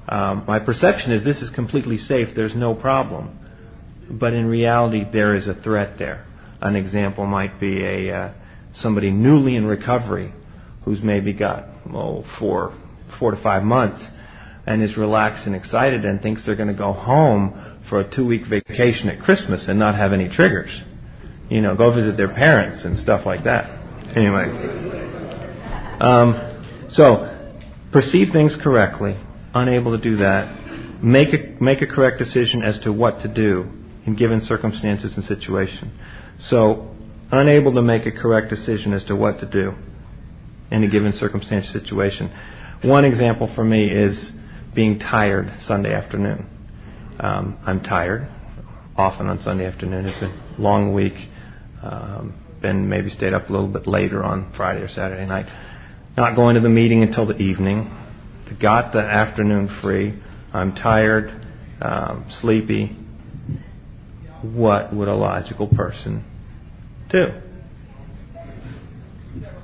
um, 0.07 0.43
my 0.47 0.59
perception 0.59 1.11
is 1.11 1.23
this 1.23 1.41
is 1.41 1.49
completely 1.55 1.97
safe. 2.07 2.29
There's 2.35 2.55
no 2.55 2.75
problem, 2.75 3.39
but 4.11 4.33
in 4.33 4.45
reality 4.45 5.03
there 5.11 5.35
is 5.35 5.47
a 5.47 5.59
threat 5.63 5.97
there. 5.97 6.27
An 6.61 6.75
example 6.75 7.25
might 7.25 7.59
be 7.59 7.83
a 7.83 8.15
uh, 8.15 8.33
somebody 8.81 9.11
newly 9.11 9.55
in 9.55 9.65
recovery 9.65 10.33
who's 10.85 10.99
maybe 11.03 11.33
got 11.33 11.65
oh, 11.93 12.25
four, 12.39 12.77
four 13.19 13.31
to 13.31 13.41
five 13.41 13.63
months 13.63 14.01
and 14.65 14.83
is 14.83 14.95
relaxed 14.97 15.45
and 15.45 15.55
excited 15.55 16.05
and 16.05 16.21
thinks 16.21 16.41
they're 16.45 16.55
going 16.55 16.67
to 16.67 16.73
go 16.73 16.93
home 16.93 17.81
for 17.89 17.99
a 17.99 18.15
two 18.15 18.25
week 18.25 18.41
vacation 18.49 19.09
at 19.09 19.21
Christmas 19.23 19.61
and 19.67 19.79
not 19.79 19.95
have 19.95 20.13
any 20.13 20.29
triggers. 20.29 20.71
You 21.49 21.61
know, 21.61 21.75
go 21.75 21.93
visit 21.93 22.17
their 22.17 22.33
parents 22.33 22.83
and 22.85 23.03
stuff 23.03 23.21
like 23.25 23.43
that. 23.43 23.65
Anyway. 24.15 25.21
Um, 26.03 26.89
so, 26.95 27.55
perceive 27.93 28.33
things 28.33 28.51
correctly, 28.61 29.15
unable 29.53 29.97
to 29.97 30.03
do 30.03 30.17
that, 30.17 31.01
make 31.01 31.29
a, 31.29 31.63
make 31.63 31.81
a 31.81 31.87
correct 31.87 32.19
decision 32.19 32.61
as 32.61 32.75
to 32.83 32.91
what 32.91 33.21
to 33.21 33.29
do 33.29 33.69
in 34.05 34.17
given 34.17 34.45
circumstances 34.47 35.11
and 35.15 35.25
situation. 35.27 35.97
So, 36.49 36.93
unable 37.31 37.73
to 37.75 37.81
make 37.81 38.05
a 38.05 38.11
correct 38.11 38.49
decision 38.49 38.91
as 38.91 39.03
to 39.05 39.15
what 39.15 39.39
to 39.39 39.45
do 39.45 39.71
in 40.71 40.83
a 40.83 40.89
given 40.89 41.13
circumstance 41.19 41.67
situation. 41.71 42.29
One 42.83 43.05
example 43.05 43.49
for 43.55 43.63
me 43.63 43.87
is 43.87 44.17
being 44.75 44.99
tired 44.99 45.51
Sunday 45.67 45.93
afternoon. 45.93 46.47
Um, 47.19 47.57
I'm 47.65 47.81
tired 47.81 48.27
often 48.97 49.27
on 49.27 49.41
Sunday 49.43 49.65
afternoon. 49.65 50.05
It's 50.05 50.19
been 50.19 50.31
a 50.31 50.61
long 50.61 50.93
week. 50.93 51.13
Um, 51.81 52.33
been 52.61 52.89
maybe 52.89 53.13
stayed 53.15 53.33
up 53.33 53.49
a 53.49 53.51
little 53.51 53.67
bit 53.67 53.87
later 53.87 54.23
on 54.23 54.51
Friday 54.57 54.81
or 54.81 54.89
Saturday 54.89 55.25
night. 55.25 55.45
Not 56.15 56.35
going 56.35 56.55
to 56.55 56.61
the 56.61 56.69
meeting 56.69 57.01
until 57.03 57.25
the 57.25 57.37
evening. 57.37 57.99
Got 58.61 58.93
the 58.93 58.99
afternoon 58.99 59.79
free. 59.81 60.21
I'm 60.53 60.75
tired, 60.75 61.47
um, 61.81 62.31
sleepy. 62.41 62.95
What 64.43 64.95
would 64.95 65.07
a 65.07 65.15
logical 65.15 65.67
person 65.67 66.23
do? 67.09 67.27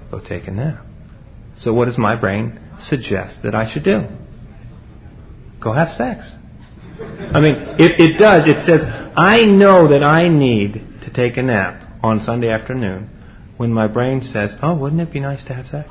Go 0.10 0.20
take 0.22 0.48
a 0.48 0.52
nap. 0.52 0.86
So 1.64 1.74
what 1.74 1.86
does 1.86 1.98
my 1.98 2.16
brain 2.16 2.60
suggest 2.90 3.36
that 3.44 3.54
I 3.54 3.72
should 3.72 3.84
do? 3.84 4.08
Go 5.62 5.74
have 5.74 5.90
sex. 5.98 6.22
I 7.34 7.40
mean, 7.40 7.56
it, 7.78 8.00
it 8.00 8.18
does. 8.18 8.44
It 8.46 8.66
says, 8.66 8.82
I 9.16 9.46
know 9.46 9.88
that 9.90 10.04
I 10.04 10.30
need 10.30 10.74
to 11.06 11.12
take 11.14 11.38
a 11.38 11.44
nap 11.44 12.00
on 12.02 12.24
Sunday 12.26 12.50
afternoon 12.50 13.10
when 13.58 13.72
my 13.72 13.88
brain 13.88 14.30
says, 14.34 14.52
oh, 14.64 14.74
wouldn't 14.76 15.02
it 15.02 15.14
be 15.14 15.20
nice 15.20 15.46
to 15.48 15.54
have 15.54 15.66
sex? 15.70 15.90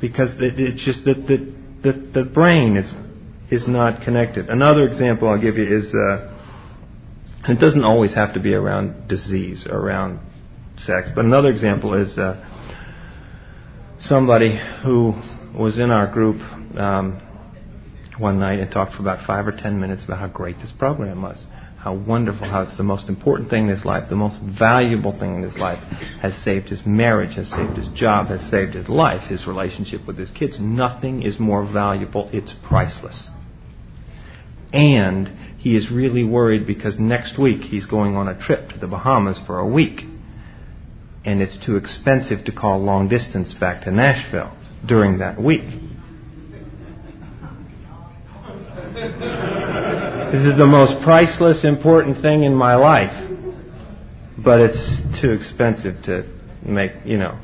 Because 0.00 0.28
it's 0.38 0.84
just 0.84 1.04
that 1.04 1.26
the, 1.26 1.52
the, 1.82 2.22
the 2.22 2.24
brain 2.24 2.76
is, 2.76 3.60
is 3.62 3.68
not 3.68 4.02
connected. 4.02 4.48
Another 4.48 4.86
example 4.88 5.28
I'll 5.28 5.40
give 5.40 5.56
you 5.56 5.78
is 5.78 5.84
uh, 5.94 7.50
it 7.50 7.60
doesn't 7.60 7.84
always 7.84 8.12
have 8.14 8.34
to 8.34 8.40
be 8.40 8.52
around 8.54 9.08
disease 9.08 9.58
around 9.66 10.20
sex, 10.86 11.08
but 11.14 11.24
another 11.24 11.48
example 11.48 11.94
is 11.94 12.16
uh, 12.18 12.34
somebody 14.08 14.58
who 14.84 15.14
was 15.54 15.74
in 15.78 15.90
our 15.90 16.06
group 16.12 16.40
um, 16.78 17.20
one 18.18 18.38
night 18.38 18.58
and 18.58 18.70
talked 18.70 18.94
for 18.94 19.00
about 19.00 19.26
five 19.26 19.46
or 19.46 19.52
ten 19.52 19.80
minutes 19.80 20.02
about 20.04 20.18
how 20.18 20.26
great 20.26 20.58
this 20.60 20.70
program 20.78 21.22
was 21.22 21.36
how 21.88 21.94
wonderful, 21.94 22.46
how 22.46 22.60
it's 22.60 22.76
the 22.76 22.82
most 22.82 23.08
important 23.08 23.48
thing 23.48 23.66
in 23.66 23.74
his 23.74 23.82
life, 23.82 24.04
the 24.10 24.14
most 24.14 24.36
valuable 24.58 25.18
thing 25.18 25.36
in 25.36 25.42
his 25.42 25.58
life, 25.58 25.78
has 26.20 26.34
saved 26.44 26.68
his 26.68 26.80
marriage, 26.84 27.34
has 27.34 27.46
saved 27.56 27.78
his 27.78 27.88
job, 27.98 28.28
has 28.28 28.40
saved 28.50 28.74
his 28.74 28.86
life, 28.88 29.22
his 29.30 29.46
relationship 29.46 30.06
with 30.06 30.18
his 30.18 30.28
kids. 30.38 30.52
Nothing 30.60 31.22
is 31.22 31.40
more 31.40 31.64
valuable, 31.64 32.28
it's 32.30 32.50
priceless. 32.68 33.16
And 34.70 35.30
he 35.56 35.76
is 35.76 35.90
really 35.90 36.24
worried 36.24 36.66
because 36.66 36.92
next 36.98 37.38
week 37.38 37.62
he's 37.70 37.86
going 37.86 38.16
on 38.16 38.28
a 38.28 38.38
trip 38.46 38.68
to 38.68 38.78
the 38.78 38.86
Bahamas 38.86 39.38
for 39.46 39.58
a 39.58 39.66
week. 39.66 40.00
And 41.24 41.40
it's 41.40 41.64
too 41.64 41.76
expensive 41.76 42.44
to 42.44 42.52
call 42.52 42.84
long 42.84 43.08
distance 43.08 43.54
back 43.58 43.84
to 43.84 43.90
Nashville 43.90 44.54
during 44.86 45.20
that 45.20 45.42
week. 45.42 45.64
This 50.32 50.44
is 50.44 50.58
the 50.58 50.66
most 50.66 51.02
priceless, 51.04 51.56
important 51.64 52.20
thing 52.20 52.44
in 52.44 52.54
my 52.54 52.74
life. 52.74 53.30
But 54.44 54.60
it's 54.60 55.22
too 55.22 55.30
expensive 55.30 56.04
to 56.04 56.24
make, 56.62 56.90
you 57.06 57.16
know. 57.16 57.38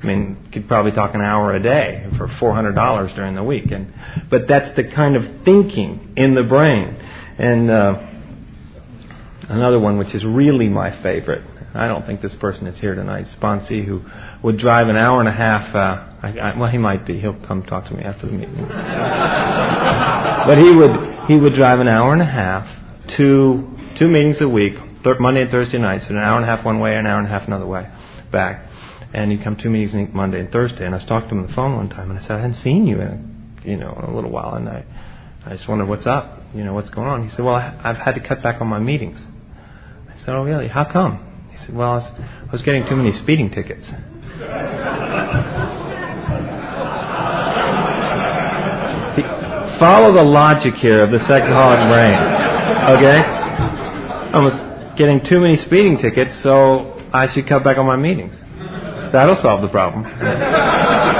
I 0.00 0.06
mean, 0.06 0.38
you 0.44 0.50
could 0.52 0.68
probably 0.68 0.92
talk 0.92 1.14
an 1.14 1.22
hour 1.22 1.52
a 1.54 1.60
day 1.60 2.06
for 2.16 2.28
$400 2.28 3.16
during 3.16 3.34
the 3.34 3.42
week. 3.42 3.72
And, 3.72 3.92
but 4.30 4.42
that's 4.48 4.76
the 4.76 4.84
kind 4.94 5.16
of 5.16 5.24
thinking 5.44 6.14
in 6.16 6.36
the 6.36 6.44
brain. 6.44 6.94
And 7.36 7.68
uh, 7.68 7.94
another 9.48 9.80
one, 9.80 9.98
which 9.98 10.14
is 10.14 10.22
really 10.24 10.68
my 10.68 11.02
favorite, 11.02 11.42
I 11.74 11.88
don't 11.88 12.06
think 12.06 12.22
this 12.22 12.32
person 12.40 12.68
is 12.68 12.80
here 12.80 12.94
tonight, 12.94 13.26
Sponsee, 13.40 13.84
who 13.84 14.02
would 14.44 14.58
drive 14.58 14.86
an 14.88 14.96
hour 14.96 15.18
and 15.18 15.28
a 15.28 15.32
half. 15.32 15.74
Uh, 15.74 16.06
I, 16.22 16.38
I, 16.38 16.58
well, 16.58 16.70
he 16.70 16.78
might 16.78 17.04
be. 17.06 17.20
He'll 17.20 17.44
come 17.46 17.64
talk 17.64 17.86
to 17.88 17.94
me 17.94 18.04
after 18.04 18.26
the 18.26 18.32
meeting. 18.32 18.54
but 20.46 20.58
he 20.58 20.70
would 20.70 21.19
he 21.30 21.36
would 21.36 21.54
drive 21.54 21.78
an 21.78 21.86
hour 21.86 22.12
and 22.12 22.20
a 22.20 22.26
half 22.26 22.66
to 23.16 23.78
two 24.00 24.08
meetings 24.08 24.38
a 24.40 24.48
week, 24.48 24.72
Monday 25.20 25.42
and 25.42 25.50
Thursday 25.52 25.78
nights, 25.78 26.06
so 26.08 26.14
an 26.14 26.18
hour 26.18 26.34
and 26.36 26.44
a 26.44 26.48
half 26.48 26.64
one 26.64 26.80
way, 26.80 26.96
an 26.96 27.06
hour 27.06 27.18
and 27.18 27.28
a 27.28 27.30
half 27.30 27.46
another 27.46 27.66
way, 27.66 27.88
back. 28.32 28.66
And 29.14 29.30
he'd 29.30 29.44
come 29.44 29.56
two 29.56 29.70
meetings 29.70 29.94
a 29.94 29.98
week, 29.98 30.12
Monday 30.12 30.40
and 30.40 30.50
Thursday. 30.50 30.84
And 30.84 30.92
I 30.92 30.98
was 30.98 31.06
talking 31.06 31.28
to 31.28 31.34
him 31.36 31.42
on 31.42 31.46
the 31.46 31.54
phone 31.54 31.76
one 31.76 31.88
time, 31.88 32.10
and 32.10 32.18
I 32.18 32.22
said, 32.22 32.32
I 32.32 32.40
hadn't 32.40 32.64
seen 32.64 32.84
you 32.88 33.00
in, 33.00 33.60
you 33.64 33.76
know, 33.76 33.96
in 33.96 34.10
a 34.10 34.14
little 34.14 34.30
while, 34.30 34.54
and 34.54 34.68
I, 34.68 34.84
I 35.46 35.54
just 35.54 35.68
wondered 35.68 35.86
what's 35.86 36.06
up, 36.06 36.42
you 36.52 36.64
know, 36.64 36.74
what's 36.74 36.90
going 36.90 37.06
on. 37.06 37.28
He 37.28 37.36
said, 37.36 37.44
Well, 37.44 37.54
I've 37.54 37.96
had 37.96 38.16
to 38.16 38.26
cut 38.26 38.42
back 38.42 38.60
on 38.60 38.66
my 38.66 38.80
meetings. 38.80 39.18
I 40.08 40.18
said, 40.24 40.30
Oh, 40.30 40.42
really? 40.42 40.66
How 40.66 40.84
come? 40.84 41.46
He 41.52 41.58
said, 41.64 41.76
Well, 41.76 41.92
I 41.92 41.96
was, 41.98 42.20
I 42.48 42.52
was 42.52 42.62
getting 42.62 42.86
too 42.88 42.96
many 42.96 43.12
speeding 43.22 43.50
tickets. 43.50 43.84
follow 49.80 50.12
the 50.14 50.22
logic 50.22 50.74
here 50.74 51.02
of 51.02 51.10
the 51.10 51.18
sexaholic 51.24 51.90
brain. 51.90 52.14
Okay? 52.94 53.18
I 54.30 54.38
was 54.38 54.52
getting 54.96 55.20
too 55.28 55.40
many 55.40 55.56
speeding 55.66 55.98
tickets, 55.98 56.30
so 56.44 57.00
I 57.12 57.32
should 57.34 57.48
cut 57.48 57.64
back 57.64 57.78
on 57.78 57.86
my 57.86 57.96
meetings. 57.96 58.34
That'll 59.12 59.40
solve 59.42 59.62
the 59.62 59.68
problem. 59.68 60.04
Yeah. 60.04 61.16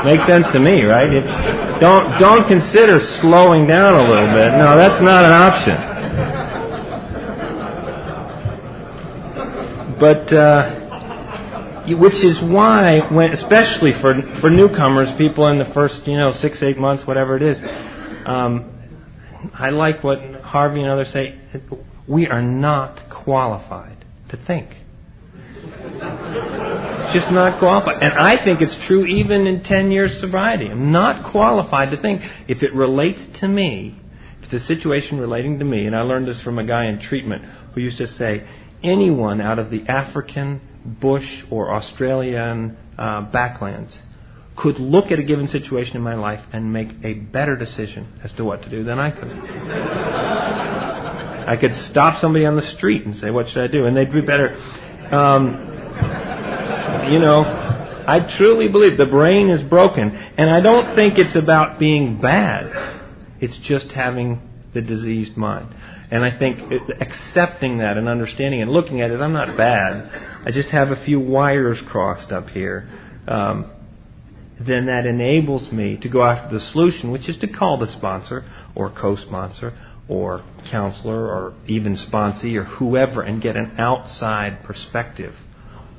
Makes 0.04 0.26
sense 0.26 0.46
to 0.52 0.60
me, 0.60 0.82
right? 0.82 1.12
It, 1.12 1.24
don't 1.80 2.18
don't 2.18 2.48
consider 2.48 2.98
slowing 3.20 3.66
down 3.66 3.94
a 3.94 4.02
little 4.08 4.30
bit. 4.32 4.52
No, 4.58 4.76
that's 4.78 5.02
not 5.02 5.24
an 5.24 5.32
option. 5.32 5.76
But 9.98 10.32
uh, 10.32 10.87
which 11.94 12.14
is 12.14 12.36
why, 12.42 13.00
when, 13.12 13.32
especially 13.32 13.92
for 14.00 14.14
for 14.40 14.50
newcomers, 14.50 15.08
people 15.18 15.46
in 15.48 15.58
the 15.58 15.70
first 15.74 15.94
you 16.06 16.16
know 16.16 16.34
six 16.42 16.58
eight 16.62 16.78
months, 16.78 17.06
whatever 17.06 17.36
it 17.36 17.42
is, 17.42 17.56
um, 18.26 18.70
I 19.54 19.70
like 19.70 20.02
what 20.02 20.18
Harvey 20.42 20.80
and 20.80 20.90
others 20.90 21.08
say. 21.12 21.38
We 22.06 22.26
are 22.26 22.42
not 22.42 23.10
qualified 23.10 24.04
to 24.30 24.38
think. 24.46 24.70
Just 27.12 27.30
not 27.32 27.58
qualified, 27.58 28.02
and 28.02 28.12
I 28.14 28.42
think 28.44 28.60
it's 28.60 28.86
true 28.86 29.06
even 29.06 29.46
in 29.46 29.62
ten 29.64 29.90
years 29.90 30.20
sobriety. 30.20 30.66
I'm 30.66 30.92
not 30.92 31.30
qualified 31.30 31.90
to 31.90 32.00
think 32.00 32.22
if 32.48 32.62
it 32.62 32.74
relates 32.74 33.20
to 33.40 33.48
me, 33.48 33.98
if 34.42 34.52
a 34.52 34.66
situation 34.66 35.18
relating 35.18 35.58
to 35.58 35.64
me. 35.64 35.86
And 35.86 35.96
I 35.96 36.02
learned 36.02 36.28
this 36.28 36.40
from 36.42 36.58
a 36.58 36.64
guy 36.64 36.86
in 36.86 37.00
treatment 37.08 37.44
who 37.74 37.80
used 37.80 37.98
to 37.98 38.08
say, 38.18 38.46
anyone 38.82 39.40
out 39.40 39.58
of 39.58 39.70
the 39.70 39.82
African 39.88 40.60
bush 40.84 41.26
or 41.50 41.72
Australian 41.74 42.76
uh, 42.98 43.30
backlands 43.30 43.90
could 44.56 44.78
look 44.80 45.06
at 45.12 45.18
a 45.18 45.22
given 45.22 45.48
situation 45.52 45.96
in 45.96 46.02
my 46.02 46.14
life 46.14 46.40
and 46.52 46.72
make 46.72 46.88
a 47.04 47.14
better 47.14 47.56
decision 47.56 48.20
as 48.24 48.30
to 48.36 48.44
what 48.44 48.62
to 48.62 48.68
do 48.68 48.84
than 48.84 48.98
I 48.98 49.10
could. 49.10 49.30
I 51.48 51.56
could 51.60 51.72
stop 51.90 52.20
somebody 52.20 52.44
on 52.44 52.56
the 52.56 52.74
street 52.76 53.06
and 53.06 53.20
say, 53.20 53.30
"What 53.30 53.46
should 53.48 53.62
I 53.62 53.68
do?" 53.68 53.86
and 53.86 53.96
they'd 53.96 54.12
be 54.12 54.20
better. 54.20 54.54
Um, 55.14 55.76
you 57.10 57.20
know, 57.20 57.42
I 58.06 58.20
truly 58.36 58.68
believe 58.68 58.98
the 58.98 59.06
brain 59.06 59.48
is 59.50 59.66
broken, 59.68 60.10
and 60.10 60.50
I 60.50 60.60
don't 60.60 60.94
think 60.94 61.18
it's 61.18 61.36
about 61.36 61.78
being 61.78 62.20
bad. 62.20 62.66
It's 63.40 63.56
just 63.68 63.86
having 63.94 64.40
the 64.74 64.80
diseased 64.80 65.36
mind. 65.36 65.74
And 66.10 66.24
I 66.24 66.38
think 66.38 66.58
accepting 67.00 67.78
that 67.78 67.98
and 67.98 68.08
understanding 68.08 68.62
and 68.62 68.70
looking 68.70 69.02
at 69.02 69.10
it, 69.10 69.20
I'm 69.20 69.34
not 69.34 69.56
bad. 69.56 70.10
I 70.46 70.50
just 70.50 70.68
have 70.70 70.88
a 70.90 71.04
few 71.04 71.20
wires 71.20 71.78
crossed 71.90 72.32
up 72.32 72.48
here. 72.48 72.88
Um, 73.28 73.70
then 74.58 74.86
that 74.86 75.06
enables 75.06 75.70
me 75.70 75.98
to 76.02 76.08
go 76.08 76.24
after 76.24 76.58
the 76.58 76.64
solution, 76.72 77.10
which 77.10 77.28
is 77.28 77.36
to 77.40 77.46
call 77.46 77.78
the 77.78 77.92
sponsor 77.96 78.44
or 78.74 78.90
co-sponsor 78.90 79.78
or 80.08 80.42
counselor 80.70 81.28
or 81.28 81.54
even 81.68 81.96
sponsee 82.10 82.56
or 82.56 82.64
whoever 82.64 83.22
and 83.22 83.42
get 83.42 83.56
an 83.56 83.76
outside 83.78 84.64
perspective 84.64 85.34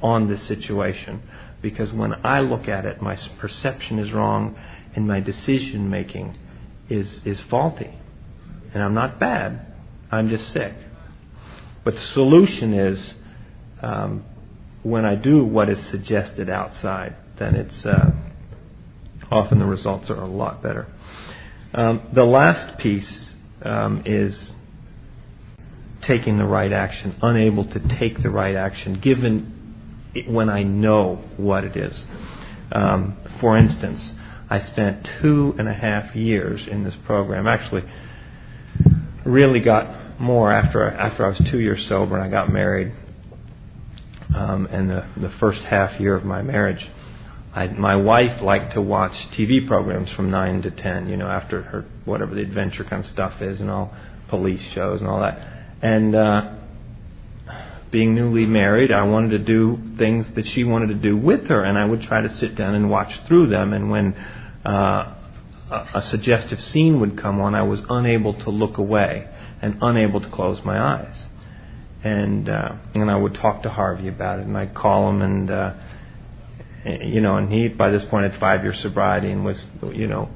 on 0.01 0.27
this 0.27 0.39
situation. 0.47 1.21
Because 1.61 1.93
when 1.93 2.13
I 2.25 2.39
look 2.39 2.67
at 2.67 2.85
it, 2.85 3.01
my 3.01 3.17
perception 3.39 3.99
is 3.99 4.11
wrong 4.11 4.57
and 4.95 5.07
my 5.07 5.19
decision 5.19 5.89
making 5.89 6.37
is, 6.89 7.05
is 7.25 7.37
faulty. 7.49 7.93
And 8.73 8.81
I'm 8.81 8.93
not 8.93 9.19
bad. 9.19 9.68
I'm 10.11 10.29
just 10.29 10.53
sick. 10.53 10.73
But 11.83 11.93
the 11.93 12.05
solution 12.13 12.73
is 12.73 12.99
um, 13.81 14.25
when 14.83 15.05
I 15.05 15.15
do 15.15 15.43
what 15.43 15.69
is 15.69 15.77
suggested 15.91 16.49
outside, 16.49 17.15
then 17.39 17.55
it's 17.55 17.85
uh, 17.85 18.11
often 19.31 19.59
the 19.59 19.65
results 19.65 20.09
are 20.09 20.21
a 20.21 20.27
lot 20.27 20.61
better. 20.61 20.87
Um, 21.73 22.09
the 22.13 22.23
last 22.23 22.79
piece 22.79 23.05
um, 23.63 24.03
is 24.05 24.33
taking 26.07 26.37
the 26.37 26.45
right 26.45 26.71
action, 26.71 27.15
unable 27.21 27.65
to 27.65 27.79
take 27.99 28.23
the 28.23 28.29
right 28.29 28.55
action, 28.55 28.99
given 28.99 30.11
it 30.15 30.29
when 30.29 30.49
I 30.49 30.63
know 30.63 31.23
what 31.37 31.63
it 31.63 31.77
is. 31.77 31.93
Um, 32.71 33.17
for 33.39 33.57
instance, 33.57 33.99
I 34.49 34.67
spent 34.71 35.07
two 35.21 35.53
and 35.59 35.67
a 35.67 35.73
half 35.73 36.15
years 36.15 36.61
in 36.69 36.83
this 36.83 36.95
program. 37.05 37.47
Actually, 37.47 37.83
really 39.29 39.59
got 39.59 40.19
more 40.19 40.51
after 40.51 40.89
after 40.89 41.25
I 41.25 41.29
was 41.29 41.41
two 41.51 41.59
years 41.59 41.85
sober 41.87 42.17
and 42.17 42.23
I 42.23 42.29
got 42.29 42.51
married. 42.51 42.91
Um, 44.35 44.67
and 44.67 44.89
the 44.89 45.07
the 45.17 45.31
first 45.39 45.59
half 45.69 45.99
year 45.99 46.15
of 46.15 46.23
my 46.23 46.41
marriage, 46.41 46.85
I, 47.53 47.67
my 47.67 47.95
wife 47.95 48.41
liked 48.43 48.73
to 48.75 48.81
watch 48.81 49.13
TV 49.37 49.67
programs 49.67 50.09
from 50.15 50.29
nine 50.29 50.61
to 50.61 50.71
ten. 50.71 51.07
You 51.07 51.17
know, 51.17 51.27
after 51.27 51.63
her 51.63 51.85
whatever 52.05 52.35
the 52.35 52.41
adventure 52.41 52.83
kind 52.83 53.03
of 53.03 53.11
stuff 53.11 53.41
is, 53.41 53.59
and 53.59 53.71
all 53.71 53.93
police 54.29 54.61
shows 54.75 54.99
and 54.99 55.09
all 55.09 55.21
that. 55.21 55.39
And 55.81 56.15
uh, 56.15 56.41
being 57.91 58.13
newly 58.13 58.45
married, 58.45 58.91
I 58.91 59.03
wanted 59.03 59.29
to 59.29 59.39
do 59.39 59.77
things 59.97 60.25
that 60.35 60.45
she 60.53 60.63
wanted 60.63 60.87
to 60.87 60.95
do 60.95 61.17
with 61.17 61.47
her, 61.47 61.63
and 61.63 61.77
I 61.77 61.85
would 61.85 62.03
try 62.03 62.21
to 62.21 62.37
sit 62.39 62.55
down 62.55 62.75
and 62.75 62.89
watch 62.89 63.11
through 63.27 63.49
them. 63.49 63.73
And 63.73 63.89
when 63.89 64.13
uh, 64.63 65.15
a, 65.71 66.07
suggestive 66.11 66.59
scene 66.73 66.99
would 66.99 67.21
come 67.21 67.39
on, 67.39 67.55
I 67.55 67.63
was 67.63 67.79
unable 67.89 68.33
to 68.43 68.49
look 68.49 68.77
away 68.77 69.27
and 69.61 69.77
unable 69.81 70.21
to 70.21 70.29
close 70.29 70.59
my 70.63 70.79
eyes. 70.79 71.15
And 72.03 72.49
uh, 72.49 72.69
and 72.95 73.11
I 73.11 73.17
would 73.17 73.35
talk 73.35 73.63
to 73.63 73.69
Harvey 73.69 74.07
about 74.07 74.39
it, 74.39 74.45
and 74.45 74.57
I'd 74.57 74.73
call 74.73 75.09
him, 75.09 75.21
and 75.21 75.51
uh, 75.51 75.73
you 76.85 77.19
know, 77.19 77.35
and 77.35 77.51
he 77.51 77.67
by 77.67 77.89
this 77.89 78.03
point 78.09 78.31
had 78.31 78.39
five 78.39 78.63
years 78.63 78.77
sobriety, 78.81 79.29
and 79.29 79.43
was 79.43 79.57
you 79.93 80.07
know 80.07 80.29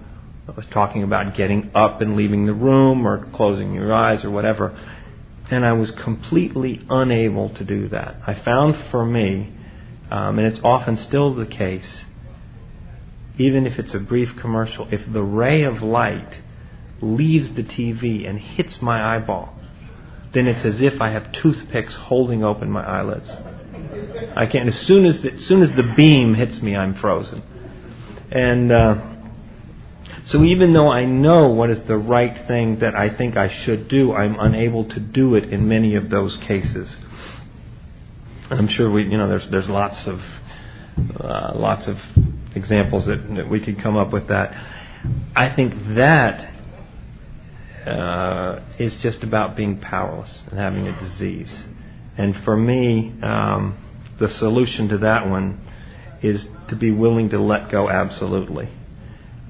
was 0.48 0.66
talking 0.74 1.04
about 1.04 1.38
getting 1.38 1.72
up 1.74 2.02
and 2.02 2.18
leaving 2.18 2.46
the 2.46 2.54
room 2.54 3.08
or 3.08 3.30
closing 3.34 3.74
your 3.74 3.94
eyes 3.94 4.24
or 4.24 4.30
whatever. 4.30 4.78
And 5.50 5.66
I 5.66 5.74
was 5.74 5.90
completely 6.04 6.82
unable 6.90 7.50
to 7.56 7.64
do 7.64 7.90
that. 7.90 8.18
I 8.26 8.42
found 8.44 8.76
for 8.92 9.06
me, 9.06 9.54
um, 10.12 10.40
and 10.40 10.48
it's 10.48 10.60
often 10.64 11.06
still 11.08 11.34
the 11.34 11.46
case, 11.46 11.86
even 13.38 13.66
if 13.66 13.80
it's 13.80 13.94
a 13.94 14.00
brief 14.00 14.30
commercial, 14.40 14.88
if 14.92 15.02
the 15.12 15.24
ray 15.24 15.64
of 15.64 15.82
light 15.82 16.42
leaves 17.02 17.56
the 17.56 17.64
TV 17.64 18.28
and 18.28 18.40
hits 18.40 18.74
my 18.82 19.16
eyeball, 19.16 19.54
then 20.34 20.48
it's 20.48 20.66
as 20.66 20.76
if 20.80 21.02
I 21.02 21.10
have 21.12 21.32
toothpicks 21.42 21.94
holding 21.98 22.44
open 22.44 22.70
my 22.70 22.84
eyelids. 22.84 23.28
I 24.36 24.46
can't. 24.46 24.70
As 24.70 24.88
soon 24.88 25.06
as 25.06 25.22
the, 25.22 25.32
as 25.32 25.48
soon 25.48 25.64
as 25.64 25.76
the 25.76 25.94
beam 25.96 26.36
hits 26.36 26.62
me, 26.62 26.76
I'm 26.76 27.00
frozen. 27.00 27.44
And 28.32 28.72
uh, 28.72 28.96
so, 30.32 30.44
even 30.44 30.74
though 30.74 30.90
I 30.90 31.06
know 31.06 31.50
what 31.50 31.70
is 31.70 31.78
the 31.88 31.98
right 31.98 32.48
thing 32.48 32.80
that 32.80 32.96
I 32.96 33.16
think 33.16 33.38
I 33.38 33.64
should 33.66 33.88
do, 33.90 34.14
I'm 34.14 34.36
unable 34.40 34.86
to 34.90 35.00
do 35.00 35.36
it 35.36 35.52
in 35.54 35.68
many 35.68 35.96
of 35.96 36.10
those 36.10 36.36
cases. 36.48 36.88
I'm 38.50 38.68
sure 38.76 38.92
we, 38.92 39.04
you 39.04 39.18
know, 39.18 39.28
there's 39.28 39.50
there's 39.52 39.70
lots 39.70 40.08
of 40.08 40.20
uh, 41.20 41.52
lots 41.56 41.84
of 41.88 41.98
examples 42.56 43.06
that, 43.06 43.36
that 43.36 43.50
we 43.50 43.60
could 43.60 43.82
come 43.82 43.98
up 43.98 44.12
with 44.12 44.28
that. 44.28 44.52
I 45.36 45.54
think 45.56 45.74
that 45.96 46.54
uh, 47.88 48.60
is 48.80 48.94
just 49.02 49.24
about 49.24 49.58
being 49.58 49.80
powerless 49.80 50.30
and 50.50 50.60
having 50.60 50.88
a 50.88 51.10
disease. 51.10 51.52
And 52.18 52.36
for 52.46 52.56
me, 52.56 53.14
um, 53.24 53.78
the 54.20 54.28
solution 54.40 54.88
to 54.90 54.98
that 55.00 55.28
one 55.28 55.60
is 56.22 56.40
to 56.70 56.76
be 56.76 56.92
willing 56.92 57.30
to 57.32 57.42
let 57.42 57.70
go 57.72 57.90
absolutely. 57.90 58.70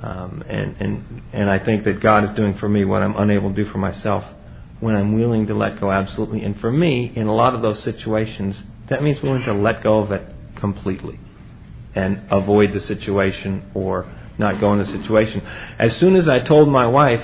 Um, 0.02 0.44
and, 0.50 0.76
and, 0.78 1.22
and 1.34 1.50
I 1.50 1.64
think 1.64 1.86
that 1.86 2.02
God 2.02 2.24
is 2.24 2.36
doing 2.36 2.58
for 2.60 2.68
me 2.68 2.84
what 2.84 3.04
I'm 3.04 3.16
unable 3.16 3.54
to 3.54 3.64
do 3.64 3.72
for 3.72 3.78
myself 3.78 4.24
when 4.80 4.96
I'm 4.96 5.14
willing 5.14 5.48
to 5.48 5.54
let 5.56 5.80
go 5.80 5.92
absolutely. 5.92 6.42
And 6.42 6.60
for 6.60 6.72
me, 6.72 7.14
in 7.16 7.28
a 7.28 7.36
lot 7.36 7.54
of 7.54 7.62
those 7.62 7.84
situations, 7.84 8.56
that 8.90 9.04
means 9.04 9.18
willing 9.22 9.44
to 9.44 9.54
let 9.54 9.84
go 9.84 10.00
of 10.00 10.12
it 10.12 10.24
completely 10.60 11.20
and 11.96 12.22
avoid 12.32 12.70
the 12.74 12.86
situation 12.88 13.70
or 13.74 14.06
not 14.40 14.60
go 14.60 14.74
in 14.74 14.80
the 14.80 14.86
situation. 14.86 15.42
As 15.80 15.92
soon 16.00 16.16
as 16.16 16.28
I 16.28 16.48
told 16.48 16.68
my 16.68 16.88
wife 16.88 17.22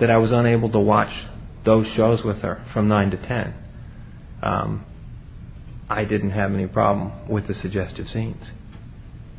that 0.00 0.10
I 0.10 0.16
was 0.18 0.30
unable 0.32 0.70
to 0.72 0.78
watch 0.78 1.12
those 1.64 1.86
shows 1.96 2.20
with 2.24 2.38
her 2.38 2.64
from 2.72 2.88
9 2.88 3.10
to 3.10 3.16
10, 3.16 3.54
um, 4.42 4.84
I 5.88 6.04
didn't 6.04 6.30
have 6.30 6.52
any 6.52 6.66
problem 6.66 7.28
with 7.28 7.48
the 7.48 7.54
suggestive 7.62 8.06
scenes 8.12 8.42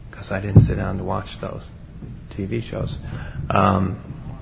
because 0.10 0.26
I 0.32 0.40
didn't 0.40 0.68
sit 0.68 0.76
down 0.76 0.98
to 0.98 1.04
watch 1.04 1.28
those 1.42 1.62
TV 2.38 2.70
shows. 2.70 2.94
Um, 3.50 4.42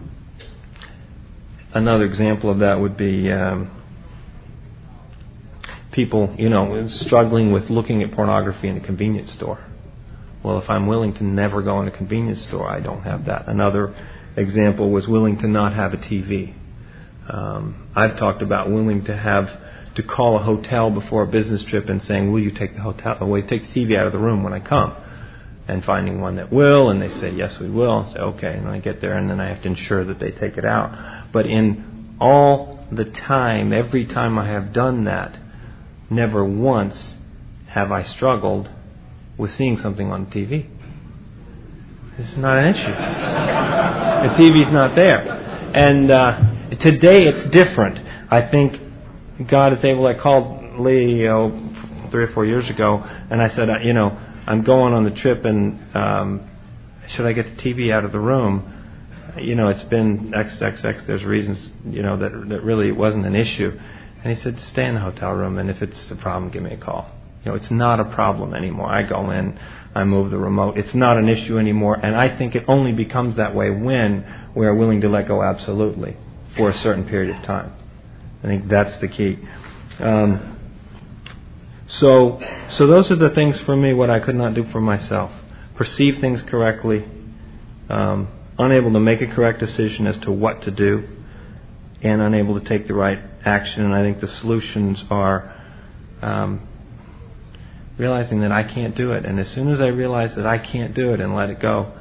another 1.74 2.06
example 2.06 2.50
of 2.52 2.60
that 2.60 2.80
would 2.80 2.98
be 2.98 3.32
um, 3.32 3.70
people, 5.91 6.34
you 6.38 6.50
know, 6.50 6.89
struggling 7.06 7.52
with 7.52 7.70
looking 7.70 8.02
at 8.04 8.12
pornography 8.14 8.68
in 8.68 8.78
a 8.78 8.82
convenience 8.82 9.30
store. 9.38 9.64
Well, 10.44 10.60
if 10.60 10.70
I'm 10.70 10.88
willing 10.88 11.14
to 11.16 11.24
never 11.24 11.62
go 11.62 11.82
in 11.82 11.88
a 11.88 11.91
convenience 11.91 12.39
store, 12.50 12.70
I 12.70 12.82
don't 12.82 13.04
have 13.04 13.26
that. 13.26 13.48
Another 13.48 13.96
example 14.36 14.91
was 14.91 15.08
willing 15.08 15.38
to 15.39 15.48
not 15.48 15.74
have 15.74 15.94
a 15.94 15.98
TV. 15.98 16.54
Um, 17.30 17.88
I've 17.96 18.18
talked 18.18 18.41
about 18.41 18.70
willing 18.70 19.06
to 19.06 19.16
have 19.16 19.46
to 19.96 20.04
call 20.04 20.38
a 20.38 20.44
hotel 20.44 20.89
before 20.89 21.24
a 21.24 21.28
business 21.28 21.62
trip 21.70 21.88
and 21.88 22.02
saying, 22.08 22.32
"Will 22.32 22.41
you 22.41 22.52
take 22.52 22.76
the 22.76 22.82
hotel? 22.82 23.18
Will 23.22 23.39
you 23.39 23.48
take 23.48 23.74
the 23.74 23.86
TV 23.86 23.98
out 23.98 24.08
of 24.08 24.12
the 24.12 24.20
room 24.20 24.44
when 24.44 24.52
I 24.52 24.60
come?" 24.60 24.94
And 25.68 25.84
finding 25.86 26.20
one 26.20 26.36
that 26.36 26.52
will, 26.52 26.89
and 26.89 27.02
they 27.02 27.10
say, 27.22 27.32
"Yes, 27.32 27.58
we 27.62 27.70
will." 27.70 28.00
And 28.00 28.14
say, 28.14 28.20
"Okay," 28.20 28.54
and 28.54 28.68
I 28.68 28.80
get 28.80 29.00
there, 29.00 29.14
and 29.14 29.30
then 29.30 29.39
I 29.39 29.48
have 29.48 29.62
to 29.62 29.70
ensure 29.70 30.04
that 30.04 30.20
they 30.20 30.32
take 30.32 30.58
it 30.58 30.66
out. 30.66 30.91
But 31.32 31.46
in 31.46 32.16
all 32.20 32.86
the 32.91 33.06
time, 33.06 33.72
every 33.72 34.06
time 34.06 34.38
I 34.38 34.48
have 34.48 34.74
done 34.74 35.06
that, 35.06 35.38
never 36.10 36.44
once 36.44 36.96
have 37.68 37.91
I 37.91 38.04
struggled 38.04 38.68
with 39.38 39.52
seeing 39.58 39.80
something 39.82 40.12
on 40.12 40.28
TV. 40.28 40.70
This 42.18 42.28
is 42.28 42.38
not 42.38 42.60
an 42.60 42.76
issue. 42.76 42.94
the 44.24 44.36
TV's 44.38 44.72
not 44.72 44.96
there. 44.96 45.22
And 45.74 46.12
uh, 46.12 46.40
today 46.84 47.26
it's 47.26 47.52
different. 47.52 47.98
I 48.32 48.50
think 48.50 49.50
God 49.50 49.74
is 49.74 49.80
able. 49.84 50.06
I 50.06 50.14
called 50.22 50.80
Lee 50.80 51.28
oh, 51.28 51.52
three 52.12 52.24
or 52.24 52.34
four 52.34 52.46
years 52.46 52.70
ago, 52.70 53.02
and 53.04 53.42
I 53.42 53.50
said, 53.56 53.70
uh, 53.70 53.80
you 53.84 53.94
know, 53.94 54.10
I'm 54.46 54.64
going 54.64 54.94
on 54.94 55.04
the 55.04 55.12
trip, 55.22 55.46
and 55.46 55.96
um, 55.96 56.50
should 57.16 57.26
I 57.26 57.34
get 57.34 57.46
the 57.56 57.62
TV 57.64 57.92
out 57.92 58.06
of 58.06 58.12
the 58.12 58.20
room? 58.20 58.70
You 59.42 59.56
know, 59.56 59.70
it's 59.70 59.90
been 59.90 60.32
X, 60.36 60.50
X, 60.62 60.78
X. 60.84 61.00
There's 61.08 61.24
reasons, 61.24 61.58
you 61.88 62.04
know, 62.04 62.18
that 62.20 62.32
that 62.50 62.64
really 62.64 62.92
wasn't 62.92 63.26
an 63.26 63.36
issue. 63.36 63.72
And 64.24 64.38
he 64.38 64.44
said, 64.44 64.60
stay 64.72 64.86
in 64.86 64.94
the 64.94 65.02
hotel 65.02 65.32
room, 65.32 65.58
and 65.58 65.70
if 65.70 65.82
it's 65.82 65.98
a 66.12 66.16
problem, 66.16 66.52
give 66.52 66.62
me 66.62 66.74
a 66.74 66.78
call. 66.78 67.12
You 67.44 67.52
know, 67.52 67.58
it's 67.58 67.72
not 67.72 68.00
a 68.00 68.06
problem 68.06 68.54
anymore. 68.54 68.88
I 68.88 69.04
go 69.08 69.30
in, 69.32 69.60
I 69.94 70.06
move 70.06 70.32
the 70.32 70.38
remote. 70.38 70.78
It's 70.78 70.96
not 70.96 71.18
an 71.18 71.28
issue 71.28 71.58
anymore, 71.58 71.96
and 71.96 72.16
I 72.16 72.38
think 72.38 72.56
it 72.56 72.64
only 72.68 72.94
becomes 72.94 73.38
that 73.38 73.54
way 73.54 73.70
when 73.70 74.26
we 74.56 74.66
are 74.66 74.74
willing 74.74 75.02
to 75.02 75.10
let 75.10 75.28
go 75.28 75.44
absolutely 75.44 76.16
for 76.56 76.72
a 76.72 76.84
certain 76.84 77.04
period 77.04 77.36
of 77.36 77.46
time. 77.46 77.74
I 78.44 78.48
think 78.48 78.70
that's 78.70 79.00
the 79.02 79.08
key. 79.08 79.38
Um, 80.00 80.60
so, 82.00 82.39
so 82.78 82.88
those 82.88 83.12
are 83.12 83.18
the 83.18 83.34
things 83.36 83.56
for 83.66 83.76
me. 83.76 83.94
What 83.94 84.10
I 84.10 84.20
could 84.20 84.36
not 84.36 84.56
do 84.56 84.64
for 84.72 84.80
myself: 84.82 85.32
perceive 85.76 86.16
things 86.22 86.39
correctly, 86.50 87.06
um, 87.89 88.30
unable 88.58 88.94
to 88.94 89.00
make 89.00 89.22
a 89.22 89.28
correct 89.28 89.60
decision 89.60 90.08
as 90.08 90.16
to 90.24 90.32
what 90.32 90.62
to 90.64 90.72
do, 90.72 91.04
and 92.02 92.22
unable 92.22 92.60
to 92.60 92.68
take 92.68 92.88
the 92.88 92.94
right 92.94 93.20
action. 93.46 93.84
And 93.84 93.94
I 93.94 94.02
think 94.02 94.22
the 94.22 94.34
solutions 94.41 94.98
are 95.10 95.54
um, 96.22 96.68
realizing 97.98 98.41
that 98.41 98.52
I 98.52 98.64
can't 98.64 98.96
do 98.96 99.12
it. 99.12 99.26
And 99.26 99.39
as 99.39 99.48
soon 99.54 99.72
as 99.74 99.80
I 99.80 99.88
realize 99.88 100.32
that 100.36 100.46
I 100.46 100.58
can't 100.58 100.96
do 100.96 101.14
it 101.14 101.20
and 101.20 101.36
let 101.36 101.50
it 101.50 101.62
go 101.62 101.94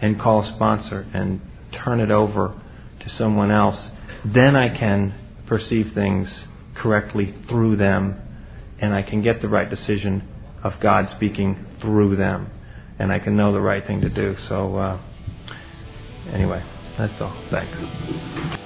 and 0.00 0.20
call 0.20 0.44
a 0.44 0.54
sponsor 0.54 1.06
and 1.14 1.40
turn 1.84 2.00
it 2.00 2.10
over 2.10 2.60
to 3.00 3.12
someone 3.18 3.50
else, 3.50 3.78
then 4.24 4.56
I 4.56 4.76
can 4.76 5.14
perceive 5.46 5.92
things 5.94 6.28
correctly 6.76 7.34
through 7.48 7.76
them 7.76 8.20
and 8.80 8.94
I 8.94 9.02
can 9.02 9.22
get 9.22 9.40
the 9.40 9.48
right 9.48 9.68
decision 9.68 10.28
of 10.62 10.72
God 10.80 11.08
speaking 11.16 11.66
through 11.80 12.16
them 12.16 12.50
and 12.98 13.12
I 13.12 13.18
can 13.18 13.36
know 13.36 13.52
the 13.52 13.60
right 13.60 13.86
thing 13.86 14.00
to 14.02 14.08
do. 14.08 14.36
So, 14.48 14.76
uh, 14.76 15.00
anyway, 16.32 16.64
that's 16.98 17.20
all. 17.20 17.46
Thanks. 17.50 18.63